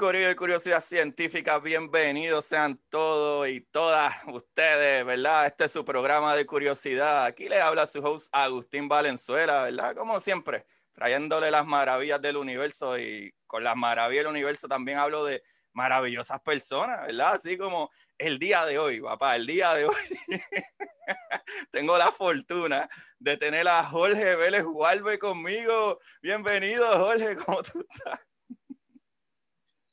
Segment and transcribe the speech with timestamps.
[0.00, 1.58] Corillo de Curiosidad Científica.
[1.58, 5.44] Bienvenidos sean todos y todas ustedes, ¿verdad?
[5.44, 7.26] Este es su programa de curiosidad.
[7.26, 9.94] Aquí le habla su host Agustín Valenzuela, ¿verdad?
[9.94, 15.26] Como siempre, trayéndole las maravillas del universo y con las maravillas del universo también hablo
[15.26, 15.42] de
[15.74, 17.34] maravillosas personas, ¿verdad?
[17.34, 19.94] Así como el día de hoy, papá, el día de hoy.
[21.72, 26.00] Tengo la fortuna de tener a Jorge Vélez Gualbe conmigo.
[26.22, 28.29] Bienvenido, Jorge, ¿cómo tú estás?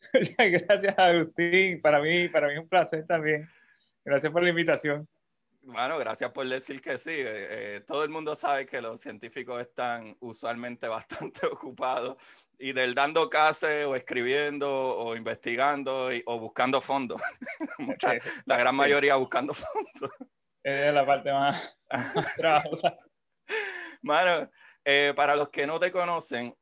[0.14, 1.82] Muchas gracias, Agustín.
[1.82, 3.42] Para mí, para mí es un placer también.
[4.04, 5.08] Gracias por la invitación.
[5.62, 7.12] Bueno, gracias por decir que sí.
[7.12, 12.16] Eh, eh, todo el mundo sabe que los científicos están usualmente bastante ocupados
[12.58, 17.22] y del dando clases o escribiendo o investigando o buscando fondos.
[17.80, 18.14] Mucha,
[18.46, 20.12] la gran mayoría buscando fondos.
[20.64, 22.64] Esa es la parte más, más
[24.02, 24.50] Mano,
[24.86, 26.56] eh, para los que no te conocen,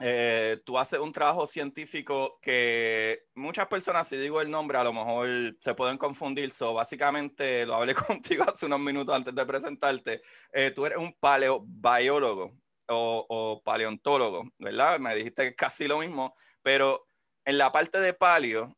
[0.00, 4.94] eh, tú haces un trabajo científico que muchas personas, si digo el nombre, a lo
[4.94, 6.50] mejor se pueden confundir.
[6.50, 10.22] So, básicamente, lo hablé contigo hace unos minutos antes de presentarte.
[10.52, 12.56] Eh, tú eres un paleobiólogo
[12.88, 14.98] o, o, paleontólogo, ¿verdad?
[14.98, 17.06] Me dijiste casi lo mismo, pero
[17.44, 18.74] en la parte de paleo,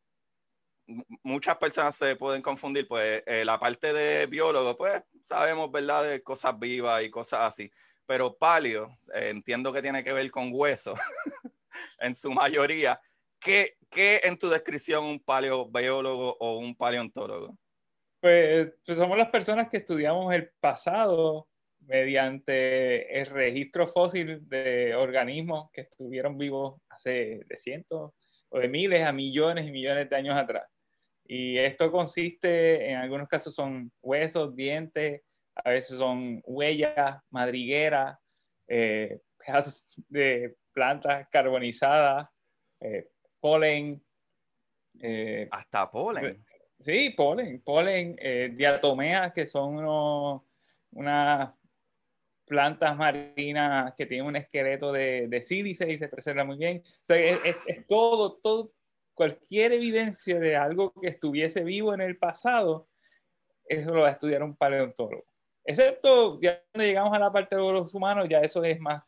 [1.22, 6.04] muchas personas se pueden confundir, pues eh, la parte de biólogo, pues sabemos, ¿verdad?
[6.04, 7.70] De cosas vivas y cosas así
[8.12, 10.92] pero paleo, eh, entiendo que tiene que ver con hueso
[11.98, 13.00] en su mayoría.
[13.40, 17.56] ¿Qué, ¿Qué, en tu descripción un paleobiólogo o un paleontólogo?
[18.20, 21.48] Pues, pues, somos las personas que estudiamos el pasado
[21.80, 28.12] mediante el registro fósil de organismos que estuvieron vivos hace de cientos
[28.50, 30.68] o de miles a millones y millones de años atrás.
[31.24, 35.22] Y esto consiste, en algunos casos son huesos, dientes,
[35.54, 38.18] a veces son huellas, madrigueras,
[38.66, 42.28] eh, pedazos de plantas carbonizadas,
[42.80, 44.02] eh, polen.
[45.00, 46.44] Eh, Hasta polen.
[46.80, 48.16] Sí, polen, polen,
[48.56, 49.76] diatomeas, que son
[50.90, 51.54] unas
[52.44, 56.82] plantas marinas que tienen un esqueleto de, de sílice y se preserva muy bien.
[56.84, 58.74] O sea, es, es, todo, todo,
[59.14, 62.88] cualquier evidencia de algo que estuviese vivo en el pasado,
[63.64, 65.31] eso lo va a estudiar un paleontólogo.
[65.64, 69.02] Excepto ya cuando llegamos a la parte de los humanos, ya eso es más,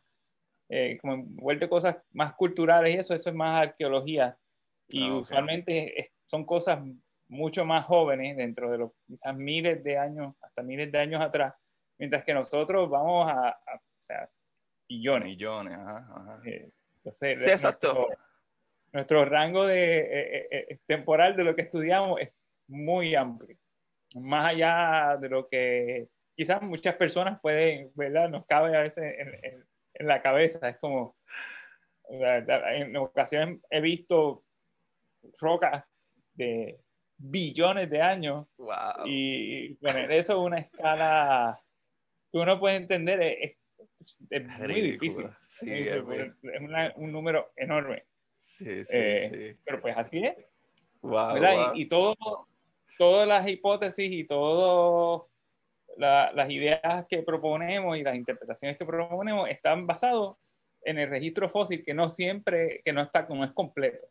[0.69, 4.37] eh, como vuelve cosas más culturales y eso, eso es más arqueología.
[4.87, 6.79] Y ah, usualmente son cosas
[7.27, 11.53] mucho más jóvenes, dentro de los quizás miles de años, hasta miles de años atrás,
[11.97, 14.29] mientras que nosotros vamos a, o sea,
[14.87, 15.29] billones.
[15.29, 16.41] Millones, ajá, ajá.
[16.45, 18.07] Eh, entonces, sí, exacto.
[18.93, 22.31] Nuestro, rango de, eh, temporal de lo que estudiamos es
[22.67, 23.57] muy amplio,
[24.15, 28.29] más allá de lo que quizás muchas personas pueden, ¿verdad?
[28.29, 30.69] Nos cabe a veces en, en, la cabeza.
[30.69, 31.15] Es como,
[32.09, 34.43] en ocasiones he visto
[35.39, 35.85] rocas
[36.33, 36.79] de
[37.17, 38.45] billones de años
[39.05, 41.61] y bueno, eso es una escala
[42.31, 43.57] que uno puede entender, es,
[44.29, 45.25] es, muy difícil.
[45.47, 46.03] Sí, es,
[46.97, 48.05] un número enorme.
[48.33, 49.57] Sí, sí, eh.
[49.65, 50.35] Pero pues así es.
[51.01, 51.37] Wow,
[51.75, 52.15] Y, y, todo,
[52.97, 55.29] todas las hipótesis y todo
[55.97, 60.37] las ideas que proponemos y las interpretaciones que proponemos están basados
[60.81, 64.07] en el registro fósil que no siempre, que no está, no es completo.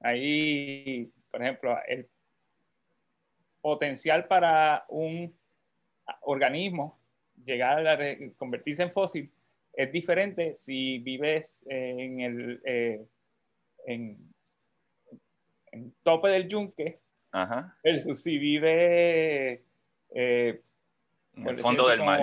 [0.00, 2.08] Ahí, por ejemplo, el
[3.60, 5.34] potencial para un
[6.22, 6.98] organismo
[7.42, 7.98] llegar a
[8.36, 9.32] convertirse en fósil
[9.72, 13.06] es diferente si vives en el eh,
[13.86, 14.34] en,
[16.02, 17.00] tope del yunque
[17.32, 17.76] Ajá.
[17.82, 19.64] versus si vive
[20.14, 20.60] eh,
[21.36, 22.20] en el fondo del mar.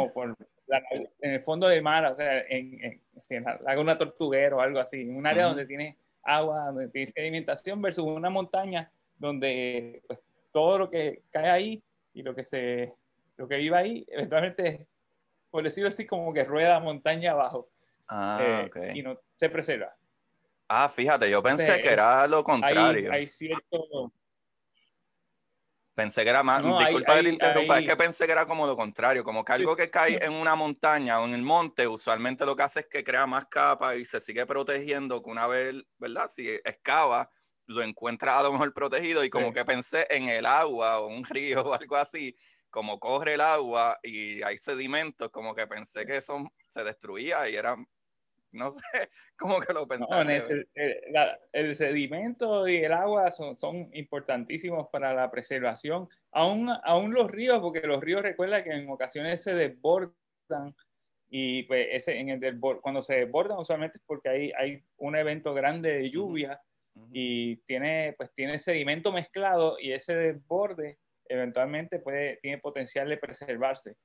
[1.22, 5.02] en el fondo del mar, o sea, en, en, la laguna tortuguero o algo así,
[5.02, 10.20] en un área donde tiene agua, donde tiene sedimentación versus una montaña donde pues,
[10.52, 12.94] todo lo que cae ahí y lo que se
[13.38, 14.88] lo que vive ahí eventualmente
[15.50, 17.70] por decirlo así como que rueda montaña abajo
[18.14, 19.96] Ah, eh, y no se preserva.
[20.68, 23.12] Ah, fíjate, yo pensé que era lo contrario.
[23.12, 24.12] Hay, cierto...
[25.94, 28.78] Pensé que era más, disculpa que te interrumpa, es que pensé que era como lo
[28.78, 32.56] contrario, como que algo que cae en una montaña o en el monte, usualmente lo
[32.56, 36.30] que hace es que crea más capas y se sigue protegiendo, que una vez, ¿verdad?
[36.30, 37.30] Si excava,
[37.66, 41.24] lo encuentra a lo mejor protegido y como que pensé en el agua o un
[41.26, 42.36] río o algo así,
[42.70, 47.56] como corre el agua y hay sedimentos, como que pensé que eso se destruía y
[47.56, 47.76] era,
[48.52, 48.82] no sé,
[49.38, 50.66] como que lo pensé.
[51.54, 57.60] el, sedimento y el agua son, son, importantísimos para la preservación, aún, aún los ríos,
[57.60, 60.76] porque los ríos recuerda que en ocasiones se desbordan
[61.34, 65.54] y pues ese, en el cuando se desbordan usualmente es porque hay, hay un evento
[65.54, 66.62] grande de lluvia
[67.12, 71.00] y tiene, pues, tiene sedimento mezclado y ese desborde
[71.30, 73.96] eventualmente puede, tiene potencial de preservarse.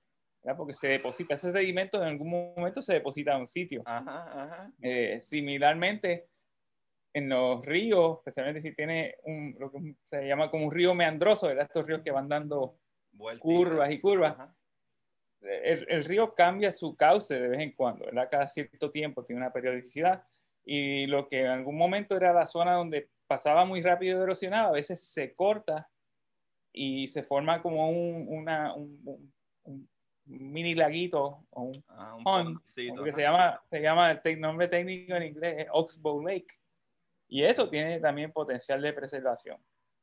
[0.55, 3.83] Porque se deposita, ese sedimento en algún momento se deposita en un sitio.
[4.83, 6.29] Eh, similarmente,
[7.13, 11.47] en los ríos, especialmente si tiene un, lo que se llama como un río meandroso,
[11.47, 11.65] ¿verdad?
[11.65, 12.79] estos ríos que van dando
[13.41, 14.37] curvas y curvas.
[15.41, 18.29] El, el, río cambia su cauce de vez en cuando, ¿verdad?
[18.31, 20.25] cada cierto tiempo tiene una periodicidad
[20.65, 24.69] y lo que en algún momento era la zona donde pasaba muy rápido y erosionaba,
[24.69, 25.89] a veces se corta
[26.73, 29.33] y se forma como un, una, un,
[30.27, 35.23] mini laguito o un, ah, pond, que se llama, se llama el nombre técnico en
[35.25, 36.55] inglés Oxbow Lake.
[37.29, 39.59] Y eso tiene también potencial de preservación.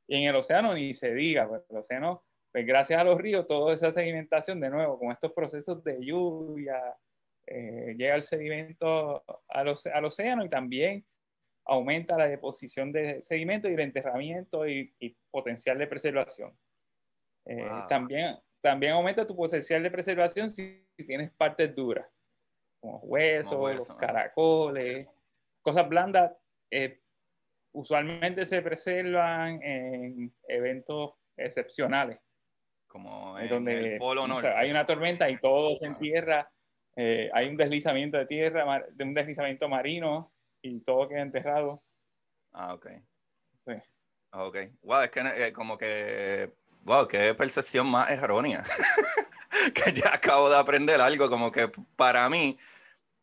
[0.08, 3.48] Y en el océano ni se diga, pues el océano, pues gracias a los ríos,
[3.48, 6.82] toda esa sedimentación de nuevo, con estos procesos de lluvia,
[7.46, 11.06] eh, llega el sedimento al, al, océano y también
[11.66, 14.94] aumenta la deposición de sedimento y el enterramiento y,
[15.32, 16.58] potencial de preservación.
[17.46, 22.08] Eh, también, también aumenta tu potencial de preservación si, tienes partes duras,
[22.80, 25.08] como huesos, caracoles,
[25.62, 26.32] cosas blandas.
[26.72, 27.02] Eh,
[27.74, 32.20] usualmente se preservan en eventos excepcionales.
[32.88, 34.48] Como en donde, el Polo Norte.
[34.48, 36.50] hay una tormenta y todo se entierra
[36.96, 40.32] eh, hay un deslizamiento de tierra, de un deslizamiento marino
[40.62, 41.84] y todo queda enterrado.
[42.52, 42.88] Ah, ok.
[43.66, 43.74] Sí.
[44.32, 44.58] Ah, ok.
[44.84, 48.64] Wow, es que eh, como que, wow, qué percepción más errónea.
[49.74, 52.58] que ya acabo de aprender algo, como que para mí,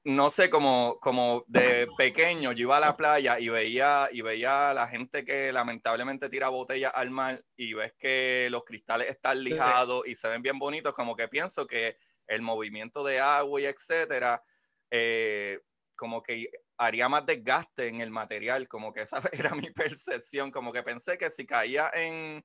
[0.05, 4.71] no sé, como, como de pequeño yo iba a la playa y veía, y veía
[4.71, 9.45] a la gente que lamentablemente tira botellas al mar y ves que los cristales están
[9.45, 13.67] lijados y se ven bien bonitos, como que pienso que el movimiento de agua y
[13.67, 14.43] etcétera,
[14.91, 15.61] eh,
[15.97, 20.73] como que haría más desgaste en el material, como que esa era mi percepción, como
[20.73, 22.43] que pensé que si caía en,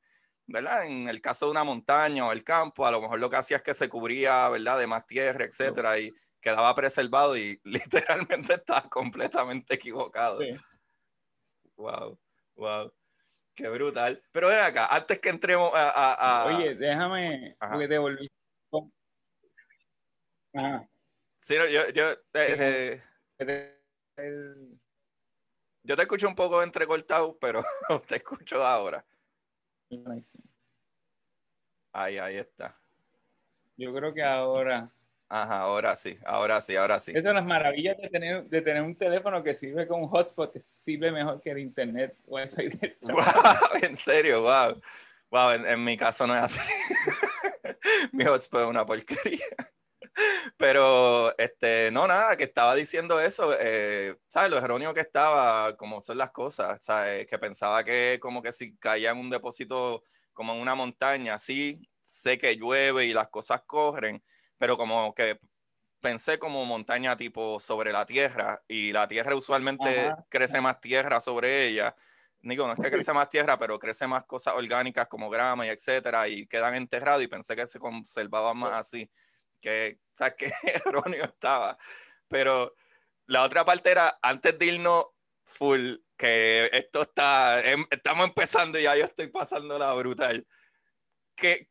[0.47, 0.86] ¿verdad?
[0.86, 3.57] En el caso de una montaña o el campo, a lo mejor lo que hacía
[3.57, 4.80] es que se cubría, ¿verdad?
[4.80, 10.39] De más tierra, etcétera, y quedaba preservado y literalmente estaba completamente equivocado.
[11.75, 12.19] Wow,
[12.56, 12.94] wow.
[13.56, 14.21] Qué brutal.
[14.31, 16.45] Pero ven acá, antes que entremos a...
[16.48, 18.30] Oye, déjame, porque te volví
[21.41, 23.01] Sí, yo, yo, eh,
[24.18, 24.77] eh,
[25.83, 27.63] yo te escucho un poco entrecortado, pero
[28.07, 29.06] te escucho ahora.
[31.91, 32.77] Ahí, ahí está.
[33.77, 34.89] Yo creo que ahora.
[35.27, 37.11] Ajá, ahora sí, ahora sí, ahora sí.
[37.11, 40.53] Esas son las maravillas de tener, de tener un teléfono que sirve como un hotspot,
[40.53, 42.69] que sirve mejor que el internet wifi.
[43.01, 44.79] Wow, en serio, wow.
[45.31, 46.60] Wow, en, en mi caso no es así.
[48.12, 49.45] mi hotspot es una porquería.
[50.57, 54.50] Pero, este, no, nada, que estaba diciendo eso, eh, ¿sabes?
[54.50, 57.27] Lo erróneo que estaba, como son las cosas, ¿sabes?
[57.27, 60.03] Que pensaba que como que si caía en un depósito
[60.34, 64.24] como en una montaña, sí, sé que llueve y las cosas corren,
[64.57, 65.39] pero como que
[66.01, 71.67] pensé como montaña tipo sobre la tierra y la tierra usualmente crece más tierra sobre
[71.67, 71.95] ella.
[72.41, 75.69] Digo, no es que crece más tierra, pero crece más cosas orgánicas como grama y
[75.69, 79.10] etcétera y quedan enterrados y pensé que se conservaba más así
[79.65, 80.51] que, o sea, que
[80.86, 81.77] erróneo estaba.
[82.27, 82.75] Pero
[83.25, 85.07] la otra parte era, antes de irnos
[85.43, 90.48] full, que esto está, em, estamos empezando y ya yo estoy pasando la brutal.
[91.36, 91.67] Que,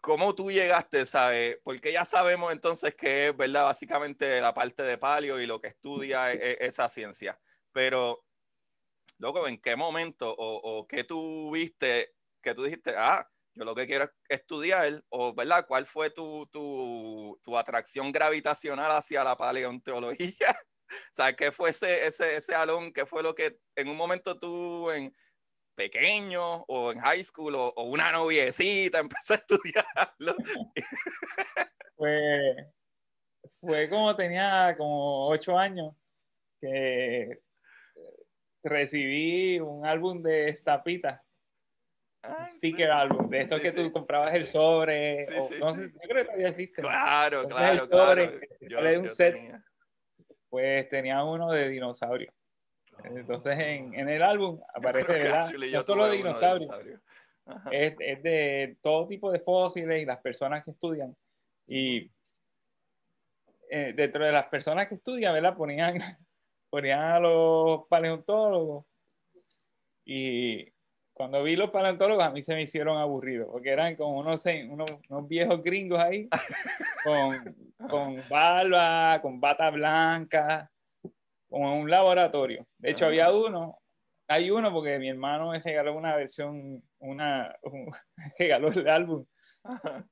[0.00, 1.58] ¿Cómo tú llegaste, sabes?
[1.62, 3.64] Porque ya sabemos entonces que es, ¿verdad?
[3.64, 7.38] Básicamente la parte de palio y lo que estudia e, e, esa ciencia.
[7.72, 8.24] Pero,
[9.18, 13.74] loco, ¿en qué momento o, o qué tú viste que tú dijiste, ah, yo lo
[13.74, 15.66] que quiero es estudiar, o, ¿verdad?
[15.66, 20.56] ¿Cuál fue tu, tu, tu atracción gravitacional hacia la paleontología?
[21.18, 22.92] o ¿qué fue ese, ese, ese alón?
[22.92, 25.12] ¿Qué fue lo que en un momento tú en
[25.74, 30.36] pequeño o en high school o, una noviecita empezó a estudiarlo?
[33.60, 35.94] fue como tenía como ocho años
[36.60, 37.40] que
[38.62, 41.20] recibí un álbum de estapitas.
[42.22, 42.90] Ah, sticker sí.
[42.92, 43.76] álbum, de estos Sí, que sí.
[43.76, 45.26] tú comprabas el sobre.
[45.26, 46.82] Sí, o- sí, no sé, yo creo que todavía existe.
[46.82, 48.46] Claro, Entonces, claro, el sobre, claro.
[48.60, 49.34] Yo, sale un yo set.
[49.34, 49.64] tenía.
[50.48, 52.32] Pues tenía uno de dinosaurio.
[52.92, 53.16] Oh.
[53.16, 55.48] Entonces en, en el álbum aparece, ¿verdad?
[55.50, 57.00] yo No solo dinosaurios, dinosaurio.
[57.70, 61.16] Es, es de todo tipo de fósiles y las personas que estudian.
[61.66, 62.10] Y
[63.70, 65.56] eh, dentro de las personas que estudian, ¿verdad?
[65.56, 65.94] Ponían,
[66.70, 68.84] ponían a los paleontólogos.
[70.04, 70.70] Y
[71.18, 74.88] cuando vi los paleontólogos, a mí se me hicieron aburridos, porque eran como unos, unos,
[75.10, 76.28] unos viejos gringos ahí,
[77.04, 77.54] con,
[77.88, 80.70] con barba, con bata blanca,
[81.50, 82.66] como en un laboratorio.
[82.78, 83.78] De hecho, había uno,
[84.28, 87.90] hay uno porque mi hermano me regaló una versión, una, un-
[88.38, 89.26] regaló el álbum,
[89.64, 90.06] Ajá.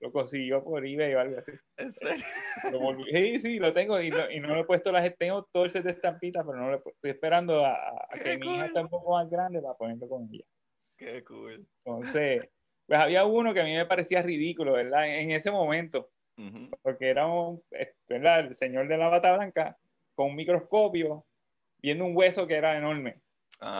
[0.00, 1.52] Lo consiguió por eBay o algo así.
[1.76, 2.24] ¿En serio?
[2.72, 5.64] Lo sí, sí, lo tengo y, no- y no le he puesto las, tengo todo
[5.64, 7.76] el set de estampitas, pero no le he estoy esperando a,
[8.22, 10.44] que mi hija esté un poco más grande para ponerlo con ella.
[10.96, 11.66] Qué cool.
[11.84, 12.48] Entonces,
[12.86, 15.06] pues había uno que a mí me parecía ridículo, ¿verdad?
[15.08, 16.10] En ese momento,
[16.82, 18.40] porque era un, eh, ¿verdad?
[18.40, 19.76] el señor de la bata blanca
[20.14, 21.26] con un microscopio
[21.78, 23.20] viendo un hueso que era enorme.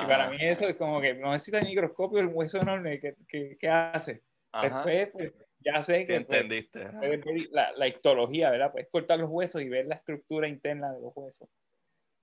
[0.03, 3.57] Y para mí eso es como que no necesita microscopio, el hueso enorme, ¿qué, qué,
[3.59, 4.23] qué hace?
[4.53, 4.85] Ajá.
[4.85, 6.89] Después, pues, ya sé Sí, que pues, entendiste.
[6.91, 8.73] Puedes ver la, la histología, ¿verdad?
[8.73, 11.49] Puedes cortar los huesos y ver la estructura interna de los huesos.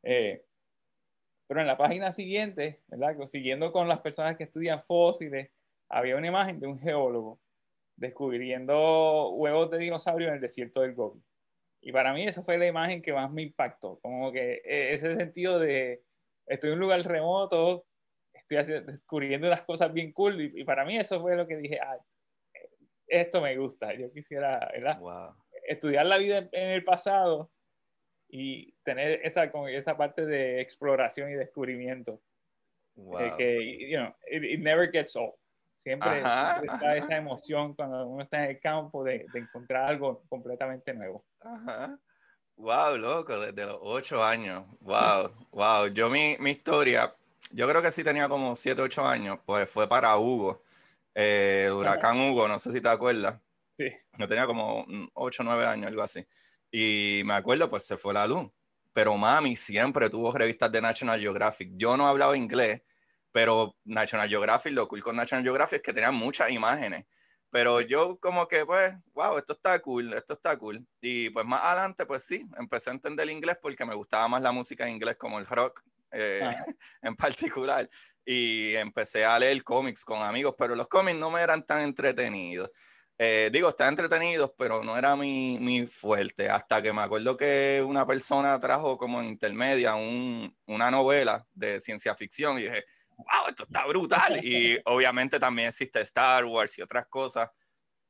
[0.04, 0.44] Eh,
[1.48, 3.16] pero en la página siguiente, ¿verdad?
[3.26, 5.50] Siguiendo con las personas que estudian fósiles,
[5.90, 7.40] había una imagen de un geólogo
[7.96, 11.22] descubriendo huevos de dinosaurio en el desierto del Gobi.
[11.82, 15.16] Y para mí esa fue la imagen que más me impactó, como que eh, ese
[15.16, 16.04] sentido de
[16.46, 17.86] estoy en un lugar remoto,
[18.34, 21.58] estoy haciendo- descubriendo unas cosas bien cool, y, y para mí eso fue lo que
[21.58, 21.98] dije, ah,
[23.08, 24.72] esto me gusta, yo quisiera.
[25.00, 25.36] Wow.
[25.68, 27.52] estudiar la vida en, en el pasado
[28.30, 32.22] y tener esa, como esa parte de exploración y descubrimiento.
[32.96, 33.20] Wow.
[33.22, 35.34] eh, que, you know, it, it never gets old.
[35.78, 36.98] Siempre, Ajá, siempre está ajá.
[36.98, 41.24] esa emoción cuando uno está en el campo de, de encontrar algo completamente nuevo.
[41.40, 41.98] Ajá.
[42.58, 44.66] Wow, loco, desde los ocho años.
[44.82, 45.88] Wow, wow.
[45.88, 47.16] Yo mi, mi historia,
[47.52, 50.64] yo creo que sí tenía como siete, ocho años, pues fue para Hugo,
[51.20, 53.42] eh, huracán Hugo, no sé si te acuerdas.
[53.72, 53.92] Sí.
[54.20, 56.24] Yo tenía como mm, ocho, nueve años, algo así.
[56.72, 58.48] Y me acuerdo, pues se fue la luz.
[58.94, 61.72] Pero mami siempre tuvo revistas de National Geographic.
[61.74, 62.84] Yo no hablaba inglés,
[63.32, 67.06] pero National Geographic, lo cool con National Geographic es que tenían muchas imágenes.
[67.50, 70.86] Pero yo como que, pues, wow, esto está cool, esto está cool.
[71.02, 74.44] Y pues más adelante, pues sí, empecé a entender el inglés porque me gustaba más
[74.44, 75.82] la música en inglés como el rock
[76.12, 76.42] eh,
[77.02, 77.90] en particular.
[78.30, 82.70] Y empecé a leer cómics con amigos, pero los cómics no me eran tan entretenidos.
[83.18, 86.50] Eh, digo, están entretenidos, pero no era mi, mi fuerte.
[86.50, 91.80] Hasta que me acuerdo que una persona trajo como en intermedia un- una novela de
[91.80, 92.84] ciencia ficción y dije,
[93.16, 94.34] wow, esto está brutal.
[94.44, 97.50] Y obviamente también existe Star Wars y otras cosas,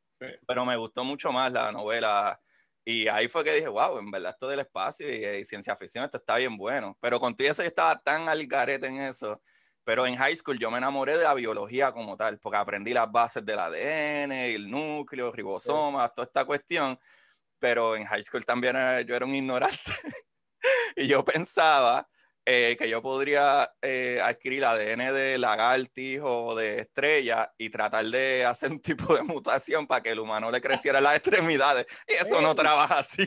[0.10, 0.26] Sí.
[0.48, 2.42] pero me gustó mucho más la novela.
[2.84, 6.04] Y ahí fue que dije, wow, en verdad esto del espacio y, y ciencia ficción,
[6.06, 6.98] esto está bien bueno.
[7.00, 9.40] Pero contigo eso yo estaba tan al garete en eso.
[9.88, 13.10] Pero en high school yo me enamoré de la biología como tal, porque aprendí las
[13.10, 17.00] bases del ADN, el núcleo, ribosomas, toda esta cuestión.
[17.58, 19.78] Pero en high school también era- yo era un ignorante.
[20.98, 22.06] y yo pensaba
[22.46, 28.44] eh, que yo podría eh, adquirir ADN de lagartijo o de estrella y tratar de
[28.44, 31.86] hacer un tipo de mutación para que el humano le creciera las extremidades.
[32.06, 32.56] Y eso no Ey.
[32.56, 33.26] trabaja así.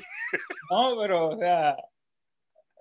[0.70, 1.74] No, pero, o sea,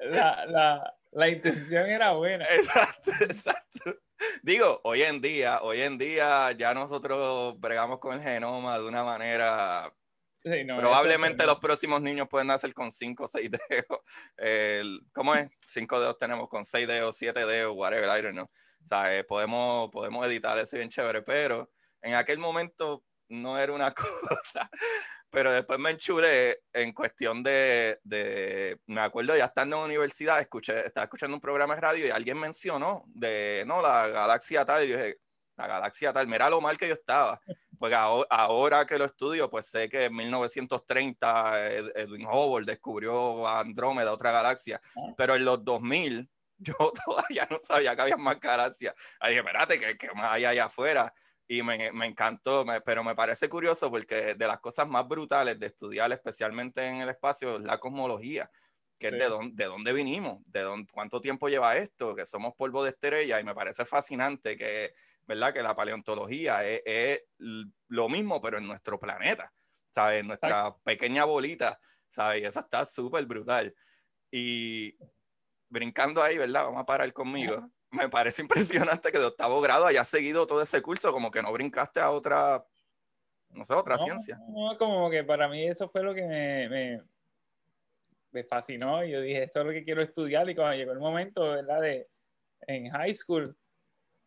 [0.02, 2.46] la, la, la intención era buena.
[2.50, 3.96] Exacto, exacto.
[4.44, 9.04] Digo, hoy en día, hoy en día ya nosotros bregamos con el genoma de una
[9.04, 9.94] manera
[10.42, 14.00] Sí, no, Probablemente los próximos niños pueden nacer con 5 o 6 dedos.
[14.38, 15.50] El- ¿Cómo es?
[15.66, 18.46] 5 dedos tenemos con 6 dedos, 7 dedos, whatever, I don't know.
[18.46, 21.70] O sea, eh, podemos, podemos editar eso bien chévere, pero
[22.02, 23.94] en aquel momento no era una
[24.30, 24.70] cosa.
[25.32, 30.40] Pero después me enchulé en cuestión de, de, me acuerdo ya estando en la universidad,
[30.40, 34.86] escuché, estaba escuchando un programa de radio y alguien mencionó de, no, la galaxia tal,
[34.86, 35.18] y yo dije,
[35.56, 37.40] la galaxia tal, mira lo mal que yo estaba.
[37.82, 44.12] Aho- ahora que lo estudio, pues sé que en 1930 Ed- Edwin Hubble descubrió Andrómeda,
[44.14, 45.14] otra galaxia, Ah.
[45.18, 46.74] pero en los 2000 yo
[47.06, 48.94] todavía no sabía que había más galaxias.
[49.20, 51.14] Ahí dije, espérate, que, que más hay allá afuera.
[51.52, 55.60] Y me, me encantó, me- pero me parece curioso porque de las cosas más brutales
[55.60, 58.52] de estudiar, especialmente en el espacio, es la cosmología,
[59.00, 59.20] que es Sí.
[59.20, 62.92] de, dónde, de dónde vinimos, de dónde, cuánto tiempo lleva esto, que somos polvo de
[62.92, 64.94] estrella, y me parece fascinante que,
[65.26, 65.54] ¿verdad?
[65.54, 67.24] Que la paleontología es, es
[67.88, 69.52] lo mismo, pero en nuestro planeta,
[69.90, 70.22] ¿sabes?
[70.22, 71.80] En nuestra pequeña bolita.
[72.12, 72.42] ¿sabes?
[72.42, 73.76] Y esa está súper brutal.
[74.32, 74.96] Y
[75.70, 76.66] brincando ahí, ¿verdad?
[76.66, 77.70] Vamos a parar conmigo.
[77.92, 78.42] Me parece
[79.02, 82.12] impresionante que de octavo grado hayas seguido todo ese curso, como que no brincaste a
[82.12, 82.66] otra,
[83.50, 84.40] no sé, otra ciencia.
[84.50, 87.04] No, como que para mí eso fue lo que me, me,
[88.32, 89.04] me, fascinó.
[89.04, 90.50] Yo dije, esto es lo que quiero estudiar.
[90.50, 91.82] Y cuando llegó el momento, ¿verdad?
[91.82, 92.08] De,
[92.68, 93.56] en high school,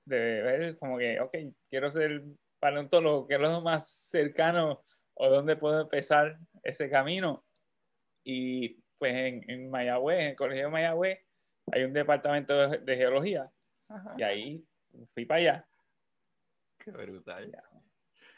[0.05, 1.37] de ver como que, ok,
[1.71, 2.23] quiero ser
[2.59, 7.45] paleontólogo, que es lo más cercano o dónde puedo empezar ese camino.
[8.25, 11.19] Y pues en, en Mayagüez, en el Colegio de Mayagüez,
[11.73, 13.51] hay un departamento de, geología.
[14.17, 14.65] Y ahí
[15.15, 15.69] fui para allá.
[16.79, 17.53] Qué brutal.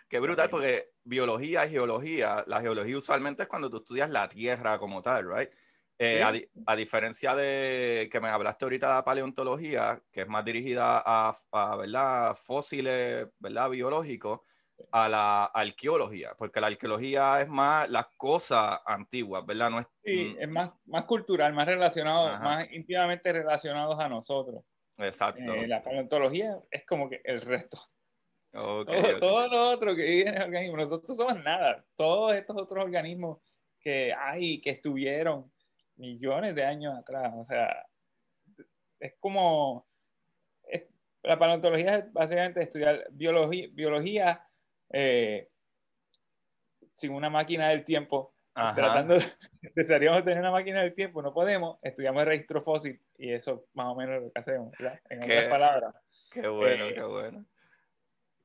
[0.08, 4.78] Qué brutal porque biología y geología, la geología usualmente es cuando tú estudias la tierra
[4.78, 5.50] como tal, ¿right?
[5.98, 6.22] Eh,
[6.66, 11.36] a, diferencia de que me hablaste ahorita de la paleontología, que es más dirigida a,
[11.52, 12.34] a ¿verdad?
[12.34, 13.70] fósiles ¿verdad?
[13.70, 14.40] biológicos,
[14.90, 19.70] a la arqueología, porque la arqueología es más las cosas antiguas, ¿verdad?
[19.70, 24.64] No es, sí, es más, más cultural, más relacionado, más íntimamente relacionados a nosotros.
[24.98, 25.54] Exacto.
[25.54, 27.78] Eh, la paleontología es como que el resto.
[28.52, 31.84] todo, lo otro que vive en el organismo, nosotros somos nada.
[31.96, 33.38] Todos estos otros organismos
[33.80, 35.52] que hay, que estuvieron
[35.96, 37.86] millones de años atrás, o sea,
[39.00, 39.86] es como...
[41.22, 44.46] la paleontología es básicamente estudiar biología, biología
[44.96, 45.48] eh,
[46.92, 49.16] sin una máquina del tiempo, tratando,
[49.74, 53.88] desearíamos tener una máquina del tiempo, no podemos, estudiamos el registro fósil y eso más
[53.88, 54.72] o menos lo que hacemos,
[55.10, 55.94] En otras palabras.
[56.30, 57.44] Qué bueno, eh, qué bueno.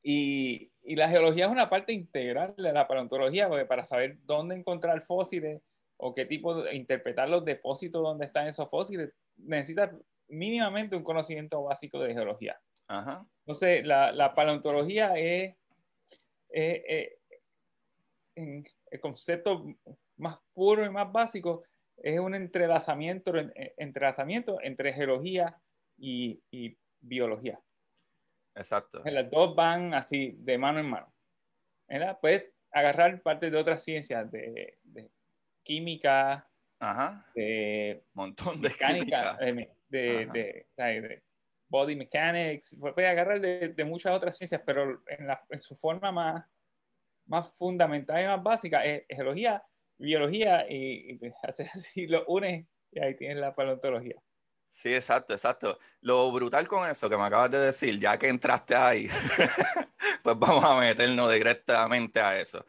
[0.01, 4.55] Y, y, la geología es una parte integral de la paleontología, porque para saber dónde
[4.55, 5.61] encontrar fósiles
[5.97, 9.91] o qué tipo de interpretar los depósitos donde están esos fósiles, necesitas
[10.29, 12.59] mínimamente un conocimiento básico de geología.
[12.87, 13.23] Ajá.
[13.45, 15.58] Entonces, la, la paleontología es
[16.49, 17.19] eh, eh,
[18.35, 19.65] en el concepto
[20.17, 21.63] más puro y más básico
[21.97, 25.59] es un entrelazamiento, eh, entrelazamiento entre geología
[25.97, 27.59] y, y biología.
[28.55, 29.01] Exacto.
[29.05, 31.13] Las dos van así de mano en mano.
[31.87, 32.17] ¿verdad?
[32.21, 35.09] Puedes agarrar partes de otras ciencias, de, de
[35.63, 36.47] química,
[36.79, 37.25] Ajá.
[37.35, 41.23] de montón de mecánica, de, de, de,
[41.69, 46.11] body mechanics, puede agarrar de, de, muchas otras ciencias, pero en, la, en, su forma
[46.11, 46.45] más,
[47.27, 49.63] más fundamental y más básica es, geología,
[49.97, 54.15] biología y, y así lo une y ahí tienes la paleontología.
[54.65, 55.79] Sí, exacto, exacto.
[56.01, 59.07] Lo brutal con eso que me acabas de decir, ya que entraste ahí,
[60.23, 62.65] pues vamos a meternos directamente a eso.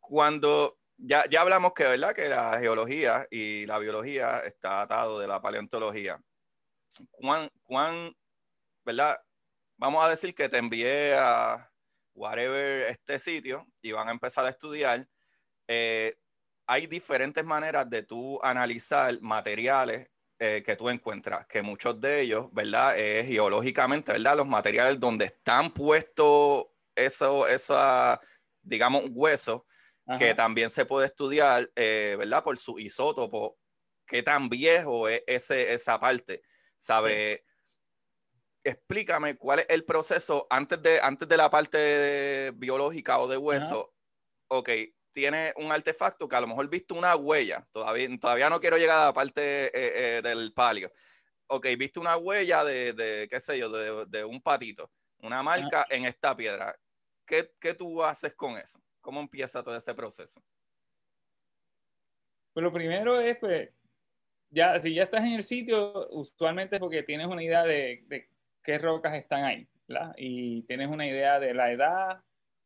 [0.00, 2.14] Cuando ya, ya hablamos que, ¿verdad?
[2.14, 6.20] Que la geología y la biología está atado de la paleontología
[7.10, 8.14] cuán, cuán,
[8.84, 9.18] ¿verdad?
[9.76, 11.70] Vamos a decir que te envié a
[12.14, 15.08] whatever este sitio y van a empezar a estudiar.
[15.68, 16.14] Eh,
[16.66, 20.08] hay diferentes maneras de tú analizar materiales
[20.40, 22.98] eh, que tú encuentras, que muchos de ellos, ¿verdad?
[22.98, 24.36] Es geológicamente, ¿verdad?
[24.36, 28.20] Los materiales donde están puestos eso, esa,
[28.62, 29.66] digamos, hueso,
[30.18, 32.42] que también se puede estudiar, eh, ¿verdad?
[32.42, 33.58] Por su isótopo,
[34.06, 36.42] qué tan viejo es ese, esa parte.
[36.78, 37.44] ¿Sabe?
[38.64, 43.94] Explícame cuál es el proceso antes de, antes de la parte biológica o de hueso.
[44.48, 44.70] Ok,
[45.10, 48.98] tiene un artefacto que a lo mejor viste una huella, todavía, todavía no quiero llegar
[48.98, 50.90] a la parte eh, eh, del palio.
[51.48, 55.86] Ok, viste una huella de, de qué sé yo, de, de un patito, una marca
[55.90, 56.78] en esta piedra.
[57.26, 58.80] ¿Qué, ¿Qué, tú haces con eso?
[59.00, 60.42] ¿Cómo empieza todo ese proceso?
[62.52, 63.70] Pues lo primero es, pues,
[64.50, 68.28] ya, si ya estás en el sitio, usualmente es porque tienes una idea de, de
[68.62, 70.14] qué rocas están ahí, ¿verdad?
[70.16, 72.22] Y tienes una idea de la edad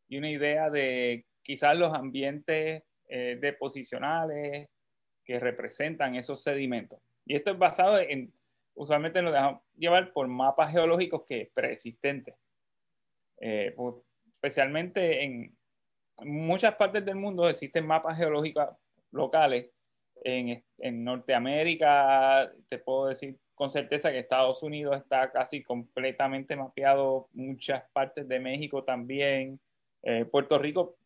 [0.09, 4.69] y una idea de quizás los ambientes eh, deposicionales
[5.25, 7.01] que representan esos sedimentos.
[7.25, 8.33] Y esto es basado en,
[8.75, 12.35] usualmente lo dejamos llevar por mapas geológicos que preexistentes.
[13.41, 13.97] Eh, pues,
[14.31, 15.57] especialmente en
[16.25, 18.69] muchas partes del mundo existen mapas geológicos
[19.11, 19.71] locales
[20.25, 27.85] en, Norteamérica, te puedo decir con certeza que Estados Unidos está casi completamente mapeado, muchas
[27.93, 29.61] partes de México también.
[30.03, 30.97] Eh, Puerto Rico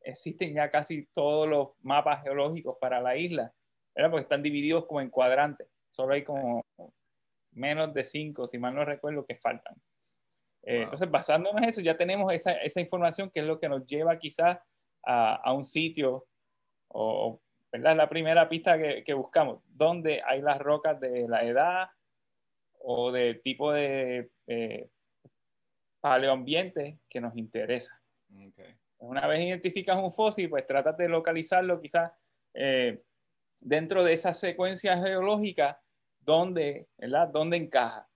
[0.00, 3.52] existen ya casi todos los mapas geológicos para la isla,
[3.94, 5.68] porque están divididos como en cuadrantes.
[5.88, 6.64] Solo hay como
[7.52, 9.74] menos de cinco, si mal no recuerdo, que faltan.
[10.62, 13.86] Eh, entonces, basándonos en eso, ya tenemos esa, esa, información que es lo que nos
[13.86, 14.58] lleva quizás
[15.04, 16.26] a, a un sitio
[16.88, 17.40] o,
[17.74, 17.96] ¿verdad?
[17.96, 19.60] la primera pista que, que, buscamos.
[19.66, 21.88] ¿Dónde hay las rocas de la edad
[22.78, 24.88] o del tipo de eh,
[26.00, 28.00] paleoambiente que nos interesa?
[28.98, 32.12] Una vez identificas un fósil, pues trata de localizarlo quizás
[32.54, 33.02] eh,
[33.60, 35.82] dentro de esa secuencia geológica,
[36.20, 37.26] ¿dónde, ¿verdad?
[37.26, 38.08] ¿Dónde encaja?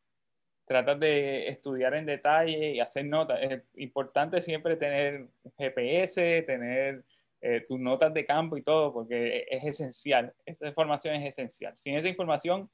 [0.67, 3.41] Tratas de estudiar en detalle y hacer notas.
[3.43, 7.05] Es importante siempre tener GPS, tener
[7.41, 10.35] eh, tus notas de campo y todo, porque es esencial.
[10.45, 11.77] Esa información es esencial.
[11.77, 12.71] Sin esa información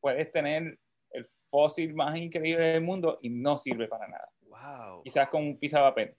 [0.00, 0.78] puedes tener
[1.10, 4.30] el fósil más increíble del mundo y no sirve para nada.
[4.42, 5.02] Wow.
[5.02, 6.14] Quizás con un papel.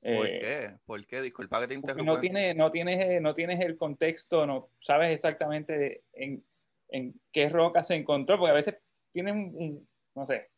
[0.00, 0.78] ¿Por eh, qué?
[0.84, 1.22] ¿Por qué?
[1.22, 2.12] Disculpa que te interrumpa.
[2.12, 6.44] No, tiene, no, tienes, no tienes el contexto, no sabes exactamente en,
[6.88, 8.76] en qué roca se encontró, porque a veces
[9.12, 10.50] tienes un, no sé,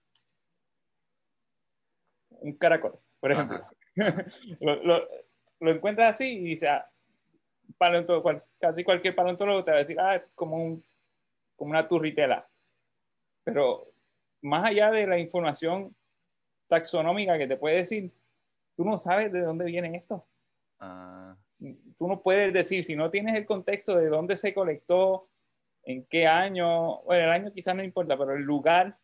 [2.30, 3.64] un caracol, por ejemplo.
[4.60, 5.08] lo, lo,
[5.60, 6.90] encuentras así y dice, ah,
[8.58, 10.84] casi cualquier paleontólogo te va a decir, ah, como, un,
[11.56, 12.46] como una turritela.
[13.44, 13.90] Pero
[14.42, 15.94] más allá de la información
[16.66, 18.10] taxonómica que te puede decir,
[18.76, 20.24] tú no sabes de dónde viene esto.
[20.80, 21.36] Ah.
[21.96, 25.28] Tú no puedes decir, si no tienes el contexto de dónde se colectó,
[25.86, 28.96] en qué año, bueno, el año quizás no importa, pero el lugar,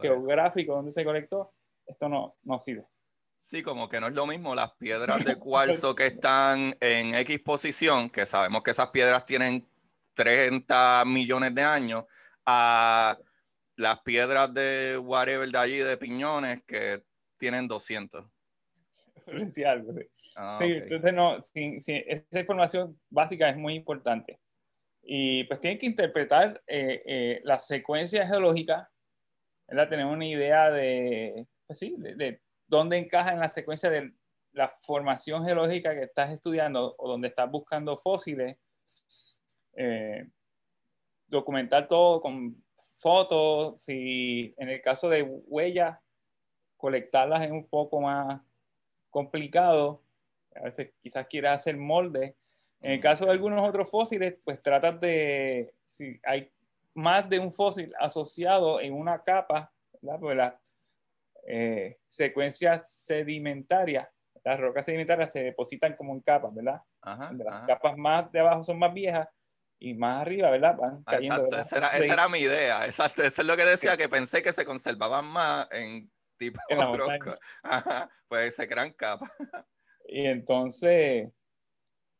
[0.00, 1.52] geográfico donde se colectó,
[1.86, 2.84] esto no, no sirve.
[3.36, 7.40] Sí, como que no es lo mismo las piedras de cuarzo que están en X
[7.40, 9.66] posición, que sabemos que esas piedras tienen
[10.14, 12.04] 30 millones de años,
[12.44, 13.18] a
[13.76, 17.02] las piedras de whatever de allí, de piñones, que
[17.36, 18.24] tienen 200.
[19.50, 20.06] Sí, algo, sí.
[20.36, 24.38] Ah, sí entonces no, esa información básica es muy importante.
[25.02, 28.90] Y pues tienen que interpretar eh, eh, la secuencia geológica,
[29.66, 29.88] ¿verdad?
[29.88, 34.12] Tener una idea de, pues sí, de, dónde encaja en la secuencia de
[34.52, 38.56] la formación geológica que estás estudiando o donde estás buscando fósiles.
[39.74, 40.26] Eh,
[41.26, 42.64] documentar todo con
[42.98, 45.98] fotos, si en el caso de huellas,
[46.76, 48.40] colectarlas es un poco más
[49.10, 50.02] complicado.
[50.54, 52.36] A veces quizás quieras hacer molde.
[52.80, 56.50] En el caso de algunos otros fósiles, pues tratas de, si hay
[56.94, 60.20] más de un fósil asociado en una capa, ¿verdad?
[60.20, 60.54] Pues las
[61.46, 64.08] eh, secuencias sedimentarias,
[64.44, 66.80] las rocas sedimentarias se depositan como en capas, ¿verdad?
[67.02, 69.28] las capas más de abajo son más viejas
[69.78, 70.76] y más arriba, ¿verdad?
[70.76, 71.44] Van ah, cayendo.
[71.44, 74.64] Exacto, esa era, mi idea, exacto, eso es lo que decía, que pensé que se
[74.64, 76.78] conservaban más en tipo en
[78.28, 79.30] pues se crean capas.
[80.08, 81.30] Y entonces,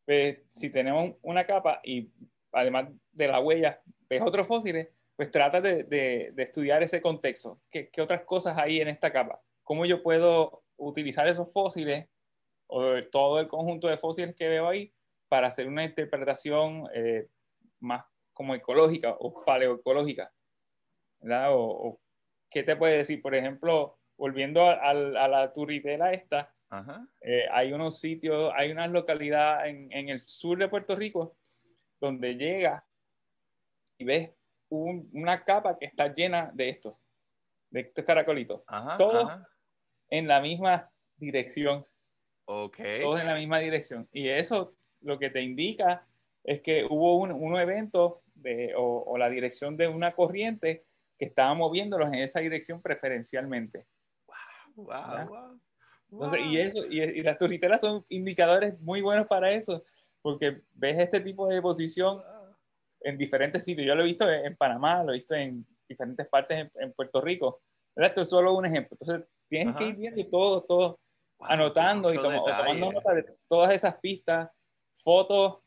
[0.05, 2.12] pues, si tenemos una capa y
[2.53, 7.61] además de la huella ves otros fósiles, pues trata de, de, estudiar ese contexto.
[7.70, 9.40] ¿Qué, ¿Qué, otras cosas hay en esta capa?
[9.64, 12.07] ¿Cómo yo puedo utilizar esos fósiles
[12.66, 14.92] o todo el conjunto de fósiles que veo ahí
[15.29, 17.29] para hacer una interpretación eh,
[17.81, 20.31] más como ecológica o paleoecológica.
[21.20, 21.48] ¿verdad?
[21.52, 21.98] O,
[22.50, 23.22] ¿Qué te puede decir?
[23.22, 26.55] Por ejemplo, volviendo a, la turritela esta,
[27.22, 31.37] eh, hay unos sitios, hay unas localidades en, el sur de Puerto Rico
[31.98, 32.87] donde llega
[33.98, 34.31] y ves
[34.68, 36.98] una capa que está llena de esto,
[37.70, 38.62] de estos caracolitos.
[38.98, 39.33] todos
[40.09, 41.87] en la misma dirección.
[42.46, 42.79] Ok.
[43.02, 44.09] Todos en la misma dirección.
[44.12, 46.07] Y eso lo que te indica
[46.44, 50.85] es que hubo un, un evento de, o, la dirección de una corriente
[51.18, 53.87] que estaba moviéndolos en esa dirección preferencialmente.
[54.76, 55.61] Wow, wow,
[56.12, 59.83] Entonces, y, eso, y, las turriteras son indicadores muy buenos para eso,
[60.22, 62.22] porque ves este tipo de posición
[63.07, 63.87] en diferentes sitios.
[63.87, 67.61] Yo lo he visto en, Panamá, lo he visto en diferentes partes en, Puerto Rico.
[67.95, 68.97] Esto es solo un ejemplo.
[69.01, 70.99] Entonces, tienes que ir viendo todo, todo,
[71.38, 74.51] anotando y tomando nota de todas esas pistas,
[74.97, 75.59] fotos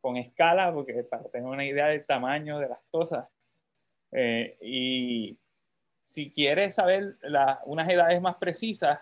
[0.00, 3.28] con escala, porque para tener una idea del tamaño de las cosas.
[4.12, 5.38] Eh, y
[6.00, 7.18] si quieres saber
[7.66, 9.00] unas edades más precisas,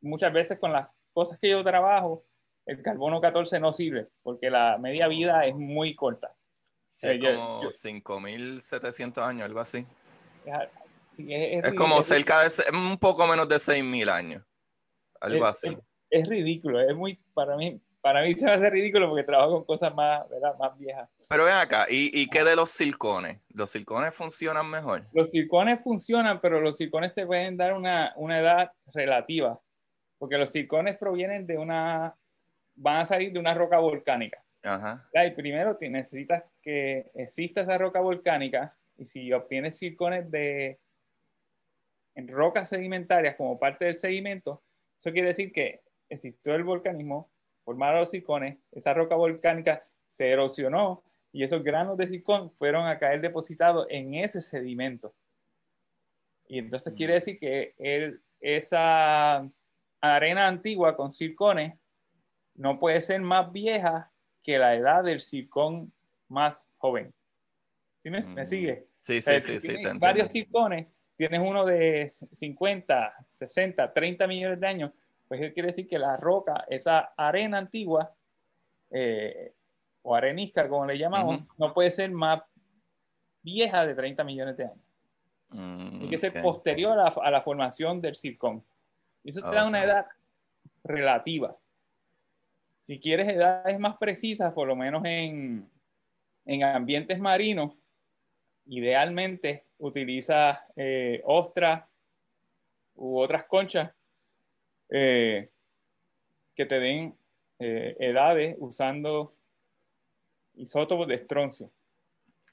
[0.00, 2.24] muchas veces con las cosas que yo trabajo,
[2.66, 6.35] el carbono 14 no sirve, porque la media vida es muy corta.
[6.88, 9.86] Sí, eh, como 5.700 años, algo así.
[11.18, 14.44] es, es, como cerca de, un poco menos de 6.000 años,
[15.20, 15.76] algo así.
[16.08, 19.64] Es, ridículo, es muy, para mí, para mí se me hace ridículo porque trabajo con
[19.64, 20.56] cosas más, ¿verdad?
[20.58, 21.08] más viejas.
[21.28, 23.40] Pero ven acá, ¿y, ¿y, qué de los circones?
[23.48, 25.06] ¿Los circones funcionan mejor?
[25.12, 29.60] Los circones funcionan, pero los circones te pueden dar una, una edad relativa,
[30.18, 32.16] porque los circones provienen de una,
[32.76, 34.45] van a salir de una roca volcánica.
[34.62, 35.08] Ajá.
[35.14, 40.80] Y primero necesitas que exista esa roca volcánica, y si obtienes circones de
[42.14, 44.62] en rocas sedimentarias como parte del sedimento,
[44.98, 47.30] eso quiere decir que existió el volcanismo,
[47.62, 52.98] formaron los circones, esa roca volcánica se erosionó y esos granos de circón fueron a
[52.98, 55.14] caer depositados en ese sedimento.
[56.48, 57.16] Y entonces quiere mm.
[57.16, 59.46] decir que el, esa
[60.00, 61.74] arena antigua con circones
[62.54, 64.10] no puede ser más vieja
[64.46, 65.92] que la edad del circón
[66.28, 67.12] más joven.
[67.96, 68.46] ¿Sí me, me Mm.
[68.46, 68.86] sigue?
[69.00, 69.82] Sí, sí, sí, si sí.
[69.82, 74.92] te varios circones, tienes uno de 50, 60, 30 millones de años,
[75.26, 78.14] pues eso quiere decir que la roca, esa arena antigua,
[78.90, 79.52] eh,
[80.02, 82.40] o arenisca, como le llamamos, no puede ser más
[83.42, 84.78] vieja de 30 millones de años.
[85.48, 86.42] Mm, Tiene que ser ok.
[86.42, 88.64] posterior a, a la formación del circón.
[89.24, 90.06] Eso te da una edad
[90.84, 91.56] relativa.
[92.86, 95.68] Si quieres edades más precisas, por lo menos en,
[96.44, 97.72] en ambientes marinos,
[98.66, 101.84] idealmente utiliza eh, ostras
[102.94, 103.92] u otras conchas
[104.88, 105.50] eh,
[106.54, 107.18] que te den
[107.58, 109.34] eh, edades usando
[110.54, 111.72] isótopos de estroncio.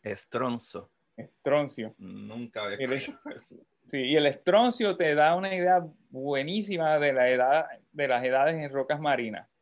[0.02, 0.90] Estronzo.
[1.16, 1.94] Estroncio.
[2.00, 3.58] Nunca había escuchado eso.
[3.86, 8.56] Sí, y el estroncio te da una idea buenísima de la edad de las edades
[8.56, 9.53] en rocas marinas.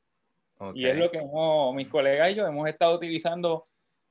[0.61, 0.75] Ok.
[0.75, 3.67] Y es lo que hemos- mis colegas y yo hemos estado utilizando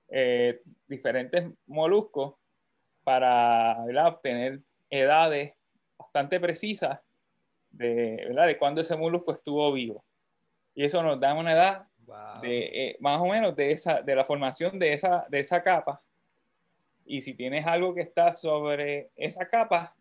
[0.09, 2.35] eh, diferentes moluscos
[3.05, 4.09] para ¿verdad?
[4.09, 4.61] obtener
[4.91, 5.55] edades
[5.97, 6.99] bastante precisas
[7.71, 8.49] de, ¿verdad?
[8.49, 10.05] de cuando ese molusco estuvo vivo.
[10.75, 12.41] Y eso nos da una edad Wow.
[12.43, 12.59] de,
[12.89, 16.03] eh, más o menos de, esa, de la formación de esa, de esa capa.
[17.05, 19.95] Y si tienes algo que está sobre esa capa,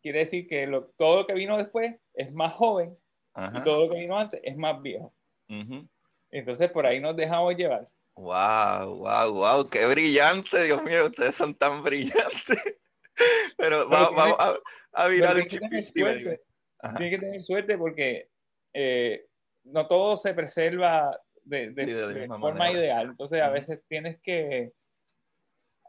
[0.00, 2.96] quiere decir que lo- todo lo que vino después es más joven
[3.34, 3.58] Ajá.
[3.58, 5.12] y todo lo que vino antes es más viejo.
[6.30, 7.88] Entonces por ahí nos dejamos llevar.
[8.14, 12.76] Wow, wow, wow, qué brillante, Dios mío, ustedes son tan brillantes.
[13.56, 14.58] Pero va- tiene- vamos a,
[14.92, 15.68] a virar un chiquito.
[15.68, 18.28] Tienes que tener suerte porque
[18.72, 19.26] eh,
[19.64, 22.78] no todo se preserva de, de- Sí, de la de misma forma manera.
[22.80, 23.06] ideal.
[23.10, 24.72] Entonces a veces tienes que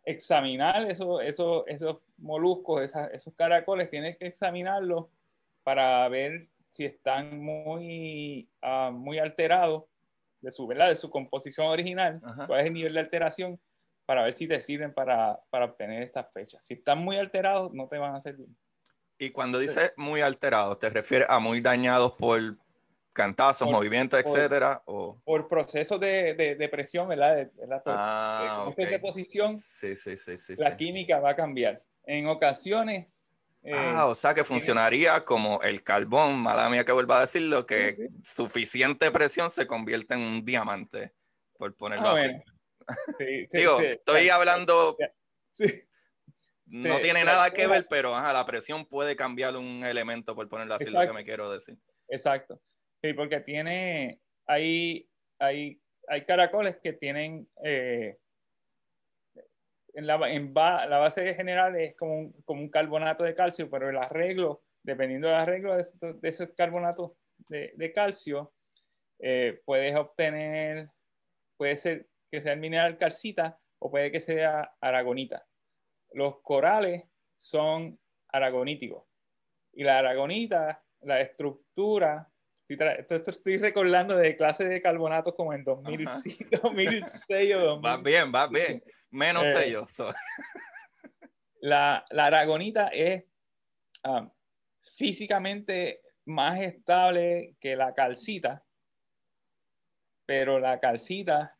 [0.05, 5.07] examinar eso- eso- esos moluscos, esos caracoles, tienes que examinarlos
[5.63, 9.85] para ver si están muy, ah, muy alterados
[10.41, 10.89] de su, ¿verdad?
[10.89, 12.47] de su composición original, Ajá.
[12.47, 13.59] cuál es el nivel de alteración,
[14.05, 16.63] para ver si te sirven para, para obtener estas fechas.
[16.65, 18.47] Si están muy alterados, no te van a servir.
[19.19, 22.39] Y cuando dices muy alterados, ¿te refieres a muy dañados por
[23.13, 24.81] cantazos, Por- movimientos, por- etcétera?
[24.85, 25.21] O...
[25.25, 27.35] Por procesos de, de, de presión, ¿verdad?
[27.35, 27.51] De,
[27.85, 28.75] Ah, de ok.
[28.75, 30.53] cambios de posición, Sí, sí, sí, sí.
[30.57, 31.83] la química va a cambiar.
[32.05, 33.07] En ocasiones,
[33.63, 37.65] eh, Ah, o sea que funcionaría como el carbón, mala mía que vuelva a decirlo,
[37.65, 41.13] que Sí, suficiente presión se convierte en un diamante,
[41.57, 42.27] por ponerlo así.
[42.27, 42.43] bueno.
[43.19, 44.97] Sí, sí, Digo, estoy hablando,
[46.65, 50.73] no tiene nada que ver, pero ajá, la presión puede cambiar un elemento, por ponerlo
[50.73, 51.77] así, lo que me quiero decir.
[52.07, 52.61] exacto.
[53.01, 58.17] Sí, porque tiene, hay, hay, hay caracoles que tienen, eh,
[59.93, 63.69] en, la, en ba- la base general es como un, como un carbonato de calcio,
[63.69, 65.83] pero el arreglo, dependiendo del arreglo de,
[66.21, 67.11] de esos carbonatos
[67.47, 68.53] de, de calcio,
[69.19, 70.89] eh, puedes obtener,
[71.57, 75.45] puede ser que sea el mineral calcita o puede que sea aragonita.
[76.13, 77.03] Los corales
[77.37, 77.99] son
[78.29, 79.03] aragoníticos.
[79.73, 82.29] Y la aragonita, la estructura,
[82.67, 87.85] esto, esto estoy recordando de clases de carbonatos como en 2006, 2006 o 2000.
[87.91, 88.83] Va bien, va bien.
[89.11, 89.91] Menos Eh, sellos.
[89.91, 90.13] so-
[91.61, 93.25] La, la aragonita es
[94.03, 94.31] ah,
[94.81, 98.63] físicamente más estable que la calcita,
[100.25, 101.57] pero la calcita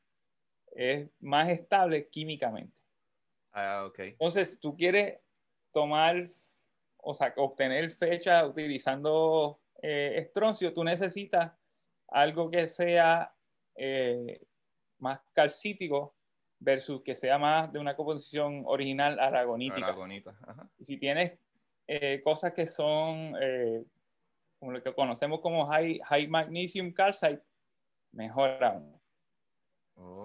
[0.72, 2.78] es más estable químicamente.
[3.52, 4.00] Ah, ok.
[4.00, 5.20] Entonces, si tú quieres
[5.72, 6.30] tomar,
[6.98, 11.52] o sea, obtener fecha utilizando eh, estroncio, tú necesitas
[12.08, 13.36] algo que sea
[13.76, 14.40] eh,
[15.00, 16.16] más calcítico
[16.60, 19.88] versus que sea más de una composición original aragonítica.
[19.88, 20.38] Aragonita.
[20.46, 20.70] Ajá.
[20.78, 21.40] Y si tienes
[21.88, 23.84] eh, cosas que son eh,
[24.60, 27.42] como lo que conocemos como high, high magnesium calcite,
[28.12, 29.00] mejor aún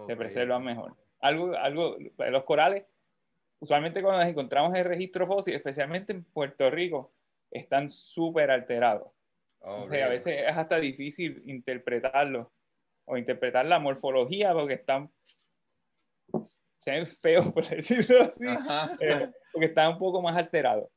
[0.07, 0.19] se Ok.
[0.19, 0.95] preservan mejor.
[1.21, 2.85] Algo, algo, los corales,
[3.59, 7.13] usualmente cuando nos encontramos en registro fósil, especialmente en Puerto Rico,
[7.51, 9.11] están súper alterados.
[9.61, 12.53] Oh, O sea, a veces es hasta difícil interpretarlo
[13.07, 15.11] o interpretar la morfología porque están,
[16.79, 18.45] se ven feos, por decirlo así,
[19.01, 20.89] eh, porque están un poco más alterados.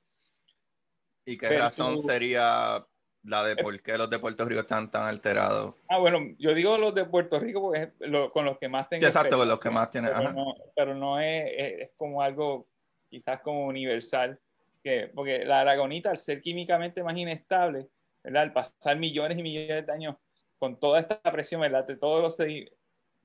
[1.26, 2.86] ¿Y qué pero razón tú- sería
[3.24, 5.76] la de por qué los de Puerto Rico están tan alterados?
[5.90, 8.88] Ah, bueno, yo digo los de Puerto Rico porque es lo- con los que más
[8.88, 11.92] tengo Sí, exacto, con los que más tienen, Pero no, pero no es, es, es
[11.98, 12.68] como algo
[13.10, 14.40] quizás como universal,
[14.84, 17.90] que, porque la aragonita, al ser químicamente más inestable,
[18.24, 18.44] ¿verdad?
[18.44, 20.16] al pasar millones y millones de años
[20.58, 21.86] con toda esta presión, ¿verdad?
[21.86, 22.36] de todos los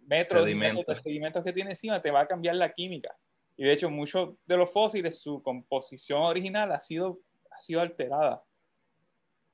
[0.07, 0.97] metros Sedimentos.
[0.97, 3.17] de sedimentos que tiene encima, te va a cambiar la química.
[3.57, 8.43] Y de hecho, muchos de los fósiles, su composición original ha sido, ha sido alterada.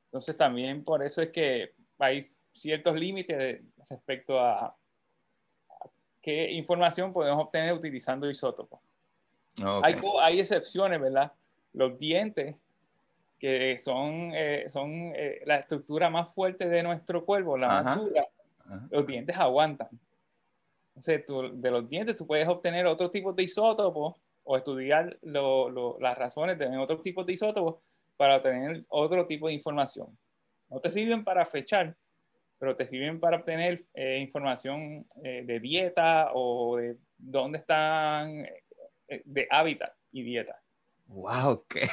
[0.06, 4.74] Entonces también por eso es que hay ciertos límites respecto a,
[6.22, 8.80] qué información podemos obtener utilizando isótopos.
[9.82, 11.32] Hay, hay, excepciones, ¿verdad?
[11.72, 12.56] Los dientes,
[13.38, 18.26] que son, eh, son eh, la estructura más fuerte de nuestro cuerpo, la más dura,
[18.90, 19.88] los dientes aguantan.
[20.98, 21.24] Entonces,
[21.62, 26.76] de los dientes tú puedes obtener otro tipo de isótopos o estudiar las razones de
[26.76, 27.76] otros tipos de isótopos
[28.16, 30.18] para obtener otro tipo de información.
[30.68, 31.96] No te sirven para fechar,
[32.58, 38.44] pero te sirven para obtener eh, información eh, de dieta o de dónde están,
[39.06, 40.60] eh, de hábitat y dieta.
[41.06, 41.64] ¡Wow!
[41.68, 41.86] ¿Qué?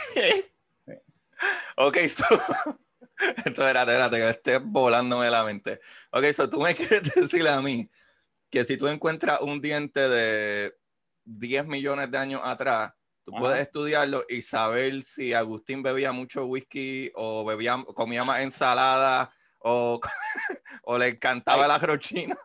[1.78, 2.24] Ok, so,
[3.20, 5.80] entonces, espérate, espérate, que esté volándome la mente.
[6.12, 7.88] Ok, so tú me quieres decir a mí
[8.56, 10.74] que si tú encuentras un diente de
[11.26, 12.94] 10 millones de años atrás,
[13.26, 19.30] tú puedes estudiarlo y saber si Agustín bebía mucho whisky o bebía, comía más ensalada
[19.60, 20.00] o,
[20.84, 22.38] o le encantaba el arrochino.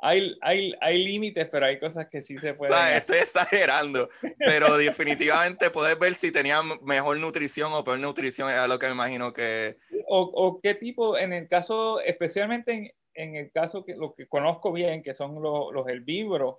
[0.00, 2.74] Hay, hay, hay límites, pero hay cosas que sí se pueden.
[2.74, 8.50] O sea, estoy exagerando, pero definitivamente puedes ver si tenía mejor nutrición o peor nutrición,
[8.50, 9.76] es lo que me imagino que.
[10.08, 14.26] O, o qué tipo, en el caso, especialmente en, en el caso que lo que
[14.26, 16.56] conozco bien, que son los, los herbívoros,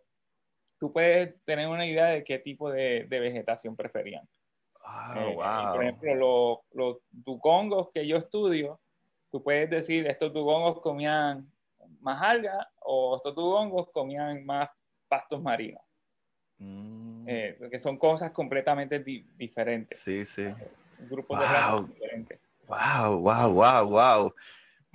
[0.77, 4.27] tú puedes tener una idea de qué tipo de, de vegetación preferían.
[4.83, 5.73] Oh, wow.
[5.73, 8.79] Por ejemplo, los, los dugongos que yo estudio,
[9.31, 11.51] tú puedes decir, estos dugongos comían
[11.99, 14.69] más algas o estos dugongos comían más
[15.07, 15.81] pastos marinos.
[16.57, 17.27] Mm.
[17.27, 19.99] Eh, porque son cosas completamente diferentes.
[19.99, 20.53] Sí, sí.
[20.99, 22.39] Grupos de plantas diferentes.
[22.67, 24.33] Wow, wow, wow, wow.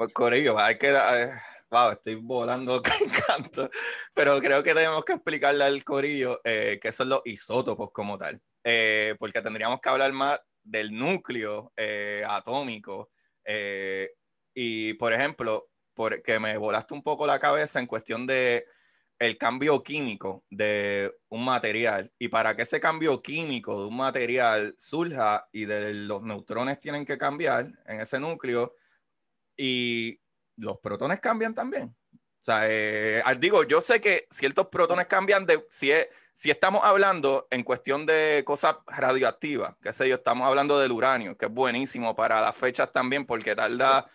[0.00, 0.88] Pues Corillo, hay que...
[0.92, 1.28] Eh,
[1.70, 3.68] wow, estoy volando, qué encanto.
[4.14, 8.40] Pero creo que tenemos que explicarle al Corillo eh, qué son los isótopos como tal.
[8.64, 13.10] Eh, porque tendríamos que hablar más del núcleo eh, atómico.
[14.54, 18.64] y, por ejemplo, porque me volaste un poco la cabeza en cuestión de
[19.18, 24.74] el cambio químico de un material y para que ese cambio químico de un material
[24.78, 28.74] surja y de los neutrones tienen que cambiar en ese núcleo
[29.60, 30.18] y
[30.56, 31.94] los protones cambian también.
[32.14, 35.92] O sea, eh, digo, yo sé que ciertos protones cambian de si,
[36.32, 41.36] si estamos hablando en cuestión de cosas radioactivas, qué sé yo, estamos hablando del uranio,
[41.36, 44.06] que es buenísimo para las fechas también porque tarda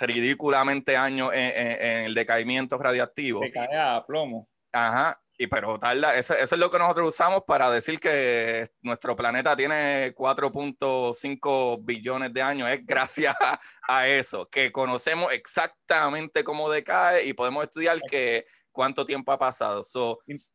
[0.00, 3.40] ridículamente años en, el decaimiento radioactivo.
[3.40, 4.48] Decae a plomo.
[4.70, 9.16] Ajá, y pero tarda, eso, eso, es lo que nosotros usamos para decir que nuestro
[9.16, 13.34] planeta tiene 4.5 billones de años, es gracias
[13.88, 19.82] a, eso, que conocemos exactamente cómo decae y podemos estudiar que cuánto tiempo ha pasado.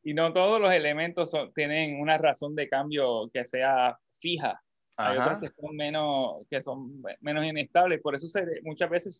[0.03, 4.61] y, no todos los elementos tienen una razón de cambio que sea fija.
[4.97, 9.19] Hay otros que son menos, que son menos inestables, por eso se, muchas veces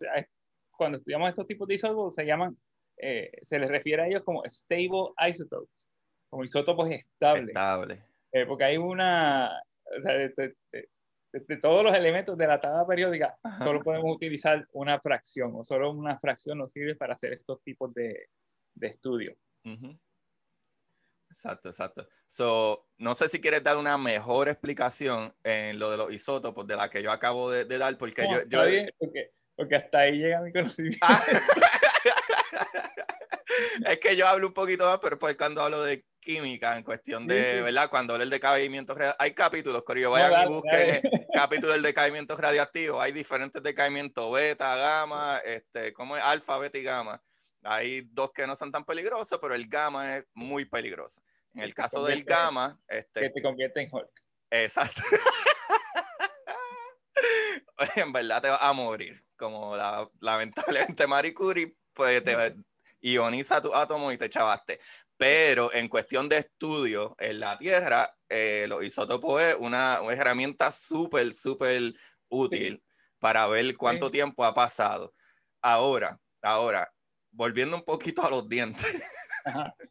[0.71, 2.57] cuando estudiamos estos tipos de isótopos se llaman
[2.97, 5.91] eh, se les refiere a ellos como stable isotopes,
[6.29, 7.49] como isótopos estables.
[7.49, 8.03] Estable.
[8.31, 9.61] Eh, porque hay una,
[9.95, 10.55] o sea, de,
[11.61, 16.17] todos los elementos de la tabla periódica, solo podemos utilizar una fracción, o solo una
[16.19, 18.29] fracción nos sirve para hacer estos tipos de,
[18.73, 19.37] de estudios.
[21.29, 22.07] Exacto, exacto.
[22.25, 26.75] So, no sé si quieres dar una mejor explicación en lo de los isótopos de
[26.75, 28.43] la que yo acabo de, dar, porque yo...
[28.47, 28.59] yo...
[28.97, 30.99] porque, porque, hasta ahí llega mi conocimiento.
[31.01, 31.21] Ah.
[33.85, 37.25] es que yo hablo un poquito más, pero pues cuando hablo de química, en cuestión
[37.25, 37.89] de, ¿verdad?
[37.89, 41.01] Cuando hablo del decaimiento, hay capítulos, yo vayan y busquen
[41.33, 46.83] capítulos del decaimiento radioactivo, hay diferentes decaimientos, beta, gamma, este, como es alfa, beta y
[46.83, 47.21] gamma.
[47.63, 51.21] Hay dos que no son tan peligrosos, pero el gamma es muy peligroso.
[51.53, 53.21] En el caso del gamma, este...
[53.21, 54.11] Que te convierte en Hulk.
[54.51, 55.01] Exacto.
[57.95, 62.55] en verdad te vas a morir, como la, lamentablemente Marie Curie, pues te,
[63.01, 64.79] ioniza tu átomo y te chavaste.
[65.17, 71.33] Pero en cuestión de estudio en la Tierra, eh, los isótopos es una, herramienta súper,
[71.33, 71.93] súper
[72.29, 72.83] útil
[73.19, 75.13] para ver cuánto tiempo ha pasado.
[75.61, 76.93] Ahora, ahora,
[77.31, 79.01] volviendo un poquito a los dientes.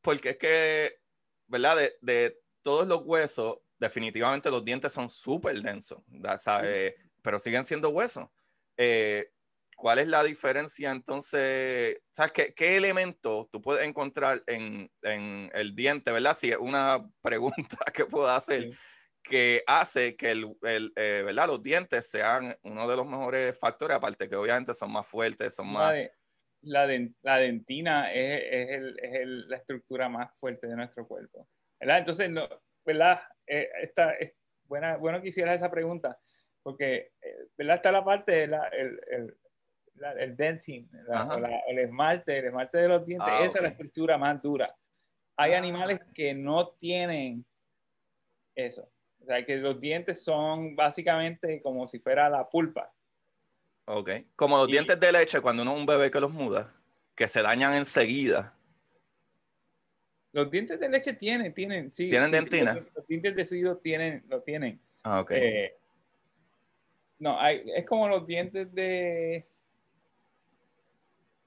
[0.00, 1.00] Porque es que,
[1.46, 1.76] ¿verdad?
[1.76, 6.02] De, de, todos los huesos, definitivamente los dientes son súper densos,
[6.40, 6.94] ¿sabes?
[7.22, 8.28] Pero siguen siendo huesos.
[8.76, 9.32] Eh,
[9.80, 12.02] ¿Cuál es la diferencia entonces?
[12.10, 16.36] ¿Sabes qué, qué elemento tú puedes encontrar en, en, el diente, verdad?
[16.36, 18.68] Si es una pregunta que puedo hacer,
[19.22, 21.46] que hace que el, el eh, ¿verdad?
[21.46, 25.68] los dientes sean uno de los mejores factores, aparte que obviamente son más fuertes, son
[25.68, 25.94] más...
[26.60, 26.86] La,
[27.22, 31.48] la dentina es, es, el, es la estructura más fuerte de nuestro cuerpo,
[31.80, 32.00] ¿verdad?
[32.00, 32.46] Entonces, no,
[32.84, 33.22] ¿verdad?
[33.46, 36.20] Eh, esta, es buena, bueno que hicieras esa pregunta,
[36.62, 37.76] porque, eh, ¿verdad?
[37.76, 39.39] Está la parte, de la, el, el
[40.36, 40.90] dentin,
[41.68, 44.74] el esmalte, el esmalte de los dientes, ah, esa es la estructura más dura.
[45.36, 45.58] Hay ah.
[45.58, 47.44] animales que no tienen
[48.54, 48.90] eso.
[49.20, 52.92] O sea, que los dientes son básicamente como si fuera la pulpa.
[53.84, 54.10] Ok.
[54.36, 56.72] Como los dientes de leche cuando uno es un bebé que los muda,
[57.14, 58.54] que se dañan enseguida.
[60.32, 62.08] Los dientes de leche tienen, tienen, sí.
[62.08, 62.74] ¿Tienen dentina?
[62.94, 64.80] Los, dientes de suido tienen, lo tienen.
[65.02, 65.30] Ah, ok.
[65.32, 65.76] Eh,
[67.18, 69.44] no, hay, es como los dientes de...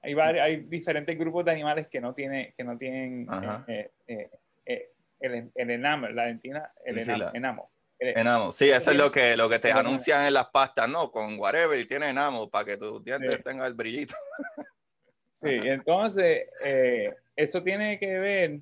[0.04, 3.26] Hay, hay diferentes grupos de animales que no, tiene, que no tienen
[3.66, 4.90] eh, eh,
[5.20, 7.70] el, el enamel, la dentina, el enamo.
[7.98, 8.52] enamo.
[8.52, 11.10] Sí, eso es lo que, lo que te anuncian en las pastas, ¿no?
[11.10, 14.14] Con whatever y tiene enamo para que tus dientes tengan el brillito.
[15.32, 16.48] Sí, entonces,
[17.34, 18.60] eso tiene que ver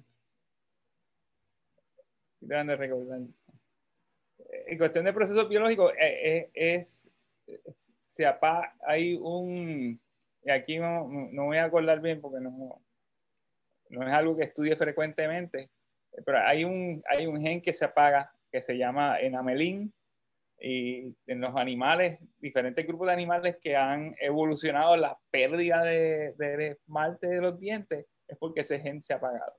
[2.42, 3.20] de recordar.
[4.66, 7.10] En cuestión de procesos biológicos, eh, eh, es,
[8.02, 10.00] se apaga, hay un,
[10.44, 12.82] y aquí no, no, voy a acordar bien porque no,
[13.90, 15.70] no es algo que estudie frecuentemente,
[16.24, 19.92] pero hay un, hay un gen que se apaga que se llama enamelín
[20.60, 26.66] y en los animales, diferentes grupos de animales que han evolucionado la pérdida de, de
[26.68, 29.54] esmalte de los dientes, es porque ese gen se ha apagado.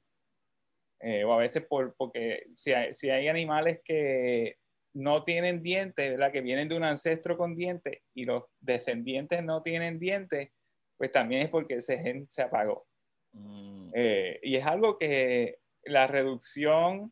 [1.01, 4.55] Eh, o a veces por, porque si hay, si hay, animales que
[4.93, 6.31] no tienen dientes, ¿verdad?
[6.31, 10.51] que vienen de un ancestro con dientes y los descendientes no tienen dientes,
[11.03, 12.87] pues también es porque ese gen se apagó.
[13.33, 13.91] Mm.
[13.93, 17.11] Eh, y es algo que la reducción,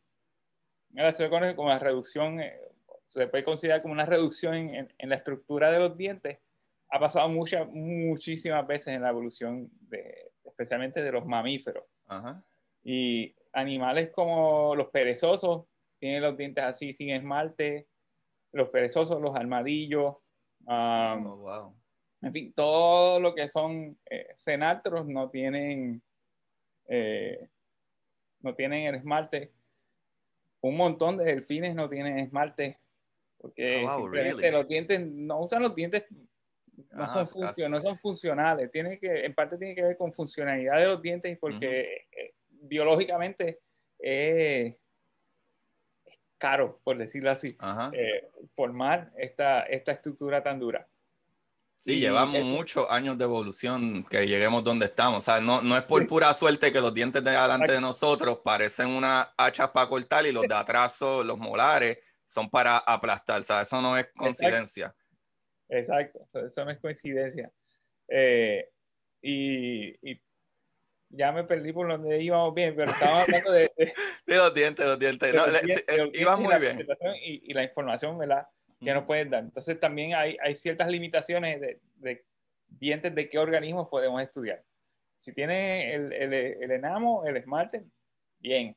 [1.14, 2.58] se conoce como la reducción, eh,
[3.06, 6.40] se puede considerar como una reducción en, en, la estructura de los dientes,
[6.90, 11.84] ha pasado muchas, muchísimas veces en la evolución, de, especialmente de los mamíferos.
[12.06, 12.42] Ajá.
[12.86, 15.66] Y animales como los perezosos
[16.00, 17.90] tienen los dientes así sin esmalte,
[18.54, 20.16] los perezosos, los armadillos,
[20.66, 21.76] oh,
[22.22, 26.02] en fin, todo lo que son eh, cenatros no tienen,
[26.88, 27.50] eh,
[28.42, 29.52] no tienen el esmalte.
[30.62, 32.78] Un montón de delfines no tienen esmalte
[33.38, 36.04] porque oh, los dientes no usan los dientes
[36.92, 40.78] no, son ah, no son funcionales tiene que en parte tiene que ver con funcionalidad
[40.78, 42.06] de los dientes porque
[42.62, 43.62] biológicamente
[43.98, 44.76] es
[46.38, 47.56] caro, por decirlo así,
[47.94, 50.88] eh, formar esta, esta estructura tan dura.
[51.84, 55.18] Sí, llevamos muchos años de evolución que lleguemos donde estamos.
[55.18, 58.38] O sea, no, no es por pura suerte que los dientes de adelante de nosotros
[58.44, 63.42] parecen una hacha para cortar y los de atrás, los molares, son para aplastar.
[63.42, 64.96] O sea, eso no es coincidencia.
[65.70, 67.52] Exacto, eso no es coincidencia.
[68.08, 68.70] Eh,
[69.20, 70.22] y, y
[71.10, 73.72] ya me perdí por donde íbamos bien, pero estábamos hablando de...
[73.76, 73.94] De,
[74.28, 75.34] de los dientes, los dientes.
[75.34, 75.46] No,
[76.14, 76.88] iba muy bien.
[77.24, 78.48] Y, la información, ¿verdad?
[78.82, 79.44] Que nos pueden dar.
[79.44, 82.26] Entonces también hay, hay ciertas limitaciones de, de,
[82.68, 84.64] dientes de qué organismos podemos estudiar.
[85.18, 87.86] Si tiene el, el, el enamo, el esmalte,
[88.40, 88.76] bien.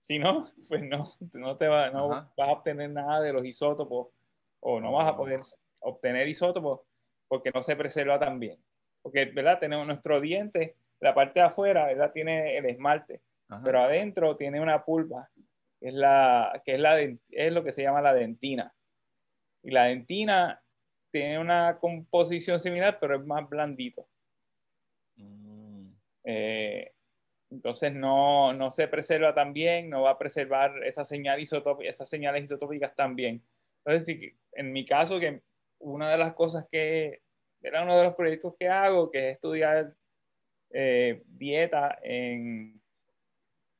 [0.00, 4.08] Si no, pues no, no, te va, no vas a obtener nada de los isótopos
[4.60, 5.40] o no vas a poder
[5.80, 6.80] obtener isótopos
[7.28, 8.58] porque no se preserva tan bien.
[9.02, 9.60] Porque, ¿verdad?
[9.60, 12.12] Tenemos nuestro diente la parte de afuera ¿verdad?
[12.12, 13.20] tiene el esmalte,
[13.62, 15.30] pero adentro tiene una pulpa,
[15.78, 18.72] que es, la, que es, la es lo que se llama la dentina.
[19.66, 20.62] Y la dentina
[21.10, 24.06] tiene una composición similar, pero es más blandito.
[25.16, 25.88] Mm.
[26.22, 26.92] Eh,
[27.50, 32.44] entonces no, no, se preserva tan bien, no va a preservar esa señal esas señales
[32.44, 33.42] isotópicas tan bien.
[33.84, 35.42] Entonces, sí, en mi caso, que
[35.80, 37.22] una de las cosas que
[37.60, 39.96] era uno de los proyectos que hago, que es estudiar
[40.70, 42.80] eh, dieta en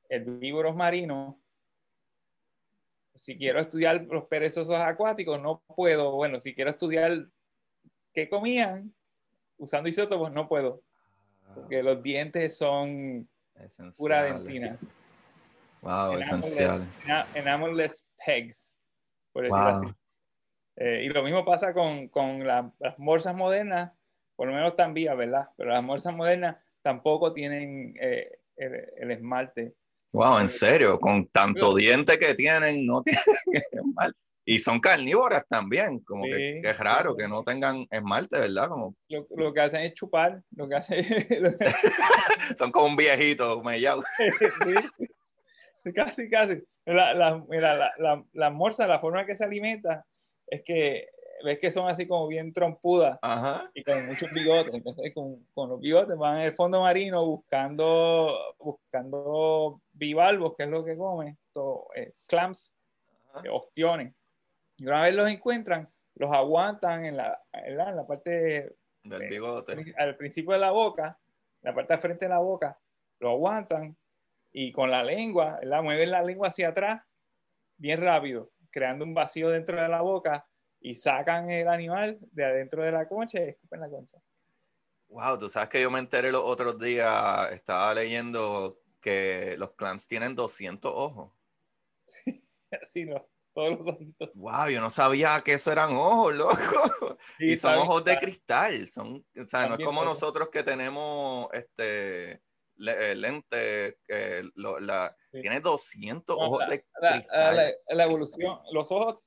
[0.09, 1.37] herbívoros marinos,
[3.17, 6.12] si quiero estudiar los perezosos acuáticos, no puedo.
[6.12, 7.27] Bueno, si quiero estudiar
[8.12, 8.95] qué comían
[9.59, 10.83] usando isótopos, no puedo.
[11.55, 13.29] Porque los dientes son
[13.97, 14.79] pura dentina.
[15.83, 16.87] Wow, esencial.
[17.35, 18.77] Enameless pegs,
[19.33, 19.87] por decirlo así.
[20.77, 23.93] Eh, y lo mismo pasa con, con las morsas modernas,
[24.35, 25.49] por lo menos vivas, ¿verdad?
[25.57, 29.75] Pero las morsas modernas tampoco tienen eh, el, esmalte.
[30.17, 33.23] Wow, en serio, con tanto diente que tienen, no tienen
[33.71, 34.19] esmalte.
[34.47, 38.69] Y son carnívoras también, como que, es raro que no tengan esmalte, ¿verdad?
[38.69, 38.95] Como...
[39.09, 41.05] Lo, que hacen es chupar, lo que hacen...
[42.57, 44.03] son como un viejito, me llamo.
[45.95, 46.62] casi, casi.
[46.87, 50.07] La, la, mira, la, la, la morsa, la forma que se alimenta,
[50.47, 51.09] es que
[51.45, 53.18] ves que son así como bien trompudas
[53.74, 54.74] y con muchos bigotes.
[54.74, 60.68] Entonces, con, con, los bigotes van en el fondo marino buscando, buscando bivalvos, que es
[60.68, 61.39] lo que comen,
[61.95, 62.74] eh, clams,
[63.45, 64.14] eh, ostiones.
[64.76, 69.95] Y una vez los encuentran, los aguantan en la, en la, parte Del Eh, bigote.
[69.97, 71.18] al principio de la boca,
[71.62, 72.78] la parte de frente de la boca,
[73.20, 73.97] lo aguantan
[74.53, 75.82] y con la lengua, ¿verdad?
[75.82, 77.03] mueven la lengua hacia atrás
[77.76, 80.47] bien rápido, creando un vacío dentro de la boca
[80.87, 84.18] y sacan el animal de adentro de la concha y escupen la concha.
[85.09, 90.07] Wow, tú sabes que yo me enteré los otros días, estaba leyendo que los clams
[90.07, 91.32] tienen 200 ojos.
[92.80, 94.30] Así, no, todos los ojitos.
[94.34, 97.18] Wow, yo no sabía que eso eran ojos, loco.
[97.41, 98.87] Y son ojos de cristal.
[98.87, 102.43] Son, o sea, no es como nosotros que tenemos este
[102.78, 103.99] eh, lente.
[104.07, 105.41] eh, lo- la, Sí.
[105.43, 107.57] Tiene 200 No, ojos de la, cristal.
[107.57, 109.18] la- la evolución, los ojos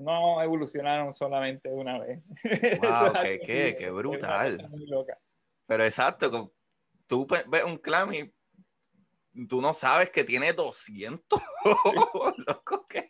[0.00, 2.20] no evolucionaron solamente una vez.
[2.80, 4.68] Wow, qué- qué- brutal.
[5.66, 6.52] Pero exacto,
[7.06, 8.32] tú pe- ves un clam y
[9.48, 13.02] tú no sabes que tiene 200 ojos, loco, que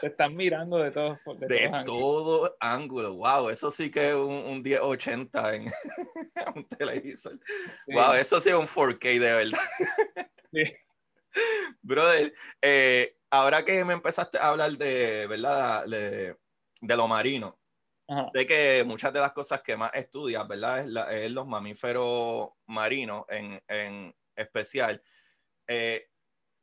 [0.00, 1.86] Te están mirando de todos de de todos ángulos.
[2.00, 3.14] todo ángulo.
[3.14, 5.64] Wow, eso sí que es un, un 1080 en
[6.56, 7.38] un televisor.
[7.86, 7.94] Sí.
[7.94, 9.58] Wow, eso sí es un 4K de verdad.
[10.52, 10.64] Sí.
[11.82, 15.86] Brother, eh, ahora que me empezaste a hablar de, ¿verdad?
[15.86, 16.38] De,
[16.80, 17.60] de lo marino,
[18.08, 18.30] Ajá.
[18.34, 20.80] sé que muchas de las cosas que más estudias, ¿verdad?
[20.80, 25.02] Es, la- es los mamíferos marinos en, en especial.
[25.68, 26.08] Eh,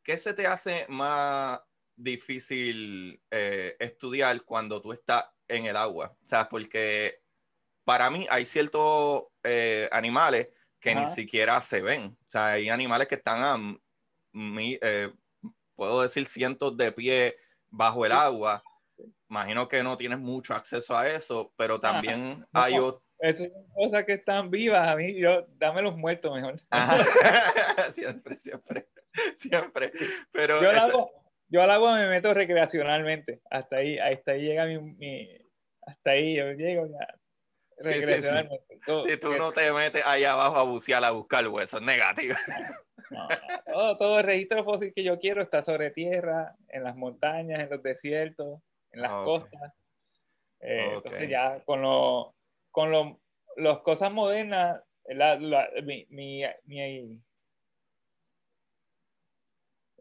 [0.03, 1.61] ¿Qué se te hace más
[1.95, 6.17] difícil eh, estudiar cuando tú estás en el agua?
[6.21, 7.23] O sea, porque
[7.85, 10.49] para mí hay ciertos eh, animales
[10.79, 12.17] que ni siquiera se ven.
[12.21, 13.57] O sea, hay animales que están a,
[14.33, 15.13] mi- eh,
[15.75, 17.33] puedo decir, cientos de pies
[17.69, 18.63] bajo el agua.
[19.29, 22.61] Imagino que no tienes mucho acceso a eso, pero también Ah, no.
[22.63, 23.01] hay otros.
[23.19, 24.87] Esas son cosas que están vivas.
[24.87, 26.59] A mí, yo, dame los muertos mejor.
[27.91, 28.87] siempre, siempre,
[29.35, 29.91] siempre.
[30.31, 31.07] Pero Yo al eso- agua,
[31.47, 33.41] yo al agua me meto recreacionalmente.
[33.49, 35.37] Hasta ahí, hasta ahí llega mi, mi-
[35.85, 37.07] hasta ahí yo llego ya.
[37.79, 39.09] Sí, sí, sí.
[39.09, 42.35] Si tú no te metes ahí abajo a bucear a buscar huesos, negativo.
[43.09, 46.95] no, no, todo, todo el registro fósil que yo quiero está sobre tierra, en las
[46.95, 48.61] montañas, en los desiertos,
[48.91, 49.73] en las costas.
[50.59, 50.93] Eh.
[50.95, 52.35] Entonces ya con lo,
[52.71, 53.19] con lo,
[53.57, 57.21] las cosas modernas, la- la- mi, mi, mi,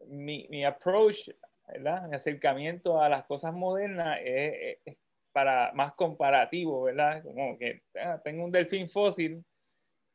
[0.07, 1.29] mi, mi approach,
[1.67, 2.03] ¿verdad?
[2.07, 4.97] mi acercamiento a las cosas modernas es, es
[5.33, 7.23] para más comparativo, ¿verdad?
[7.23, 9.43] Como que ah, tengo un delfín fósil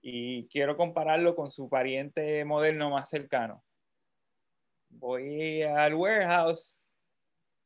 [0.01, 3.64] y quiero compararlo con su pariente moderno más cercano.
[4.91, 6.85] Voy al warehouse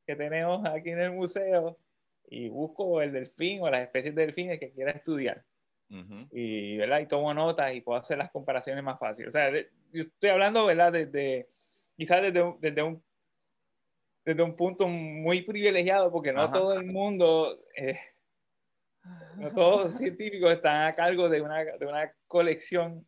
[0.07, 1.79] que tenemos aquí en el museo
[2.27, 5.45] y busco el delfín o las especies de delfines que quiera estudiar
[5.91, 6.27] Ujú.
[6.33, 7.01] y, ¿verdad?
[7.01, 9.29] y tomo notas y puedo hacer las comparaciones más fáciles.
[9.29, 10.93] O sea, de- yo estoy hablando, ¿verdad?
[10.93, 11.47] Desde,
[11.97, 13.05] quizás desde, desde, un,
[14.25, 16.53] desde un punto muy privilegiado, porque no Ajá.
[16.53, 17.99] todo el mundo, eh,
[19.39, 23.07] no todos los científicos están a cargo de una, de una colección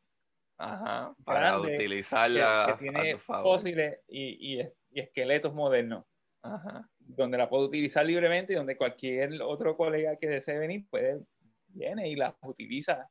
[0.59, 3.59] Ajá, para que, utilizarla que a tiene tu favor.
[3.59, 6.05] fósiles y, y- y esqueletos modernos,
[6.43, 6.89] Ajá.
[6.99, 11.21] donde la puedo utilizar libremente y donde cualquier otro colega que desee venir puede,
[11.69, 13.11] viene y las utiliza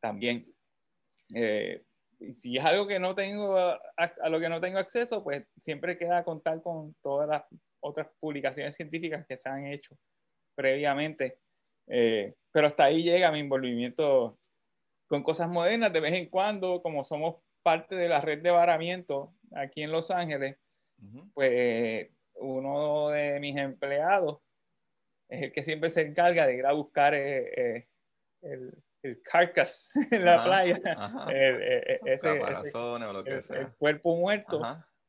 [0.00, 0.54] también.
[1.34, 1.84] Eh,
[2.22, 5.44] y si es algo que no tengo, a, a lo que no tengo acceso, pues
[5.56, 7.44] siempre queda contar con todas las
[7.80, 9.96] otras publicaciones científicas que se han hecho
[10.54, 11.38] previamente.
[11.88, 14.38] Eh, pero hasta ahí llega mi envolvimiento
[15.06, 19.34] con cosas modernas de vez en cuando, como somos parte de la red de varamiento
[19.54, 20.56] aquí en Los Ángeles,
[21.02, 21.30] Ujú.
[21.34, 24.40] pues uno de mis empleados
[25.28, 27.88] es el que siempre se encarga de ir a buscar eh, eh,
[28.42, 28.72] el,
[29.02, 31.26] el carcass en la Ajá, playa, ajá.
[31.32, 34.60] el, eh, eh, ese, ese- o lo que el- el cuerpo muerto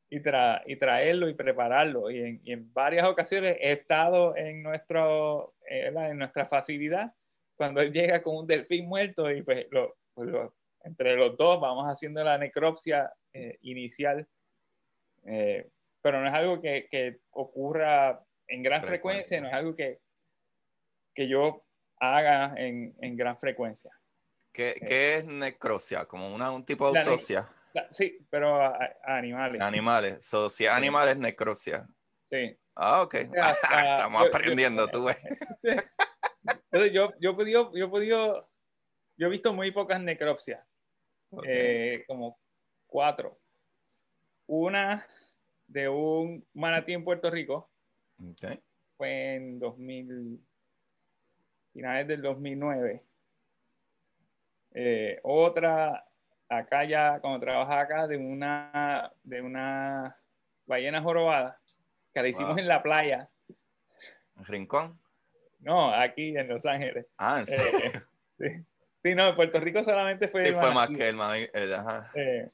[0.10, 2.10] y, tra- y traerlo y prepararlo.
[2.12, 7.14] Y en, y en varias ocasiones he estado en, nuestro, eh, en nuestra facilidad
[7.56, 11.62] cuando él llega con un delfín muerto y pues, lo- pues lo- entre los dos
[11.62, 14.28] vamos haciendo la necropsia eh, inicial.
[15.26, 15.70] Eh,
[16.02, 19.24] pero no es algo que, que ocurra en gran Frecuencia.
[19.40, 20.00] frecuencia, no es algo que,
[21.16, 21.64] que yo
[22.04, 23.92] haga en, en gran frecuencia.
[24.52, 26.06] ¿Qué, qué es necrosia?
[26.06, 29.62] Como una, un tipo de autopsia La- Sí, pero a, a animales.
[29.62, 30.24] animales.
[30.26, 31.84] So, si es animales, necrosia.
[32.24, 32.56] Sí.
[32.76, 33.14] Ah, ok.
[33.32, 35.18] sea, hasta- Estamos yo- yo- aprendiendo, tú ves.
[36.44, 38.50] Entonces, yo, yo, he podido, yo he podido,
[39.18, 40.64] yo he visto muy pocas necropsias,
[41.46, 42.38] eh, como
[42.86, 43.40] cuatro.
[44.46, 45.08] Una
[45.68, 47.72] de un manatí en Puerto Rico,
[48.98, 50.46] fue en 2000,
[51.74, 53.04] finales del 2009.
[54.76, 56.06] Eh, otra,
[56.50, 60.18] acá ya, cuando trabajaba acá, de una, de una
[60.66, 61.60] ballena jorobada,
[62.14, 62.60] que la hicimos Wow.
[62.60, 63.30] en la playa.
[64.38, 65.00] Rincón.
[65.60, 67.06] No, aquí en Los Ángeles.
[67.18, 68.02] Ah, ¿en Eh,
[68.40, 68.66] sí.
[69.04, 70.46] Sí, no, en Puerto Rico solamente fue.
[70.48, 71.20] Sí, fue más que el,
[71.54, 72.10] el ajá.
[72.16, 72.50] Eh,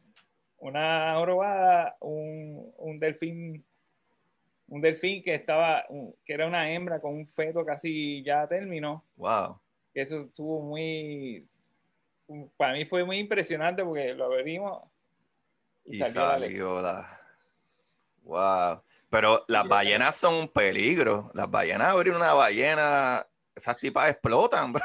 [0.57, 3.63] una jorobada, un, un delfín
[4.69, 5.85] un delfín que estaba,
[6.23, 9.05] que era una hembra con un feto casi ya término.
[9.15, 9.59] Wow.
[9.93, 11.47] Eso estuvo muy,
[12.55, 14.83] para mí fue muy impresionante porque lo abrimos
[15.85, 17.19] y, salió, la...
[18.21, 18.83] Wow.
[19.09, 21.31] Pero las ballenas son un peligro.
[21.33, 24.83] Las ballenas, abrir una ballena, esas tipas explotan, bro.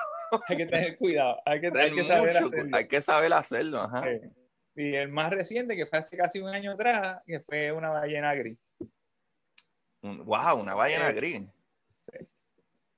[0.48, 1.40] Hay que tener cuidado.
[1.44, 2.76] Hay que, hay que saber hacerlo.
[2.76, 4.04] Hay que saber hacerlo, ajá.
[4.74, 8.34] Y el más reciente, que fue hace casi un año atrás, que fue una ballena
[8.34, 8.58] gris.
[10.04, 11.42] Wow, una ballena gris.